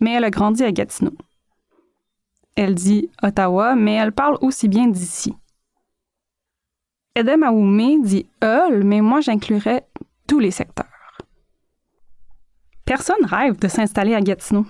mais 0.00 0.12
elle 0.12 0.24
a 0.24 0.30
grandi 0.30 0.64
à 0.64 0.72
Gatineau. 0.72 1.12
Elle 2.56 2.74
dit 2.74 3.10
Ottawa, 3.22 3.74
mais 3.76 3.94
elle 3.94 4.12
parle 4.12 4.38
aussi 4.40 4.66
bien 4.66 4.88
d'ici. 4.88 5.34
Edem 7.14 7.42
Aoumé 7.42 7.98
dit 8.00 8.26
Hull, 8.42 8.82
mais 8.84 9.00
moi 9.00 9.20
j'inclurais 9.20 9.86
tous 10.26 10.40
les 10.40 10.50
secteurs. 10.50 10.97
Personne 12.88 13.26
rêve 13.26 13.58
de 13.58 13.68
s'installer 13.68 14.14
à 14.14 14.22
Gatineau. 14.22 14.64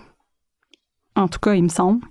En 1.14 1.28
tout 1.28 1.38
cas, 1.38 1.54
il 1.54 1.62
me 1.62 1.68
semble. 1.68 2.04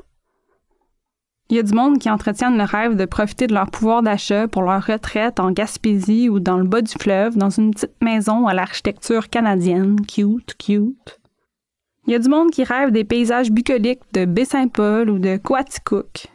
Il 1.49 1.57
y 1.57 1.59
a 1.59 1.63
du 1.63 1.73
monde 1.73 1.99
qui 1.99 2.09
entretiennent 2.09 2.57
le 2.57 2.63
rêve 2.63 2.95
de 2.95 3.03
profiter 3.03 3.45
de 3.45 3.53
leur 3.53 3.69
pouvoir 3.69 4.01
d'achat 4.01 4.47
pour 4.47 4.61
leur 4.61 4.85
retraite 4.85 5.37
en 5.41 5.51
Gaspésie 5.51 6.29
ou 6.29 6.39
dans 6.39 6.55
le 6.59 6.63
bas 6.63 6.81
du 6.81 6.93
fleuve, 6.93 7.35
dans 7.35 7.49
une 7.49 7.71
petite 7.71 8.01
maison 8.01 8.47
à 8.47 8.53
l'architecture 8.53 9.27
canadienne. 9.29 9.97
Cute, 10.05 10.55
cute. 10.57 11.19
Il 12.05 12.13
y 12.13 12.15
a 12.15 12.19
du 12.19 12.29
monde 12.29 12.51
qui 12.51 12.63
rêve 12.63 12.91
des 12.91 13.03
paysages 13.03 13.51
bucoliques 13.51 14.13
de 14.13 14.23
Baie-Saint-Paul 14.23 15.09
ou 15.09 15.19
de 15.19 15.35
Coaticook. 15.35 16.27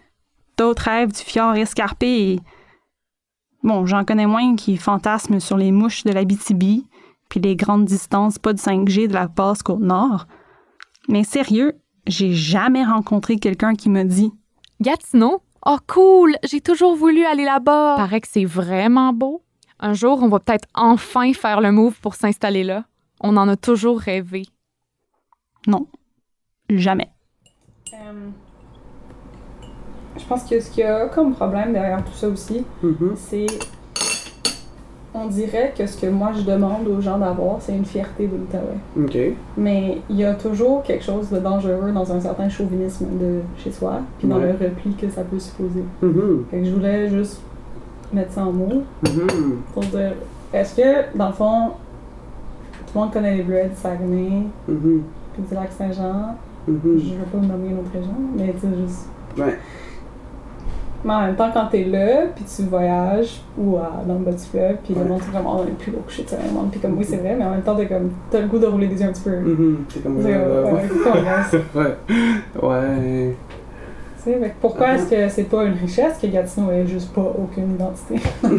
D'autres 0.58 0.82
rêvent 0.82 1.12
du 1.12 1.20
fjord 1.20 1.54
escarpé 1.54 2.32
et 2.32 2.40
Bon, 3.62 3.86
j'en 3.86 4.04
connais 4.04 4.26
moins 4.26 4.54
qui 4.54 4.76
fantasment 4.76 5.40
sur 5.40 5.56
les 5.56 5.72
mouches 5.72 6.04
de 6.04 6.12
la 6.12 6.26
BTB, 6.26 6.82
puis 7.32 7.40
les 7.40 7.56
grandes 7.56 7.86
distances 7.86 8.38
pas 8.38 8.52
de 8.52 8.58
5G 8.58 9.08
de 9.08 9.14
la 9.14 9.26
passe 9.26 9.62
côte 9.62 9.80
nord. 9.80 10.26
Mais 11.08 11.24
sérieux, 11.24 11.80
j'ai 12.06 12.34
jamais 12.34 12.84
rencontré 12.84 13.38
quelqu'un 13.38 13.74
qui 13.74 13.88
me 13.88 14.04
dit 14.04 14.34
Gatineau? 14.82 15.40
Oh 15.64 15.78
cool! 15.86 16.36
J'ai 16.44 16.60
toujours 16.60 16.94
voulu 16.94 17.24
aller 17.24 17.46
là-bas. 17.46 17.94
Paraît 17.96 18.20
que 18.20 18.28
c'est 18.28 18.44
vraiment 18.44 19.14
beau. 19.14 19.42
Un 19.80 19.94
jour, 19.94 20.22
on 20.22 20.28
va 20.28 20.40
peut-être 20.40 20.68
enfin 20.74 21.32
faire 21.32 21.62
le 21.62 21.72
move 21.72 21.98
pour 22.02 22.16
s'installer 22.16 22.64
là. 22.64 22.84
On 23.22 23.38
en 23.38 23.48
a 23.48 23.56
toujours 23.56 23.98
rêvé. 23.98 24.42
Non. 25.66 25.86
Jamais. 26.68 27.14
Euh, 27.94 28.28
je 30.18 30.24
pense 30.26 30.44
que 30.44 30.60
ce 30.60 30.70
qu'il 30.70 30.84
y 30.84 30.86
a 30.86 31.08
comme 31.08 31.34
problème 31.34 31.72
derrière 31.72 32.04
tout 32.04 32.12
ça 32.12 32.28
aussi, 32.28 32.66
c'est. 33.16 33.46
On 35.14 35.26
dirait 35.26 35.74
que 35.76 35.86
ce 35.86 36.00
que 36.00 36.06
moi 36.06 36.30
je 36.34 36.40
demande 36.42 36.88
aux 36.88 37.00
gens 37.02 37.18
d'avoir, 37.18 37.56
c'est 37.60 37.76
une 37.76 37.84
fierté 37.84 38.26
de 38.26 38.32
l'Outaouais. 38.36 38.78
Mais 39.58 39.98
il 40.08 40.16
y 40.16 40.24
a 40.24 40.32
toujours 40.34 40.82
quelque 40.82 41.04
chose 41.04 41.28
de 41.28 41.38
dangereux 41.38 41.92
dans 41.92 42.10
un 42.12 42.18
certain 42.20 42.48
chauvinisme 42.48 43.06
de 43.20 43.40
chez 43.58 43.70
soi, 43.70 44.00
puis 44.18 44.26
dans 44.26 44.38
le 44.38 44.52
repli 44.52 44.94
que 44.94 45.10
ça 45.10 45.22
peut 45.22 45.38
supposer. 45.38 45.84
Mhm. 46.00 46.44
Fait 46.50 46.58
que 46.60 46.64
je 46.64 46.70
voulais 46.74 47.08
juste 47.10 47.42
mettre 48.12 48.32
ça 48.32 48.44
en 48.46 48.52
mots 48.52 48.82
Mhm. 49.02 49.56
pour 49.74 49.82
dire 49.84 50.12
est-ce 50.54 50.76
que, 50.76 51.16
dans 51.18 51.28
le 51.28 51.32
fond, 51.34 51.68
tout 52.86 52.92
le 52.94 53.00
monde 53.00 53.12
connaît 53.12 53.36
les 53.36 53.42
Bleuets 53.42 53.68
du 53.68 53.76
Saguenay, 53.76 54.44
Mhm. 54.68 55.02
puis 55.34 55.42
du 55.42 55.54
lac 55.54 55.70
Saint-Jean. 55.76 56.36
Je 56.66 56.72
veux 56.72 57.24
pas 57.30 57.38
nommer 57.38 57.68
une 57.70 57.78
autre 57.80 57.90
région, 57.92 58.14
mais 58.36 58.52
tu 58.54 58.60
sais, 58.60 58.66
juste. 58.82 59.08
Ouais. 59.36 59.58
Mais 61.05 61.12
en 61.14 61.20
même 61.22 61.34
temps, 61.34 61.50
quand 61.53 61.66
t'es 61.66 61.82
là, 61.84 62.26
puis 62.34 62.44
tu 62.44 62.62
voyages, 62.62 63.40
ou 63.59 63.76
à, 63.76 64.03
dans 64.07 64.14
le 64.14 64.20
bas 64.20 64.30
du 64.30 64.38
fleuve, 64.38 64.76
puis 64.84 64.94
le 64.94 65.05
monde, 65.05 65.20
c'est 65.24 65.32
vraiment 65.32 65.61
on 65.61 65.64
est 65.66 65.70
plus 65.76 65.90
gros 65.90 66.03
que 66.03 66.12
shit, 66.12 66.28
c'est 66.28 66.36
le 66.46 66.53
monde. 66.53 66.70
Puis 66.70 66.78
comme, 66.78 66.96
oui, 66.96 67.05
c'est 67.05 67.16
vrai, 67.16 67.34
mais 67.36 67.44
en 67.44 67.50
même 67.50 67.62
temps, 67.62 67.74
t'es 67.74 67.86
comme, 67.86 68.11
t'as 68.30 68.40
le 68.40 68.46
goût 68.46 68.59
de 68.59 68.66
rouler 68.66 68.86
des 68.86 69.00
yeux 69.00 69.09
un 69.09 69.12
petit 69.12 69.22
peu. 69.22 69.32
C'est 69.88 70.03
comme 70.03 70.22
ça. 70.22 70.28
euh, 70.28 70.64
ouais, 70.72 70.82
comme 70.88 71.03
ça. 71.05 71.59
Ouais. 71.74 71.96
Ouais. 72.62 73.34
Tu 74.24 74.30
sais, 74.30 74.38
fait 74.38 74.55
pourquoi 74.61 74.92
est-ce 74.94 75.07
que 75.11 75.28
c'est 75.28 75.50
pas 75.50 75.64
une 75.64 75.74
richesse 75.74 76.18
que 76.22 76.28
Gatineau 76.28 76.70
ait 76.70 76.86
juste 76.86 77.12
pas 77.12 77.34
aucune 77.36 77.74
identité? 77.74 78.20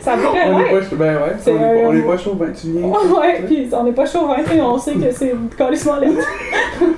ça 0.00 0.16
pourrait, 0.16 0.48
On 0.48 0.60
est 0.60 0.72
ouais. 0.74 0.80
pas, 0.80 0.96
ben 0.96 1.16
ouais, 1.16 1.32
C'est 1.40 1.50
on 1.50 1.56
est 1.56 1.82
pas, 1.82 1.88
on 1.88 1.92
est 1.94 2.02
pas 2.02 2.16
chaud, 2.16 2.34
ben 2.34 2.52
tu 2.52 2.68
viens. 2.68 2.86
Ouais, 2.86 3.42
puis 3.44 3.68
on 3.72 3.82
n'est 3.82 3.90
pas 3.92 4.06
chaud 4.06 4.28
20 4.28 4.56
on 4.62 4.78
sait 4.78 4.94
que 4.94 5.10
c'est 5.10 5.34
carrément 5.56 5.96
laid. 6.00 6.12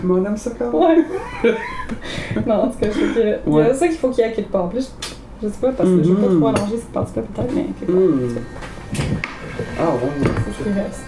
Mais 0.03 0.12
on 0.12 0.26
aime 0.26 0.37
ça 0.37 0.51
quand 0.59 0.70
même. 0.78 1.05
Ouais. 1.43 1.55
Non, 2.47 2.55
en 2.55 2.68
tout 2.68 2.78
cas, 2.78 2.86
je 2.86 2.99
trouve 2.99 3.14
que. 3.14 3.49
Ouais. 3.51 3.74
ça 3.74 3.88
qu'il 3.88 3.97
faut 3.97 4.11
qu'il 4.11 4.24
y 4.24 4.28
ait 4.28 4.32
quelque 4.32 4.51
part. 4.53 4.68
Plus, 4.68 4.92
je 5.42 5.49
sais 5.49 5.55
pas, 5.61 5.72
parce 5.72 5.88
que 5.88 6.03
je 6.03 6.09
veux 6.11 6.16
pas 6.16 6.28
Mhm. 6.28 6.38
trop 6.40 6.49
allonger 6.49 6.76
cette 6.78 6.92
partie-là, 6.92 7.22
peut-être, 7.22 7.55
mais 7.55 7.66
quelque 7.80 7.92
part. 7.92 8.01
Mhm. 8.01 8.36
Ah 9.78 9.90
ouais. 9.95 10.11
C'est 10.47 10.53
ce 10.59 10.68
qui 10.68 10.74
reste. 10.74 11.01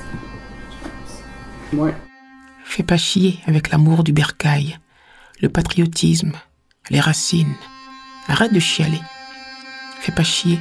Ouais. 1.73 1.95
Fais 2.65 2.83
pas 2.83 2.97
chier 2.97 3.39
avec 3.47 3.71
l'amour 3.71 4.05
du 4.05 4.13
bercail, 4.13 4.79
le 5.41 5.49
patriotisme, 5.49 6.33
les 6.91 7.01
racines. 7.01 7.55
Arrête 8.29 8.53
de 8.53 8.59
chialer. 8.61 9.01
Fais 10.01 10.13
pas 10.13 10.25
chier. 10.25 10.59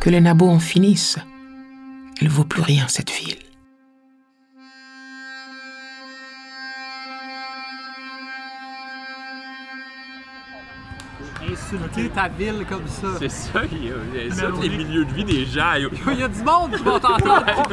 Que 0.00 0.10
les 0.10 0.20
nabots 0.20 0.48
en 0.48 0.58
finissent. 0.58 1.18
Elle 2.20 2.28
vaut 2.28 2.44
plus 2.44 2.62
rien, 2.62 2.86
cette 2.88 3.10
ville. 3.10 3.36
Insulter 11.62 12.08
ta 12.10 12.28
ville 12.28 12.64
comme 12.68 12.86
ça. 12.86 13.08
C'est 13.18 13.30
ça, 13.30 13.60
il 13.70 13.86
y 13.86 13.90
a, 13.90 13.94
il 14.14 14.26
y 14.26 14.30
a 14.30 14.34
ça, 14.34 14.46
les 14.60 14.68
milieux 14.68 15.04
de 15.04 15.12
vie 15.12 15.24
des 15.24 15.46
gens. 15.46 15.72
Il 15.74 16.18
y 16.18 16.22
a 16.22 16.28
du 16.28 16.42
monde 16.42 16.72
qui 16.76 16.82
va 16.82 17.00
t'entendre. 17.00 17.44
Attends, 17.46 17.66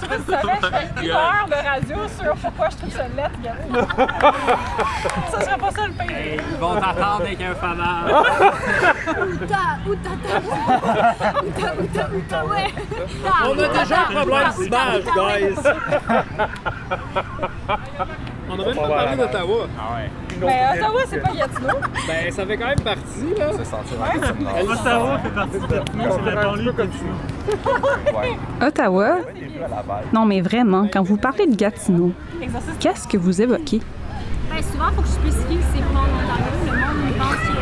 je 0.00 0.06
tu 0.06 0.30
savais, 0.30 0.58
je 0.62 0.66
fais 0.66 1.04
une 1.04 1.10
heure 1.10 1.46
de 1.48 1.54
radio 1.68 1.96
sur 2.18 2.34
pourquoi 2.34 2.68
je 2.70 2.76
trouve 2.76 2.90
ça 2.90 3.08
lettre, 3.08 3.38
Gatineau. 3.42 3.86
ça 5.30 5.40
serait 5.40 5.58
pas 5.58 5.70
ça 5.70 5.86
le 5.86 5.92
pire. 5.92 6.42
Ils 6.50 6.58
vont 6.58 6.74
t'attendre 6.74 7.22
avec 7.22 7.40
un 7.40 7.54
fanal. 7.54 8.04
Outa, 9.14 9.78
outa, 9.86 10.10
ta, 10.22 10.36
outa, 11.42 11.74
outa, 11.80 12.04
outa, 12.14 12.46
ouais. 12.46 12.68
On 13.24 13.46
a 13.46 13.50
outa, 13.52 13.68
déjà 13.82 14.00
un 14.00 14.12
problème 14.12 14.48
outa, 14.58 14.62
d'image, 14.62 15.04
outa, 15.06 15.22
guys. 15.38 15.56
On 18.48 18.54
a 18.54 18.66
même 18.66 18.76
pas 18.76 18.88
parlé 18.88 19.16
d'Ottawa. 19.16 19.66
Ah 19.78 19.96
ouais. 19.96 20.10
Mais 20.40 20.78
Ottawa, 20.78 21.00
c'est 21.08 21.20
pas 21.20 21.32
Gatineau. 21.32 21.78
Ben, 22.06 22.32
ça 22.32 22.46
fait 22.46 22.56
quand 22.56 22.66
même 22.66 22.80
partie, 22.80 23.34
là. 23.38 23.50
C'est 23.56 23.64
sentir 23.64 23.96
Ouais. 24.00 24.62
Ottawa 24.62 25.18
fait 25.18 25.30
partie 25.30 25.58
de 25.58 25.66
Gatineau, 25.66 26.18
c'est 26.24 26.30
la 26.34 26.42
banlieue 26.42 26.72
comme 26.72 26.90
Ottawa? 28.66 29.16
Non, 30.12 30.24
mais 30.26 30.40
vraiment, 30.40 30.86
quand 30.92 31.02
vous 31.02 31.16
parlez 31.16 31.46
de 31.46 31.56
Gatineau, 31.56 32.12
qu'est-ce 32.80 33.08
que 33.08 33.16
vous 33.16 33.40
évoquez? 33.40 33.80
Ben, 34.50 34.62
souvent, 34.62 34.84
il 34.90 34.94
faut 34.94 35.02
que 35.02 35.08
je 35.08 35.12
spécifie 35.12 35.56
que 35.56 35.64
c'est 35.74 35.82
pas 35.82 36.00
en 36.00 36.04
Ontario. 36.04 36.52
Le 36.66 36.72
monde, 36.72 37.00
il 37.08 37.14
pense 37.18 37.36
que. 37.36 37.54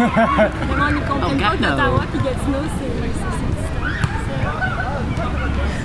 le 0.72 0.78
monde, 0.78 0.94
il 0.96 1.08
comprend 1.08 1.30
pas 1.30 1.56
qu'Ottawa 1.56 2.00
puis 2.10 2.18
Gatineau, 2.18 2.64
c'est. 2.78 3.29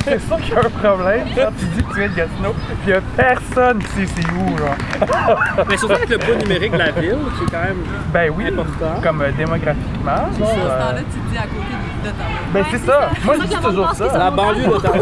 C'est 0.05 0.19
sûr 0.27 0.37
qu'il 0.37 0.53
y 0.53 0.57
a 0.57 0.59
un 0.59 0.69
problème 0.69 1.27
quand 1.35 1.49
tu 1.59 1.65
dis 1.65 1.83
que 1.83 1.93
tu 1.93 2.03
es 2.03 2.09
de 2.09 2.15
Gatineau, 2.15 2.53
puis 2.53 2.77
il 2.85 2.89
y 2.91 2.93
a 2.93 3.01
personne 3.17 3.79
qui 3.79 3.87
sait 3.87 4.05
c'est 4.15 4.31
où, 4.31 4.57
genre. 4.57 5.39
Mais 5.67 5.77
surtout 5.77 5.95
avec 5.95 6.09
le 6.09 6.17
poids 6.19 6.35
numérique 6.35 6.71
de 6.73 6.77
la 6.77 6.91
ville, 6.91 7.17
qui 7.37 7.43
est 7.43 7.51
quand 7.51 7.63
même 7.63 7.83
Ben 8.13 8.31
oui, 8.37 8.47
important. 8.47 9.01
comme 9.01 9.21
euh, 9.21 9.31
démographiquement. 9.31 10.15
genre, 10.37 10.49
euh, 10.49 10.99
tu 11.11 11.19
te 11.19 11.31
dis 11.31 11.37
à 11.37 11.41
côté 11.41 11.73
d'Ottawa. 12.03 12.29
Ben 12.53 12.63
c'est 12.71 12.85
ça. 12.85 13.09
Moi, 13.23 13.35
je 13.41 13.47
dis 13.47 13.53
ça 13.53 13.59
toujours 13.59 13.91
ça. 13.93 14.07
c'est 14.11 14.17
La 14.17 14.29
banlieue 14.31 14.65
d'Ottawa. 14.67 14.97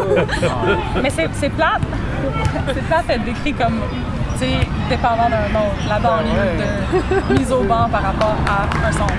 Mais 1.03 1.09
c'est 1.09 1.27
c'est 1.33 1.49
plate. 1.49 1.81
C'est 2.73 2.83
plate 2.87 3.07
d'être 3.07 3.25
décrit 3.25 3.53
comme, 3.53 3.81
tu 4.33 4.39
sais, 4.39 4.51
dépendant 4.89 5.29
d'un 5.29 5.59
autre. 5.59 5.83
La 5.89 5.99
banlieue 5.99 7.29
de 7.29 7.33
mise 7.37 7.51
au 7.51 7.63
banc 7.63 7.89
par 7.91 8.03
rapport 8.03 8.35
à 8.47 8.87
un 8.87 8.91
centre. 8.93 9.13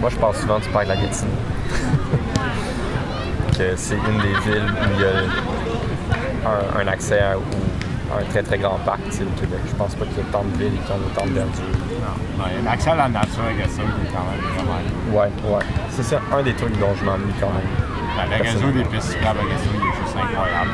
Moi, 0.00 0.08
je 0.10 0.16
parle 0.16 0.34
souvent 0.36 0.58
du 0.60 0.68
parc 0.68 0.84
de 0.84 0.90
la 0.90 0.96
Gatineau. 0.96 1.30
Que 3.60 3.76
c'est 3.76 3.94
une 3.94 4.18
des 4.18 4.34
villes 4.40 4.70
où 4.70 4.88
il 4.94 5.00
y 5.00 5.04
a 5.04 5.08
un, 6.48 6.80
un 6.80 6.86
accès 6.88 7.20
à, 7.20 7.32
un 7.32 8.24
très 8.30 8.42
très 8.42 8.58
grand 8.58 8.78
parc 8.84 9.00
tu 9.10 9.18
sais, 9.18 9.22
au 9.22 9.40
Québec. 9.40 9.60
Je 9.68 9.74
pense 9.74 9.94
pas 9.94 10.06
qu'il 10.06 10.16
y 10.16 10.20
ait 10.20 10.32
tant 10.32 10.44
de 10.44 10.56
villes 10.56 10.78
qui 10.84 10.92
ont 10.92 10.96
autant 10.96 11.26
de 11.26 11.32
verdure. 11.32 11.64
Non, 12.38 12.44
il 12.50 12.56
y 12.56 12.66
a 12.66 12.70
l'accès 12.70 12.90
à 12.90 12.94
la 12.96 13.08
nature 13.08 13.44
à 13.44 13.52
Gatineau 13.52 13.86
qui 13.86 14.06
est 14.06 14.12
quand 14.12 14.24
même 14.30 14.40
vraiment. 14.54 14.80
Ouais, 15.12 15.30
ouais. 15.44 15.64
C'est 15.90 16.02
ça, 16.02 16.20
un 16.32 16.42
des 16.42 16.54
trucs 16.54 16.78
dont 16.78 16.94
je 16.98 17.04
m'ennuie 17.04 17.34
quand 17.38 17.50
même. 17.50 17.68
Ben, 18.16 18.26
le 18.30 18.42
réseau 18.42 18.70
des 18.70 18.84
pistes 18.84 19.10
cyclables 19.12 19.40
à 19.40 19.42
Gatineau, 19.42 19.74
il 19.74 19.86
est 19.88 19.96
juste 20.02 20.16
incroyable. 20.16 20.70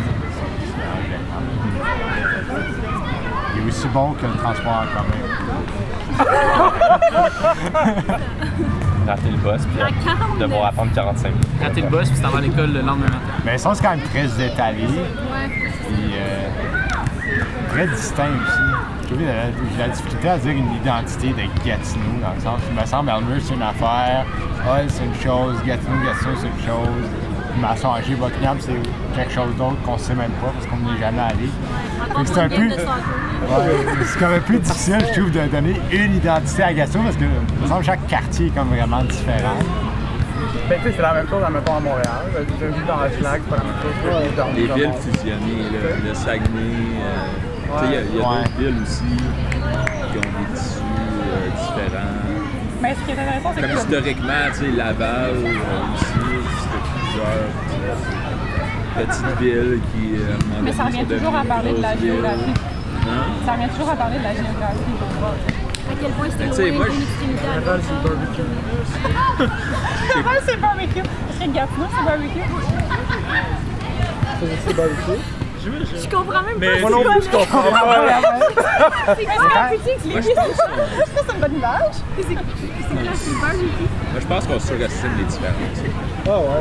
Il 3.55 3.63
est 3.63 3.67
aussi 3.69 3.89
bon 3.89 4.13
que 4.13 4.27
le 4.27 4.37
transport 4.37 4.83
en 4.83 4.87
commun. 4.95 5.21
Rater 9.07 9.31
le 9.31 9.37
boss, 9.39 9.61
puis 9.73 9.83
À 9.83 9.89
40 10.05 10.39
devoir 10.39 10.67
attendre 10.67 10.91
45 10.95 11.29
minutes. 11.29 11.47
Rater 11.63 11.81
le 11.83 11.89
boss, 11.89 12.11
puis 12.11 12.21
t'en 12.21 12.29
vas 12.31 12.39
à 12.39 12.41
l'école 12.41 12.73
le 12.73 12.81
lendemain 12.81 13.07
matin. 13.07 13.19
Mais 13.45 13.55
ils 13.55 13.59
sont 13.59 13.73
quand 13.81 13.91
même 13.91 14.01
très 14.01 14.27
étalés. 14.45 14.83
Ouais. 14.83 15.49
Puis 15.49 16.13
euh, 16.15 16.49
très 17.71 17.87
distincts 17.87 18.25
aussi. 18.25 19.09
Que 19.09 19.15
J'ai 19.17 19.79
la 19.79 19.89
difficulté 19.89 20.29
à 20.29 20.37
dire 20.39 20.51
une 20.51 20.75
identité 20.75 21.29
de 21.29 21.65
Gatineau, 21.65 22.19
dans 22.21 22.35
le 22.35 22.41
sens 22.41 22.61
où 22.61 22.75
il 22.75 22.81
me 22.81 22.85
semble 22.87 23.09
Elmer 23.09 23.39
c'est 23.41 23.55
une 23.55 23.63
affaire, 23.63 24.27
Hull 24.67 24.87
c'est 24.89 25.05
une 25.05 25.15
chose, 25.15 25.55
Gatineau, 25.65 25.97
Gatineau 26.05 26.35
c'est 26.41 26.49
une 26.49 26.67
chose, 26.67 27.07
Massanger, 27.61 28.15
Buckingham 28.15 28.57
c'est 28.61 28.73
quelque 29.15 29.33
chose 29.33 29.55
d'autre 29.57 29.77
qu'on 29.85 29.97
sait 29.99 30.15
même 30.15 30.31
pas 30.43 30.53
parce 30.55 30.67
qu'on 30.67 30.77
n'est 30.77 30.99
jamais 30.99 31.23
allé. 31.23 31.49
C'est 32.25 32.39
un 32.41 32.49
peu. 32.49 32.67
Ouais, 32.67 34.05
c'est 34.05 34.19
comme 34.19 34.33
un 34.35 34.41
peu 34.41 34.59
difficile, 34.59 34.99
je 35.09 35.13
trouve, 35.21 35.31
de 35.31 35.41
donner 35.47 35.81
une 35.93 36.17
identité 36.17 36.63
à 36.63 36.73
Gatineau 36.73 37.05
parce 37.05 37.17
que, 37.17 37.25
que 37.25 37.83
chaque 37.85 38.07
quartier 38.07 38.47
est 38.47 38.51
comme 38.51 38.69
vraiment 38.69 39.03
différent. 39.05 39.57
Ben, 40.69 40.79
tu 40.83 40.89
sais, 40.89 40.95
c'est 40.97 41.03
la 41.03 41.15
même 41.15 41.29
chose, 41.29 41.43
admettons, 41.47 41.77
à 41.77 41.81
Montréal. 41.81 42.23
Je 42.61 42.67
vis 42.67 42.87
dans 42.87 42.97
la 43.01 43.11
Schlag, 43.11 43.41
c'est 43.45 43.51
pas 43.51 43.63
la 43.63 43.65
même 43.65 43.81
chose 43.83 44.37
dans 44.37 44.47
Les 44.57 44.67
dans- 44.67 44.75
villes 44.75 44.91
fusionnées, 45.01 45.65
le, 45.73 46.09
le 46.09 46.15
Saguenay, 46.15 46.49
euh, 47.01 47.79
tu 47.79 47.79
sais, 47.79 47.87
il 47.87 47.93
y 47.93 47.97
a, 47.97 48.01
il 48.01 48.17
y 48.17 48.21
a 48.21 48.29
Ouais. 48.29 48.37
d'autres 48.43 48.59
villes 48.59 48.83
aussi 48.83 49.17
qui 49.17 50.19
ont 50.19 50.21
des 50.21 50.59
tissus 50.59 50.81
euh, 50.81 51.51
différents. 51.51 52.17
Mais 52.83 52.95
ce 52.95 53.01
qui 53.05 53.11
est 53.11 53.21
intéressant, 53.21 53.51
c'est 53.55 53.61
Comme 53.61 53.71
que 53.71 53.77
historiquement, 53.77 54.45
tu 54.53 54.59
sais, 54.59 54.71
Laval 54.73 55.31
euh, 55.31 55.95
aussi, 55.95 56.26
euh, 57.25 59.05
petites 59.05 59.39
villes 59.41 59.81
qui, 59.93 60.17
euh, 60.17 60.37
Mais 60.63 60.73
ça 60.73 60.85
donné, 60.85 60.99
revient 61.03 61.15
toujours 61.17 61.37
à 61.37 61.45
parler 61.45 61.73
de 61.73 61.83
la 61.83 61.97
géographie. 61.97 62.55
Hein? 63.09 63.25
Ça 63.45 63.53
revient 63.53 63.69
toujours 63.69 63.91
à 63.91 63.97
parler 63.97 64.19
de 64.19 64.23
la 64.25 64.35
géographie. 64.35 64.93
je 64.99 65.17
crois. 65.17 65.35
À 65.89 65.95
quel 66.01 66.11
point 66.13 66.29
c'était 66.31 66.71
loin 66.71 66.79
moi, 66.79 66.87
je-. 66.91 67.57
Laval, 67.57 67.81
c'est 70.47 70.61
barbecue. 70.61 71.03
Gatineau, 71.53 71.87
c'est 71.97 72.05
barbecue. 72.05 72.41
C'est 74.67 74.77
barbecue? 74.77 75.21
Je 75.67 76.09
comprends 76.09 76.43
même 76.43 76.59
Mais 76.59 76.75
pas. 76.75 76.81
moi 76.81 76.91
non 76.91 77.03
c'est 77.03 77.11
plus, 77.19 77.25
je 77.25 77.31
comprends 77.37 77.63
pas. 77.63 78.05
Mais 78.07 79.15
c'est 79.17 79.27
barbecue, 79.27 79.97
tu 80.03 80.09
Est-ce 80.19 80.29
que 80.29 80.35
c'est 81.27 81.35
une 81.35 81.41
bonne 81.41 81.55
image? 81.57 81.97
C'est 82.17 82.35
quoi, 82.35 82.43
c'est 83.15 83.41
barbecue? 83.41 83.89
Moi, 84.13 84.21
je 84.21 84.27
pense 84.27 84.47
qu'on 84.47 84.61
surestime 84.61 85.11
les 85.19 85.25
différences. 85.25 85.81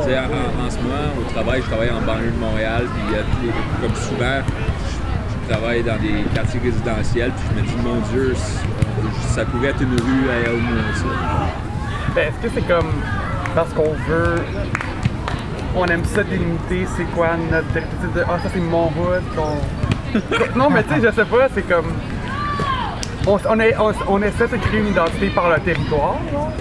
Sais, 0.04 0.18
en, 0.18 0.66
en 0.66 0.70
ce 0.70 0.76
moment, 0.78 1.10
au 1.18 1.32
travail, 1.32 1.60
je 1.62 1.66
travaille 1.66 1.90
en 1.90 2.00
banlieue 2.02 2.30
de 2.30 2.38
Montréal, 2.38 2.84
puis 2.94 3.16
les- 3.46 3.82
comme 3.86 3.96
souvent, 3.96 4.38
je, 4.46 5.44
je 5.48 5.52
travaille 5.52 5.82
dans 5.82 5.96
des 5.98 6.22
quartiers 6.34 6.60
résidentiels, 6.62 7.32
puis 7.32 7.46
je 7.50 7.60
me 7.62 7.66
dis, 7.66 7.76
mon 7.84 8.00
Dieu, 8.12 8.34
c- 8.34 8.60
ça 9.34 9.44
pourrait 9.44 9.68
être 9.68 9.82
une 9.82 9.94
rue 9.94 10.30
à 10.30 10.48
Elmo. 10.48 10.80
Ben, 12.14 12.28
est-ce 12.28 12.46
que 12.48 12.54
c'est 12.54 12.66
comme 12.66 12.92
parce 13.54 13.72
qu'on 13.72 13.92
veut. 14.08 14.36
On 15.78 15.84
aime 15.86 16.04
ça 16.04 16.22
délimiter 16.22 16.86
c'est 16.96 17.04
quoi 17.14 17.28
notre 17.50 17.66
territoire? 17.72 18.12
de, 18.14 18.22
Ah, 18.28 18.38
ça 18.42 18.48
c'est 18.54 18.60
mon 18.60 18.86
hood. 18.86 19.22
qu'on- 19.34 20.58
non, 20.58 20.70
mais 20.70 20.82
tu 20.84 20.94
sais, 20.94 21.00
je 21.08 21.12
sais 21.14 21.24
pas, 21.26 21.48
c'est 21.54 21.68
comme. 21.68 21.92
On, 23.26 23.38
on, 23.50 23.60
est- 23.60 23.76
on, 23.78 23.92
on 24.08 24.22
essaie 24.22 24.46
de 24.48 24.56
créer 24.56 24.80
une 24.80 24.88
identité 24.88 25.28
par 25.30 25.50
le 25.50 25.58
territoire, 25.60 26.16
genre. 26.32 26.52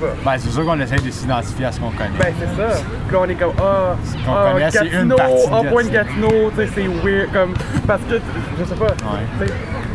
Pas. 0.00 0.06
Ben, 0.24 0.38
c'est 0.38 0.50
sûr 0.50 0.64
qu'on 0.64 0.78
essaie 0.80 0.96
de 0.96 1.10
s'identifier 1.10 1.66
à 1.66 1.72
ce 1.72 1.80
qu'on 1.80 1.90
connaît. 1.90 2.10
Ben, 2.18 2.32
c'est 2.38 2.56
ça. 2.62 2.76
Puis 3.06 3.14
là, 3.16 3.20
on 3.22 3.28
est 3.28 3.34
comme, 3.34 3.52
ah, 3.58 3.96
qu'on 4.24 4.32
ah 4.32 4.50
connaît, 4.52 4.70
c'est 4.70 4.86
une 4.86 5.08
partie 5.14 5.48
en 5.50 5.64
point 5.64 5.84
de 5.84 5.88
Gatineau. 5.90 6.28
Gatineau, 6.28 6.50
tu 6.50 6.56
sais, 6.56 6.68
c'est 6.74 6.86
weird, 7.08 7.32
comme, 7.32 7.54
parce 7.86 8.02
que, 8.02 8.14
je 8.58 8.64
sais 8.64 8.74
pas, 8.74 8.84
Ouais. 8.86 9.46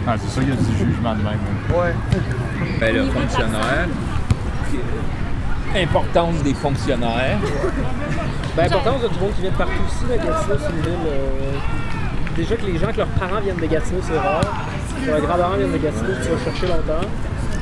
Ah, 0.07 0.15
c'est 0.19 0.29
sûr 0.29 0.41
qu'il 0.41 0.49
y 0.49 0.53
a 0.53 0.55
du 0.55 0.77
jugement 0.77 1.13
de 1.13 1.17
même. 1.23 1.27
hein. 1.27 1.73
ouais. 1.79 1.93
Ben, 2.79 2.95
le 2.95 3.05
fonctionnaire, 3.05 3.87
importance 5.75 6.43
des 6.43 6.53
fonctionnaires. 6.53 7.37
Ben, 8.55 8.65
importance 8.65 9.01
de 9.01 9.07
du 9.07 9.19
monde 9.19 9.33
qui 9.35 9.41
vient 9.41 9.51
de 9.51 9.55
partout 9.55 9.71
aussi, 9.87 10.05
là, 10.09 10.17
Gatineau, 10.17 10.57
c'est 10.59 10.69
une 10.73 10.81
ville. 10.81 11.07
euh, 11.07 11.57
Déjà 12.35 12.55
que 12.55 12.65
les 12.65 12.77
gens, 12.77 12.91
que 12.91 12.97
leurs 12.97 13.07
parents 13.07 13.39
viennent 13.43 13.57
de 13.57 13.65
Gatineau, 13.65 13.99
c'est 14.01 14.17
rare. 14.17 14.41
Que 15.03 15.09
leurs 15.09 15.21
grands-parents 15.21 15.55
viennent 15.57 15.71
de 15.71 15.77
Gatineau, 15.77 16.13
tu 16.21 16.29
vas 16.29 16.43
chercher 16.51 16.67
longtemps. 16.67 17.07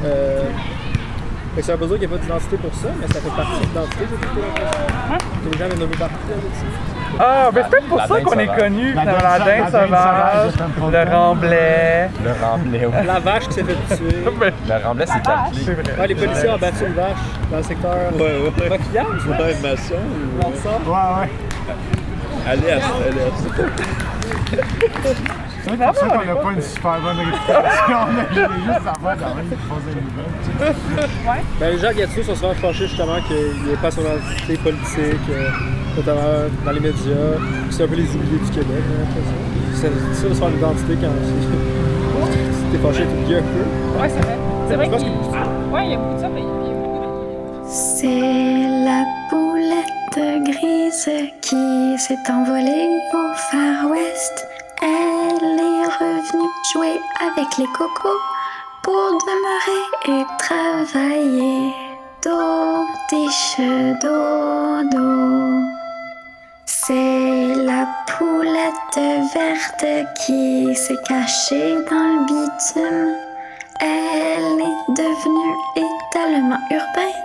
Euh, 0.05 0.43
fait 1.55 1.61
que 1.61 1.67
ça 1.67 1.73
veut 1.75 1.79
pas 1.79 1.85
dire 1.87 1.99
qu'il 1.99 2.07
n'y 2.07 2.13
a 2.13 2.17
pas 2.17 2.23
d'identité 2.23 2.57
pour 2.57 2.73
ça, 2.73 2.87
mais 2.99 3.07
ça 3.07 3.19
fait 3.19 3.29
partie 3.35 3.59
de 3.59 3.65
l'identité, 3.65 4.03
j'ai 4.09 4.17
plutôt 4.17 4.41
l'impression. 4.41 5.19
Que 5.43 5.49
les 5.51 5.57
gens 5.57 5.65
viennent 5.67 5.79
de 5.79 5.85
nous 5.85 5.97
partout 5.97 6.15
là, 6.29 6.35
Gatineau. 6.35 6.71
Ah, 7.19 7.49
ben 7.53 7.61
c'est 7.63 7.69
peut-être 7.71 7.87
pour 7.89 7.97
La 7.97 8.07
ça 8.07 8.21
qu'on 8.21 8.39
est 8.39 8.45
sauvage. 8.45 8.59
connu 8.59 8.93
La 8.93 9.05
dans 9.05 9.11
la 9.11 9.39
dinde 9.39 9.47
la 9.47 9.65
sauvage, 9.65 9.81
sauvage, 9.89 10.51
c'est 10.55 10.61
un 10.61 10.69
peu 10.69 10.91
le 10.91 11.03
remblai. 11.15 12.07
Le 12.23 12.31
remblai, 12.45 12.85
ouais. 12.85 13.03
La 13.05 13.19
vache 13.19 13.47
qui 13.49 13.53
s'est 13.53 13.63
fait 13.65 13.95
tuer. 13.95 14.15
Le 14.69 14.85
remblai, 14.85 15.05
c'est 15.07 15.21
calculé. 15.21 15.61
c'est 15.65 15.73
vrai. 15.73 15.99
Ouais, 15.99 16.07
les 16.07 16.15
policiers 16.15 16.49
ont 16.49 16.57
battu 16.57 16.85
une 16.85 16.93
vache 16.93 17.17
dans 17.51 17.57
le 17.57 17.63
secteur 17.63 17.95
Ouais, 18.13 18.21
ouais. 18.21 18.79
Ça? 18.93 19.01
Ouais, 19.43 19.55
maçon. 19.61 19.95
On 20.39 20.53
sort. 20.63 20.81
Ouais, 20.87 21.21
ouais. 21.21 21.29
À 22.47 22.55
l'est, 22.55 22.71
à 22.71 22.77
l'est. 24.55 24.61
C'est 25.63 25.77
pour 25.77 25.95
ça 25.95 26.07
qu'on 26.07 26.25
n'a 26.25 26.35
pas 26.35 26.51
une 26.51 26.61
super 26.61 26.99
bonne 27.01 27.17
réputation. 27.17 27.97
On 28.01 28.17
a 28.17 28.25
juste 28.33 28.87
à 28.87 28.93
faire 28.93 29.17
quand 29.19 29.35
même 29.35 29.49
qui 29.49 29.55
font 29.67 29.79
des 29.85 29.95
nouvelles. 30.01 31.45
Ben, 31.59 31.69
les 31.71 31.79
gens 31.79 31.91
Gatineau 31.91 32.23
sont 32.23 32.35
souvent 32.35 32.53
fâchés 32.53 32.87
justement 32.87 33.21
qu'il 33.27 33.65
n'y 33.65 33.73
ait 33.73 33.77
pas 33.81 33.91
son 33.91 34.01
identité 34.01 34.57
politique, 34.57 35.29
euh, 35.29 35.49
notamment 35.97 36.49
dans 36.65 36.71
les 36.71 36.79
médias. 36.79 37.37
C'est 37.69 37.83
un 37.83 37.87
peu 37.87 37.95
les 37.95 38.09
oubliés 38.15 38.39
du 38.43 38.49
Québec, 38.49 38.83
l'impression. 38.99 39.37
C'est 39.73 39.93
difficile 39.93 40.29
de 40.29 40.33
se 40.33 40.39
faire 40.39 40.49
une 40.49 40.57
identité 40.57 40.97
quand 41.01 41.13
t'es 42.71 42.77
fâché 42.77 43.03
tout 43.03 43.29
le 43.29 43.37
un 43.37 43.41
peu. 43.41 44.01
Ouais, 44.01 44.09
c'est 44.09 44.25
vrai. 44.25 44.37
C'est 44.67 44.75
vrai 44.75 44.89
qu'il 44.89 44.99
y 44.99 45.03
a 45.03 45.07
ouais, 45.71 45.85
il 45.85 45.91
y 45.91 45.93
a 45.93 45.97
beaucoup 45.97 46.15
de 46.15 46.19
ça, 46.21 46.29
mais 46.29 46.41
il 46.41 46.45
y 46.45 46.49
a 46.49 46.73
beaucoup 46.73 46.99
de... 47.01 47.07
C'est 47.67 48.21
la 48.85 49.03
poulette 49.29 50.45
grise 50.45 51.09
qui 51.41 51.97
s'est 51.97 52.31
envolée 52.31 52.89
au 53.13 53.33
Far 53.35 53.91
West. 53.91 54.47
Elle 54.81 55.10
est 55.91 56.03
revenue 56.03 56.49
jouer 56.71 57.01
avec 57.19 57.57
les 57.57 57.67
cocos 57.67 58.19
pour 58.83 59.11
demeurer 59.27 60.21
et 60.21 60.25
travailler. 60.37 61.73
Do, 62.23 62.85
diche, 63.09 63.57
do, 64.01 64.83
do. 64.91 65.61
C'est 66.65 67.55
la 67.55 67.87
poulette 68.07 69.33
verte 69.33 70.07
qui 70.25 70.75
s'est 70.75 71.01
cachée 71.07 71.75
dans 71.89 72.07
le 72.13 72.25
bitume. 72.25 73.15
Elle 73.79 74.61
est 74.61 74.93
devenue 74.95 75.55
étalement 75.75 76.59
urbain 76.69 77.15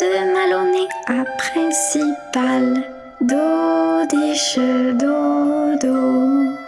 de 0.00 0.32
Maloney 0.32 0.88
à 1.06 1.24
Principal. 1.38 2.82
Do, 3.20 4.06
diche, 4.08 4.58
do, 4.98 5.76
do. 5.80 6.59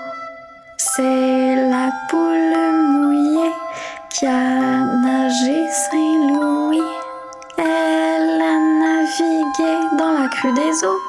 C'est 0.94 1.56
la 1.70 1.90
poule 2.10 2.54
mouillée 2.82 3.52
qui 4.10 4.26
a 4.26 4.84
nagé 5.00 5.66
Saint-Louis. 5.70 6.82
Elle 7.56 8.42
a 8.42 8.58
navigué 8.82 9.96
dans 9.96 10.12
la 10.20 10.28
crue 10.28 10.52
des 10.52 10.84
eaux 10.84 11.00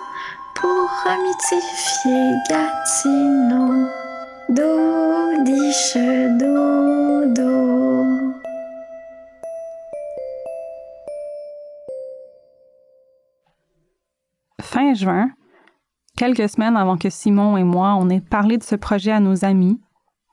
pour 0.55 0.89
remitifier 1.03 2.31
Gatineau. 2.49 3.89
Do, 4.47 5.43
diche, 5.43 5.97
do, 6.39 7.25
do. 7.34 8.31
Fin 14.61 14.93
juin, 14.93 15.31
quelques 16.18 16.49
semaines 16.49 16.78
avant 16.78 16.97
que 16.97 17.09
Simon 17.09 17.57
et 17.57 17.64
moi 17.64 17.95
on 17.95 18.09
ait 18.09 18.22
parlé 18.22 18.57
de 18.57 18.64
ce 18.64 18.76
projet 18.76 19.11
à 19.11 19.20
nos 19.20 19.45
amis, 19.45 19.80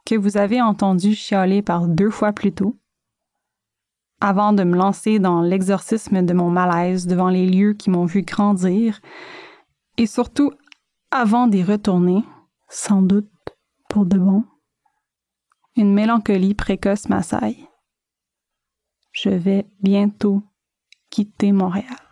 que 0.07 0.15
vous 0.15 0.37
avez 0.37 0.61
entendu 0.61 1.15
chialer 1.15 1.63
par 1.63 1.87
deux 1.89 2.11
fois 2.11 2.33
plus 2.33 2.53
tôt, 2.53 2.77
avant 4.21 4.53
de 4.53 4.65
me 4.65 4.77
lancer 4.77 5.19
dans 5.19 5.41
l'exorcisme 5.41 6.23
de 6.23 6.35
mon 6.35 6.51
malaise 6.51 7.07
devant 7.07 7.29
les 7.29 7.47
lieux 7.47 7.75
qui 7.75 7.91
m'ont 7.91 8.07
vu 8.07 8.23
grandir, 8.23 9.01
et 9.97 10.07
surtout 10.07 10.53
avant 11.11 11.47
d'y 11.47 11.63
retourner, 11.63 12.25
sans 12.69 13.03
doute 13.03 13.31
pour 13.89 14.07
de 14.07 14.19
bon, 14.19 14.45
une 15.77 15.93
mélancolie 15.93 16.55
précoce 16.55 17.09
m'assaille. 17.09 17.67
Je 19.13 19.31
vais 19.31 19.67
bientôt 19.83 20.43
quitter 21.11 21.53
Montréal. 21.53 22.10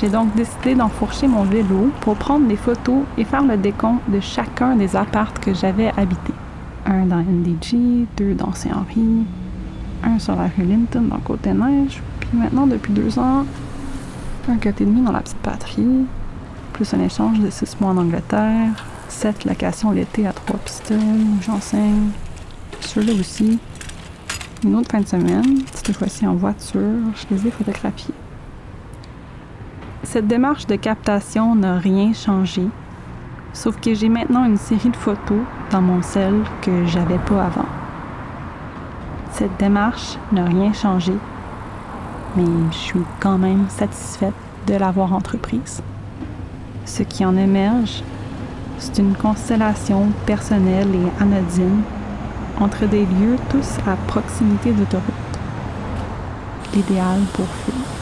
J'ai 0.00 0.08
donc 0.08 0.34
décidé 0.34 0.74
d'enfourcher 0.74 1.28
mon 1.28 1.42
vélo 1.42 1.90
pour 2.00 2.16
prendre 2.16 2.48
des 2.48 2.56
photos 2.56 3.02
et 3.18 3.24
faire 3.24 3.44
le 3.44 3.58
décompte 3.58 4.08
de 4.08 4.18
chacun 4.18 4.74
des 4.74 4.96
appartes 4.96 5.38
que 5.40 5.52
j'avais 5.52 5.92
habités. 5.94 6.32
Un 6.86 7.04
dans 7.04 7.18
NDG, 7.18 8.06
deux 8.16 8.32
dans 8.32 8.54
Saint-Henri, 8.54 9.26
un 10.02 10.18
sur 10.18 10.36
la 10.36 10.44
rue 10.44 10.64
Linton 10.64 11.02
dans 11.02 11.18
Côte-des-Neiges, 11.18 12.00
puis 12.18 12.30
maintenant, 12.32 12.66
depuis 12.66 12.94
deux 12.94 13.18
ans, 13.18 13.44
un 14.48 14.54
et 14.54 14.72
demi 14.72 15.02
dans 15.02 15.12
la 15.12 15.20
petite 15.20 15.36
patrie, 15.38 16.06
plus 16.72 16.94
un 16.94 17.00
échange 17.00 17.38
de 17.38 17.50
six 17.50 17.78
mois 17.78 17.90
en 17.90 17.98
Angleterre, 17.98 18.86
sept 19.08 19.44
locations 19.44 19.90
l'été 19.90 20.26
à 20.26 20.32
trois 20.32 20.56
pistoles 20.60 20.96
où 20.96 21.42
j'enseigne, 21.42 22.08
ceux-là 22.80 23.12
aussi. 23.20 23.58
Une 24.64 24.76
autre 24.76 24.90
fin 24.90 25.00
de 25.00 25.06
semaine, 25.06 25.58
cette 25.74 25.94
fois-ci 25.94 26.26
en 26.26 26.36
voiture, 26.36 26.80
je 27.16 27.34
les 27.34 27.48
ai 27.48 27.50
photographiés. 27.50 28.14
Cette 30.02 30.26
démarche 30.26 30.66
de 30.66 30.76
captation 30.76 31.54
n'a 31.54 31.78
rien 31.78 32.14
changé, 32.14 32.66
sauf 33.52 33.78
que 33.80 33.92
j'ai 33.92 34.08
maintenant 34.08 34.46
une 34.46 34.56
série 34.56 34.88
de 34.88 34.96
photos 34.96 35.40
dans 35.70 35.82
mon 35.82 36.00
sel 36.00 36.34
que 36.62 36.86
j'avais 36.86 37.18
pas 37.18 37.44
avant. 37.44 37.68
Cette 39.32 39.56
démarche 39.58 40.16
n'a 40.32 40.46
rien 40.46 40.72
changé, 40.72 41.12
mais 42.34 42.44
je 42.72 42.76
suis 42.76 43.02
quand 43.20 43.36
même 43.36 43.68
satisfaite 43.68 44.34
de 44.66 44.74
l'avoir 44.74 45.12
entreprise. 45.12 45.82
Ce 46.86 47.02
qui 47.02 47.24
en 47.24 47.36
émerge, 47.36 48.02
c'est 48.78 48.98
une 48.98 49.14
constellation 49.14 50.08
personnelle 50.24 50.94
et 50.94 51.22
anodine 51.22 51.82
entre 52.58 52.86
des 52.86 53.04
lieux 53.04 53.36
tous 53.50 53.78
à 53.86 53.96
proximité 54.06 54.72
d'autoroute. 54.72 55.04
L'idéal 56.74 57.20
pour 57.34 57.46
fuir. 57.46 57.99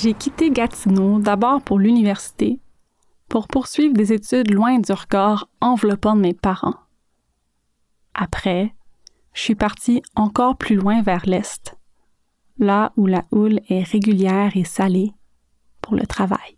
J'ai 0.00 0.14
quitté 0.14 0.52
Gatineau 0.52 1.18
d'abord 1.18 1.60
pour 1.60 1.80
l'université, 1.80 2.60
pour 3.28 3.48
poursuivre 3.48 3.94
des 3.94 4.12
études 4.12 4.52
loin 4.52 4.78
du 4.78 4.92
regard 4.92 5.48
enveloppant 5.60 6.14
de 6.14 6.20
mes 6.20 6.34
parents. 6.34 6.76
Après, 8.14 8.76
je 9.32 9.40
suis 9.40 9.56
partie 9.56 10.00
encore 10.14 10.56
plus 10.56 10.76
loin 10.76 11.02
vers 11.02 11.26
l'est, 11.26 11.76
là 12.58 12.92
où 12.96 13.06
la 13.06 13.24
houle 13.32 13.58
est 13.68 13.82
régulière 13.82 14.56
et 14.56 14.62
salée, 14.62 15.14
pour 15.82 15.96
le 15.96 16.06
travail. 16.06 16.56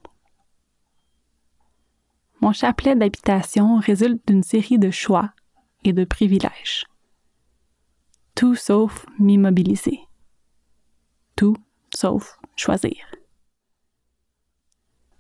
Mon 2.43 2.53
chapelet 2.53 2.95
d'habitation 2.95 3.79
résulte 3.79 4.21
d'une 4.27 4.43
série 4.43 4.79
de 4.79 4.91
choix 4.91 5.31
et 5.85 5.95
de 5.95 6.05
privilèges. 6.05 6.85
Tout 8.35 8.55
sauf 8.55 9.07
m'immobiliser. 9.19 10.01
Tout 11.37 11.57
sauf 11.95 12.39
choisir. 12.55 12.97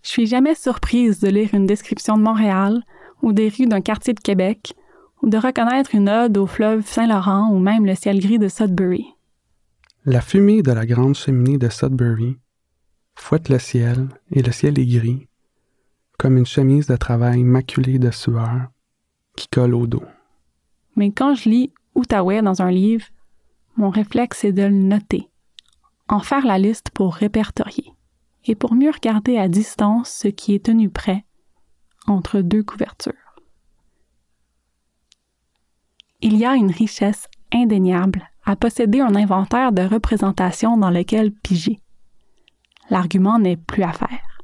Je 0.02 0.08
suis 0.08 0.26
jamais 0.26 0.54
surprise 0.54 1.20
de 1.20 1.28
lire 1.28 1.50
une 1.52 1.66
description 1.66 2.16
de 2.16 2.22
Montréal 2.22 2.82
ou 3.22 3.32
des 3.32 3.48
rues 3.48 3.66
d'un 3.66 3.82
quartier 3.82 4.14
de 4.14 4.20
Québec 4.20 4.74
ou 5.22 5.28
de 5.28 5.36
reconnaître 5.36 5.94
une 5.94 6.08
ode 6.08 6.38
au 6.38 6.46
fleuve 6.46 6.86
Saint-Laurent 6.86 7.50
ou 7.50 7.58
même 7.58 7.84
le 7.84 7.94
ciel 7.94 8.20
gris 8.20 8.38
de 8.38 8.48
Sudbury. 8.48 9.06
La 10.06 10.22
fumée 10.22 10.62
de 10.62 10.72
la 10.72 10.86
grande 10.86 11.14
cheminée 11.14 11.58
de 11.58 11.68
Sudbury 11.68 12.38
fouette 13.14 13.50
le 13.50 13.58
ciel 13.58 14.08
et 14.32 14.42
le 14.42 14.50
ciel 14.50 14.78
est 14.78 14.86
gris, 14.86 15.28
comme 16.18 16.38
une 16.38 16.46
chemise 16.46 16.86
de 16.86 16.96
travail 16.96 17.44
maculée 17.44 17.98
de 17.98 18.10
sueur 18.10 18.68
qui 19.36 19.48
colle 19.48 19.74
au 19.74 19.86
dos. 19.86 20.04
Mais 20.96 21.12
quand 21.12 21.34
je 21.34 21.50
lis 21.50 21.72
Outaouais 21.94 22.40
dans 22.40 22.62
un 22.62 22.70
livre, 22.70 23.04
mon 23.76 23.90
réflexe 23.90 24.44
est 24.44 24.52
de 24.52 24.62
le 24.62 24.70
noter, 24.70 25.28
en 26.08 26.20
faire 26.20 26.46
la 26.46 26.58
liste 26.58 26.90
pour 26.90 27.14
répertorier 27.14 27.92
et 28.44 28.54
pour 28.54 28.74
mieux 28.74 28.90
regarder 28.90 29.36
à 29.38 29.48
distance 29.48 30.10
ce 30.10 30.28
qui 30.28 30.54
est 30.54 30.64
tenu 30.64 30.90
prêt 30.90 31.24
entre 32.06 32.40
deux 32.40 32.62
couvertures. 32.62 33.14
Il 36.22 36.36
y 36.36 36.44
a 36.44 36.54
une 36.54 36.70
richesse 36.70 37.28
indéniable 37.52 38.28
à 38.44 38.56
posséder 38.56 39.00
un 39.00 39.14
inventaire 39.14 39.72
de 39.72 39.82
représentation 39.82 40.76
dans 40.76 40.90
lequel 40.90 41.32
piger. 41.32 41.80
L'argument 42.90 43.38
n'est 43.38 43.56
plus 43.56 43.82
à 43.82 43.92
faire. 43.92 44.42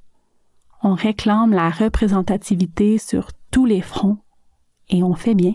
On 0.82 0.94
réclame 0.94 1.52
la 1.52 1.70
représentativité 1.70 2.98
sur 2.98 3.28
tous 3.50 3.66
les 3.66 3.82
fronts 3.82 4.18
et 4.88 5.02
on 5.02 5.14
fait 5.14 5.34
bien. 5.34 5.54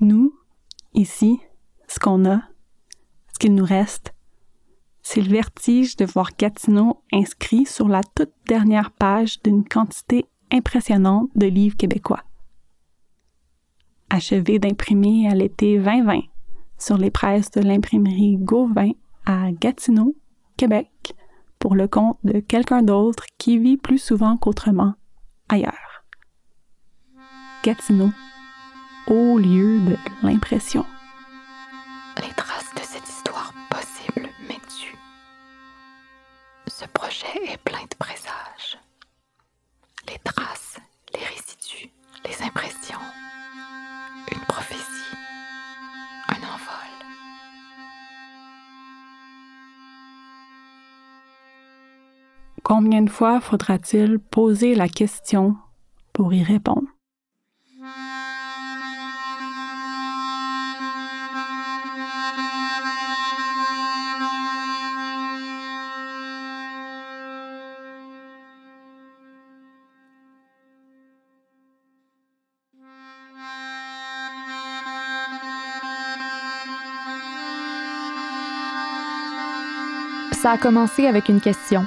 Nous, 0.00 0.34
ici, 0.94 1.40
ce 1.88 1.98
qu'on 1.98 2.24
a, 2.24 2.42
ce 3.32 3.38
qu'il 3.38 3.54
nous 3.54 3.64
reste, 3.64 4.14
c'est 5.08 5.20
le 5.20 5.30
vertige 5.30 5.94
de 5.94 6.04
voir 6.04 6.30
Gatineau 6.36 7.00
inscrit 7.12 7.64
sur 7.64 7.86
la 7.86 8.02
toute 8.02 8.32
dernière 8.48 8.90
page 8.90 9.40
d'une 9.44 9.62
quantité 9.62 10.26
impressionnante 10.50 11.30
de 11.36 11.46
livres 11.46 11.76
québécois. 11.76 12.24
Achevé 14.10 14.58
d'imprimer 14.58 15.28
à 15.30 15.36
l'été 15.36 15.78
2020 15.78 16.22
sur 16.76 16.98
les 16.98 17.12
presses 17.12 17.52
de 17.52 17.60
l'imprimerie 17.60 18.36
Gauvin 18.38 18.90
à 19.26 19.52
Gatineau, 19.52 20.16
Québec, 20.56 21.14
pour 21.60 21.76
le 21.76 21.86
compte 21.86 22.18
de 22.24 22.40
quelqu'un 22.40 22.82
d'autre 22.82 23.26
qui 23.38 23.58
vit 23.58 23.76
plus 23.76 23.98
souvent 23.98 24.36
qu'autrement 24.36 24.94
ailleurs. 25.48 26.04
Gatineau, 27.62 28.10
au 29.06 29.38
lieu 29.38 29.78
de 29.82 29.96
l'impression. 30.24 30.84
Les 32.16 32.34
traces 32.34 32.65
Est 37.34 37.58
plein 37.58 37.82
de 37.82 37.96
présages. 37.98 38.78
Les 40.08 40.18
traces, 40.24 40.78
les 41.12 41.24
résidus, 41.24 41.92
les 42.24 42.42
impressions. 42.42 43.00
Une 44.32 44.40
prophétie. 44.46 45.16
Un 46.28 46.36
envol. 46.36 46.90
Combien 52.62 53.02
de 53.02 53.10
fois 53.10 53.40
faudra-t-il 53.40 54.18
poser 54.18 54.74
la 54.74 54.88
question 54.88 55.56
pour 56.12 56.32
y 56.32 56.42
répondre? 56.42 56.95
Ça 80.46 80.52
a 80.52 80.58
commencé 80.58 81.08
avec 81.08 81.28
une 81.28 81.40
question, 81.40 81.84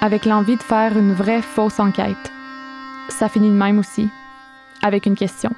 avec 0.00 0.24
l'envie 0.24 0.56
de 0.56 0.62
faire 0.64 0.98
une 0.98 1.14
vraie 1.14 1.42
fausse 1.42 1.78
enquête. 1.78 2.32
Ça 3.08 3.28
finit 3.28 3.50
de 3.50 3.54
même 3.54 3.78
aussi, 3.78 4.08
avec 4.82 5.06
une 5.06 5.14
question. 5.14 5.52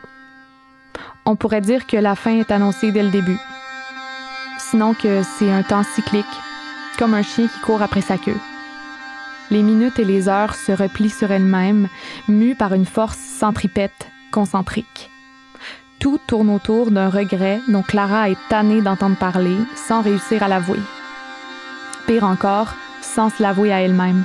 On 1.25 1.35
pourrait 1.35 1.63
dire 1.63 1.87
que 1.87 1.97
la 1.97 2.15
fin 2.15 2.33
est 2.33 2.51
annoncée 2.51 2.93
dès 2.93 3.03
le 3.03 3.09
début. 3.09 3.39
Sinon 4.59 4.93
que 4.93 5.23
c'est 5.23 5.51
un 5.51 5.63
temps 5.63 5.83
cyclique, 5.83 6.27
comme 6.99 7.15
un 7.15 7.23
chien 7.23 7.49
qui 7.49 7.59
court 7.61 7.81
après 7.81 8.03
sa 8.03 8.19
queue. 8.19 8.37
Les 9.51 9.63
minutes 9.63 9.99
et 9.99 10.05
les 10.05 10.29
heures 10.29 10.57
se 10.57 10.73
replient 10.73 11.09
sur 11.09 11.33
elles-mêmes, 11.33 11.89
mues 12.29 12.55
par 12.55 12.75
une 12.75 12.85
force 12.85 13.17
centripète, 13.17 14.09
concentrique. 14.31 15.09
Tout 16.01 16.21
tourne 16.27 16.51
autour 16.51 16.91
d'un 16.91 17.09
regret 17.09 17.61
dont 17.67 17.81
Clara 17.81 18.29
est 18.29 18.49
tannée 18.51 18.83
d'entendre 18.83 19.17
parler 19.17 19.57
sans 19.75 20.03
réussir 20.03 20.43
à 20.43 20.49
l'avouer. 20.49 20.81
Pire 22.07 22.25
encore, 22.25 22.75
sans 23.01 23.31
se 23.31 23.43
l'avouer 23.43 23.73
à 23.73 23.81
elle-même. 23.81 24.25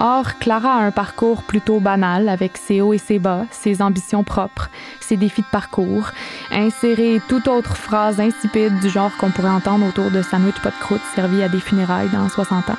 Or, 0.00 0.38
Clara 0.38 0.74
a 0.74 0.84
un 0.84 0.90
parcours 0.90 1.42
plutôt 1.42 1.80
banal 1.80 2.28
avec 2.28 2.56
ses 2.56 2.80
hauts 2.80 2.92
et 2.92 2.98
ses 2.98 3.18
bas, 3.18 3.46
ses 3.50 3.82
ambitions 3.82 4.22
propres, 4.22 4.70
ses 5.00 5.16
défis 5.16 5.42
de 5.42 5.46
parcours, 5.50 6.10
insérer 6.50 7.20
toute 7.28 7.48
autre 7.48 7.76
phrase 7.76 8.20
insipide 8.20 8.78
du 8.80 8.90
genre 8.90 9.10
qu'on 9.18 9.30
pourrait 9.30 9.48
entendre 9.48 9.86
autour 9.86 10.10
de 10.10 10.22
sandwich 10.22 10.60
pot 10.62 10.70
de 10.70 10.80
croûte 10.80 11.00
servi 11.14 11.42
à 11.42 11.48
des 11.48 11.60
funérailles 11.60 12.10
dans 12.10 12.28
60 12.28 12.70
ans. 12.70 12.76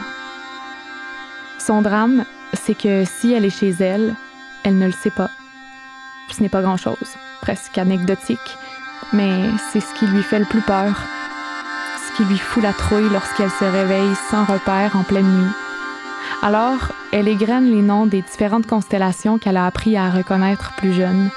Son 1.57 1.81
drame, 1.81 2.25
c'est 2.53 2.77
que 2.77 3.03
si 3.05 3.33
elle 3.33 3.45
est 3.45 3.49
chez 3.49 3.71
elle, 3.79 4.15
elle 4.63 4.77
ne 4.77 4.85
le 4.85 4.91
sait 4.91 5.11
pas. 5.11 5.29
Ce 6.31 6.41
n'est 6.41 6.49
pas 6.49 6.61
grand-chose, 6.61 7.15
presque 7.41 7.77
anecdotique, 7.77 8.57
mais 9.13 9.49
c'est 9.71 9.81
ce 9.81 9.93
qui 9.95 10.05
lui 10.07 10.23
fait 10.23 10.39
le 10.39 10.45
plus 10.45 10.61
peur, 10.61 10.93
qui 12.19 12.25
lui 12.25 12.37
fout 12.37 12.61
la 12.61 12.73
trouille 12.73 13.09
lorsqu'elle 13.09 13.49
se 13.49 13.63
réveille 13.63 14.13
sans 14.29 14.43
repère 14.43 14.97
en 14.97 15.03
pleine 15.03 15.25
nuit. 15.25 15.51
Alors, 16.41 16.89
elle 17.13 17.29
égrène 17.29 17.71
les 17.71 17.81
noms 17.81 18.07
des 18.07 18.21
différentes 18.21 18.67
constellations 18.67 19.37
qu'elle 19.37 19.55
a 19.55 19.65
appris 19.65 19.95
à 19.95 20.09
reconnaître 20.09 20.73
plus 20.75 20.91
jeune. 20.91 21.29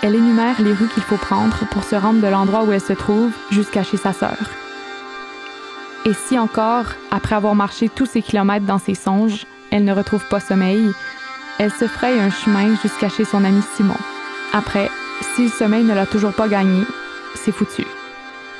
Elle 0.00 0.14
énumère 0.14 0.62
les 0.62 0.74
rues 0.74 0.86
qu'il 0.86 1.02
faut 1.02 1.16
prendre 1.16 1.56
pour 1.72 1.82
se 1.82 1.96
rendre 1.96 2.20
de 2.20 2.28
l'endroit 2.28 2.62
où 2.62 2.70
elle 2.70 2.80
se 2.80 2.92
trouve 2.92 3.32
jusqu'à 3.50 3.82
chez 3.82 3.96
sa 3.96 4.12
sœur. 4.12 4.36
Et 6.04 6.14
si 6.14 6.38
encore, 6.38 6.86
après 7.10 7.34
avoir 7.34 7.56
marché 7.56 7.88
tous 7.88 8.06
ces 8.06 8.22
kilomètres 8.22 8.66
dans 8.66 8.78
ses 8.78 8.94
songes, 8.94 9.44
elle 9.72 9.84
ne 9.84 9.92
retrouve 9.92 10.26
pas 10.28 10.38
sommeil, 10.38 10.92
elle 11.58 11.72
se 11.72 11.88
fraye 11.88 12.20
un 12.20 12.30
chemin 12.30 12.76
jusqu'à 12.80 13.08
chez 13.08 13.24
son 13.24 13.42
ami 13.42 13.62
Simon. 13.74 13.98
Après, 14.52 14.88
si 15.34 15.44
le 15.44 15.50
sommeil 15.50 15.82
ne 15.82 15.94
l'a 15.94 16.06
toujours 16.06 16.32
pas 16.32 16.46
gagné, 16.46 16.84
c'est 17.34 17.52
foutu. 17.52 17.84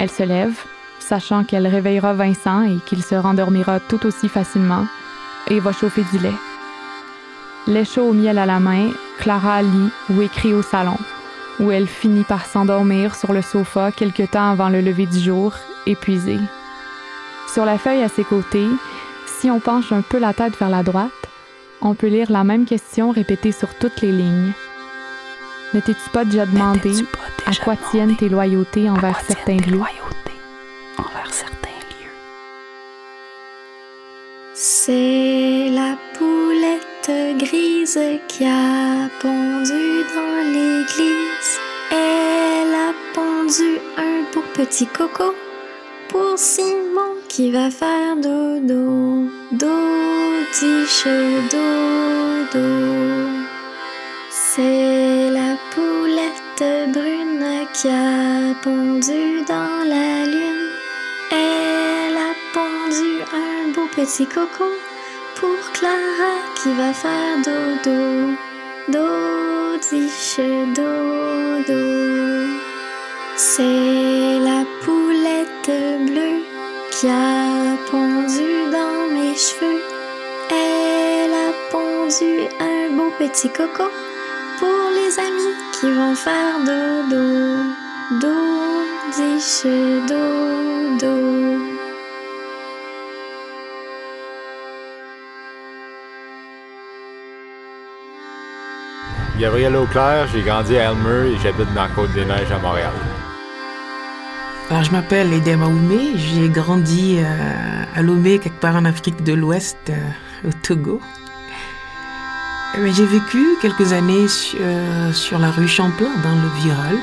Elle 0.00 0.10
se 0.10 0.24
lève, 0.24 0.54
sachant 1.02 1.44
qu'elle 1.44 1.66
réveillera 1.66 2.14
Vincent 2.14 2.62
et 2.62 2.78
qu'il 2.86 3.02
se 3.02 3.14
rendormira 3.14 3.80
tout 3.80 4.06
aussi 4.06 4.28
facilement, 4.28 4.86
et 5.48 5.60
va 5.60 5.72
chauffer 5.72 6.04
du 6.12 6.18
lait. 6.18 6.32
Lait 7.66 7.84
chaud 7.84 8.08
au 8.08 8.12
miel 8.12 8.38
à 8.38 8.46
la 8.46 8.60
main, 8.60 8.90
Clara 9.18 9.62
lit 9.62 9.90
ou 10.10 10.22
écrit 10.22 10.54
au 10.54 10.62
salon, 10.62 10.96
où 11.60 11.70
elle 11.70 11.86
finit 11.86 12.24
par 12.24 12.46
s'endormir 12.46 13.14
sur 13.14 13.32
le 13.32 13.42
sofa 13.42 13.92
quelque 13.92 14.24
temps 14.24 14.50
avant 14.50 14.68
le 14.68 14.80
lever 14.80 15.06
du 15.06 15.18
jour, 15.18 15.54
épuisée. 15.86 16.40
Sur 17.52 17.64
la 17.64 17.78
feuille 17.78 18.02
à 18.02 18.08
ses 18.08 18.24
côtés, 18.24 18.68
si 19.26 19.50
on 19.50 19.60
penche 19.60 19.92
un 19.92 20.02
peu 20.02 20.18
la 20.18 20.32
tête 20.32 20.58
vers 20.58 20.70
la 20.70 20.82
droite, 20.82 21.10
on 21.80 21.94
peut 21.94 22.08
lire 22.08 22.30
la 22.30 22.44
même 22.44 22.64
question 22.64 23.10
répétée 23.10 23.52
sur 23.52 23.74
toutes 23.78 24.00
les 24.00 24.12
lignes. 24.12 24.52
Ne 25.74 25.80
t'es-tu 25.80 26.10
pas 26.12 26.24
déjà 26.24 26.46
demandé 26.46 26.94
à 27.46 27.54
quoi 27.62 27.76
tiennent 27.90 28.16
tes 28.16 28.28
loyautés 28.28 28.88
envers 28.88 29.20
certains 29.20 29.56
lieux? 29.56 29.80
Envers 30.98 31.32
certains 31.32 31.80
lieux. 31.90 32.16
C'est 34.54 35.68
la 35.70 35.96
poulette 36.16 37.38
grise 37.38 37.98
qui 38.28 38.44
a 38.44 39.08
pondu 39.20 40.04
dans 40.14 40.44
l'église. 40.52 41.58
Elle 41.90 42.74
a 42.74 42.92
pondu 43.14 43.78
un 43.96 44.22
beau 44.32 44.44
petit 44.54 44.86
coco 44.86 45.34
pour 46.08 46.36
Simon 46.36 47.16
qui 47.28 47.50
va 47.50 47.70
faire 47.70 48.16
dodo. 48.16 49.28
Dodiche 49.52 51.06
dodo. 51.50 52.68
C'est 54.30 55.30
la 55.30 55.56
poulette 55.74 56.92
brune 56.92 57.66
qui 57.72 57.88
a 57.88 58.54
pondu 58.62 59.31
petit 64.02 64.26
coco 64.26 64.64
pour 65.36 65.58
Clara 65.74 66.34
qui 66.56 66.70
va 66.74 66.92
faire 66.92 67.36
dodo. 67.46 68.34
Dodiche 68.88 70.40
dodo. 70.74 71.82
C'est 73.36 74.40
la 74.48 74.64
poulette 74.82 75.70
bleue 76.06 76.42
qui 76.90 77.06
a 77.06 77.76
pondu 77.88 78.50
dans 78.72 79.14
mes 79.14 79.36
cheveux. 79.36 79.82
Elle 80.50 81.34
a 81.46 81.52
pondu 81.70 82.32
un 82.58 82.96
beau 82.96 83.12
petit 83.20 83.50
coco 83.50 83.88
pour 84.58 84.82
les 84.96 85.16
amis 85.20 85.54
qui 85.74 85.88
vont 85.92 86.16
faire 86.16 86.58
dodo. 86.66 87.24
Dodiche 88.20 89.64
dodo. 90.08 91.71
Gabriel 99.38 99.76
Auclair, 99.76 100.28
j'ai 100.28 100.42
grandi 100.42 100.76
à 100.76 100.90
Elmer 100.90 101.32
et 101.32 101.38
j'habite 101.42 101.72
dans 101.74 101.82
la 101.82 101.88
Côte-des-Neiges 101.88 102.52
à 102.52 102.58
Montréal. 102.58 102.92
Alors, 104.70 104.84
je 104.84 104.90
m'appelle 104.90 105.32
Edema 105.32 105.66
Oumé, 105.66 106.16
j'ai 106.16 106.48
grandi 106.48 107.18
euh, 107.18 107.84
à 107.94 108.02
Lomé, 108.02 108.38
quelque 108.38 108.60
part 108.60 108.76
en 108.76 108.84
Afrique 108.84 109.22
de 109.24 109.32
l'Ouest, 109.32 109.78
euh, 109.88 110.48
au 110.48 110.52
Togo. 110.62 111.00
Mais 112.78 112.92
j'ai 112.92 113.06
vécu 113.06 113.56
quelques 113.60 113.92
années 113.92 114.28
sur, 114.28 114.58
euh, 114.60 115.12
sur 115.12 115.38
la 115.38 115.50
rue 115.50 115.68
Champlain, 115.68 116.10
dans 116.22 116.34
le 116.34 116.48
Viral, 116.60 116.96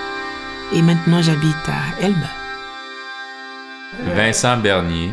et 0.73 0.81
maintenant 0.81 1.21
j'habite 1.21 1.55
à 1.67 2.03
Elmer. 2.03 2.15
Vincent 4.15 4.57
Bernier. 4.57 5.11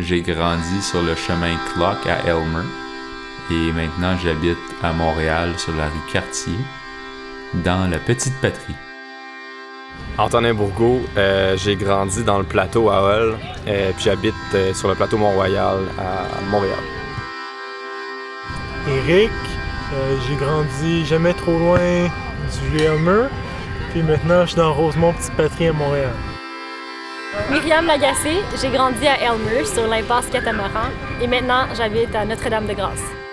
J'ai 0.00 0.22
grandi 0.22 0.82
sur 0.82 1.02
le 1.02 1.14
chemin 1.14 1.54
Clock 1.72 2.06
à 2.08 2.28
Elmer 2.28 2.66
et 3.50 3.72
maintenant 3.72 4.16
j'habite 4.22 4.58
à 4.82 4.92
Montréal 4.92 5.54
sur 5.56 5.74
la 5.74 5.86
rue 5.86 6.12
Cartier, 6.12 6.58
dans 7.64 7.90
la 7.90 7.98
Petite 7.98 8.34
Patrie. 8.40 8.74
Antonin 10.18 10.54
Bourgault, 10.54 11.02
euh, 11.16 11.56
j'ai 11.56 11.76
grandi 11.76 12.22
dans 12.22 12.38
le 12.38 12.44
plateau 12.44 12.88
à 12.90 13.00
Hull, 13.02 13.36
euh, 13.66 13.92
puis 13.92 14.04
j'habite 14.04 14.34
euh, 14.54 14.72
sur 14.72 14.88
le 14.88 14.94
plateau 14.94 15.18
Mont-Royal 15.18 15.78
à 15.98 16.40
Montréal. 16.50 16.78
Eric, 18.88 19.30
euh, 19.92 20.16
j'ai 20.28 20.36
grandi 20.36 21.04
jamais 21.06 21.34
trop 21.34 21.58
loin 21.58 22.08
du 22.70 22.82
Elmer, 22.82 23.26
puis 23.92 24.02
maintenant 24.02 24.42
je 24.42 24.48
suis 24.48 24.56
dans 24.56 24.72
Rosemont 24.72 25.12
Petite 25.12 25.34
Patrie 25.34 25.68
à 25.68 25.72
Montréal. 25.72 26.12
Myriam 27.50 27.86
Lagacé, 27.86 28.42
j'ai 28.60 28.68
grandi 28.68 29.06
à 29.08 29.18
Elmer 29.18 29.64
sur 29.64 29.86
l'impasse 29.88 30.26
Catamaran 30.26 30.90
et 31.20 31.26
maintenant 31.26 31.66
j'habite 31.76 32.14
à 32.14 32.24
Notre-Dame-de-Grâce. 32.24 33.23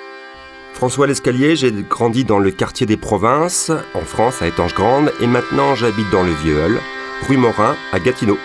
François 0.82 1.06
Lescalier, 1.06 1.56
j'ai 1.56 1.72
grandi 1.72 2.24
dans 2.24 2.40
le 2.40 2.50
quartier 2.50 2.88
des 2.88 2.98
provinces, 2.98 3.72
en 3.94 4.00
France, 4.00 4.42
à 4.42 4.48
Étanges-Grande, 4.48 5.14
et 5.22 5.28
maintenant 5.28 5.76
j'habite 5.76 6.10
dans 6.10 6.24
le 6.24 6.32
Vieux-Hall, 6.32 6.80
rue 7.28 7.38
Morin, 7.38 7.76
à 7.94 8.00
Gatineau. 8.00 8.40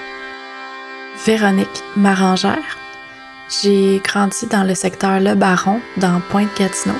Véronique 1.25 1.83
Marangère. 1.97 2.77
J'ai 3.49 4.03
grandi 4.05 4.47
dans 4.49 4.65
le 4.65 4.75
secteur 4.75 5.19
Le 5.19 5.35
Baron, 5.35 5.81
dans 5.97 6.21
Pointe-Gatineau, 6.29 6.95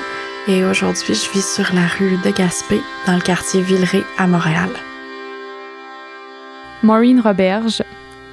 et 0.47 0.65
aujourd'hui 0.65 1.13
je 1.13 1.29
vis 1.29 1.47
sur 1.47 1.71
la 1.71 1.85
rue 1.85 2.17
de 2.25 2.35
Gaspé, 2.35 2.81
dans 3.05 3.13
le 3.13 3.21
quartier 3.21 3.61
Villeray, 3.61 4.03
à 4.17 4.25
Montréal. 4.25 4.71
Maureen 6.81 7.21
Roberge. 7.21 7.83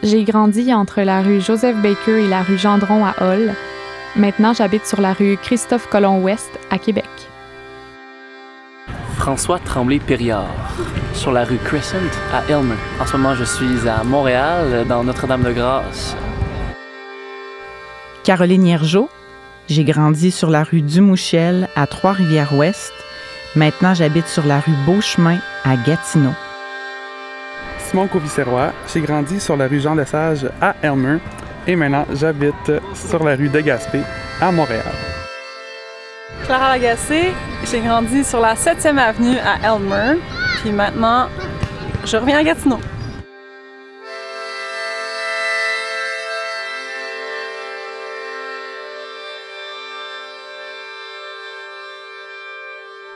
J'ai 0.03 0.25
grandi 0.25 0.73
entre 0.73 1.03
la 1.03 1.21
rue 1.21 1.43
Joseph 1.43 1.77
Baker 1.83 2.25
et 2.25 2.29
la 2.29 2.43
rue 2.43 2.57
Gendron 2.57 3.05
à 3.05 3.15
Hall. 3.21 3.55
Maintenant, 4.17 4.53
j'habite 4.53 4.87
sur 4.87 5.01
la 5.01 5.13
rue 5.13 5.37
Christophe 5.37 5.89
Colomb-Ouest 5.89 6.61
à 6.71 6.79
Québec. 6.79 7.09
François 9.17 9.59
Tremblay-Périard, 9.59 10.55
sur 11.15 11.33
la 11.33 11.45
rue 11.45 11.59
Crescent 11.59 11.97
à 12.33 12.49
Elmer. 12.49 12.77
En 13.01 13.07
ce 13.07 13.17
moment, 13.17 13.35
je 13.35 13.43
suis 13.43 13.89
à 13.89 14.05
Montréal, 14.05 14.87
dans 14.89 15.03
Notre-Dame-de-Grâce. 15.03 16.17
Caroline 18.23 18.65
Hiergeau. 18.65 19.09
J'ai 19.67 19.83
grandi 19.83 20.31
sur 20.31 20.49
la 20.49 20.63
rue 20.63 20.83
Dumouchel 20.83 21.69
à 21.75 21.89
Trois-Rivières-Ouest. 21.89 22.93
Maintenant, 23.57 23.95
j'habite 23.95 24.29
sur 24.29 24.47
la 24.47 24.61
rue 24.61 24.75
Beauchemin 24.87 25.39
à 25.65 25.77
Gatineau. 25.77 26.35
Simon 27.79 28.07
Coviceroy. 28.07 28.73
J'ai 28.93 29.01
grandi 29.01 29.41
sur 29.41 29.57
la 29.57 29.67
rue 29.67 29.81
Jean 29.81 29.97
Lesage 29.97 30.49
à 30.61 30.77
Elmer. 30.83 31.19
Et 31.67 31.77
maintenant, 31.77 32.05
j'habite 32.13 32.73
sur 32.95 33.25
la 33.25 33.37
rue 33.37 33.49
de 33.49 33.61
Gaspé, 33.61 34.01
à 34.41 34.53
Montréal. 34.53 34.83
Clara 36.45 36.77
Lagacé, 36.77 37.33
j'ai 37.71 37.81
grandi 37.81 38.23
sur 38.23 38.41
la 38.41 38.55
7e 38.55 38.99
avenue 38.99 39.39
à 39.39 39.75
Elmer, 39.75 40.21
puis 40.61 40.71
maintenant, 40.73 41.29
je 42.05 42.17
reviens 42.19 42.39
à 42.39 42.45
Gatineau. 42.45 42.79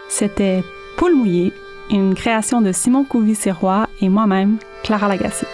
C'était 0.08 0.64
Poule 0.96 1.14
mouillée, 1.14 1.52
une 1.90 2.14
création 2.14 2.62
de 2.62 2.72
Simon 2.72 3.04
Couvis-Sirois 3.04 3.88
et 4.00 4.08
moi-même, 4.08 4.56
Clara 4.82 5.06
Lagacé. 5.06 5.46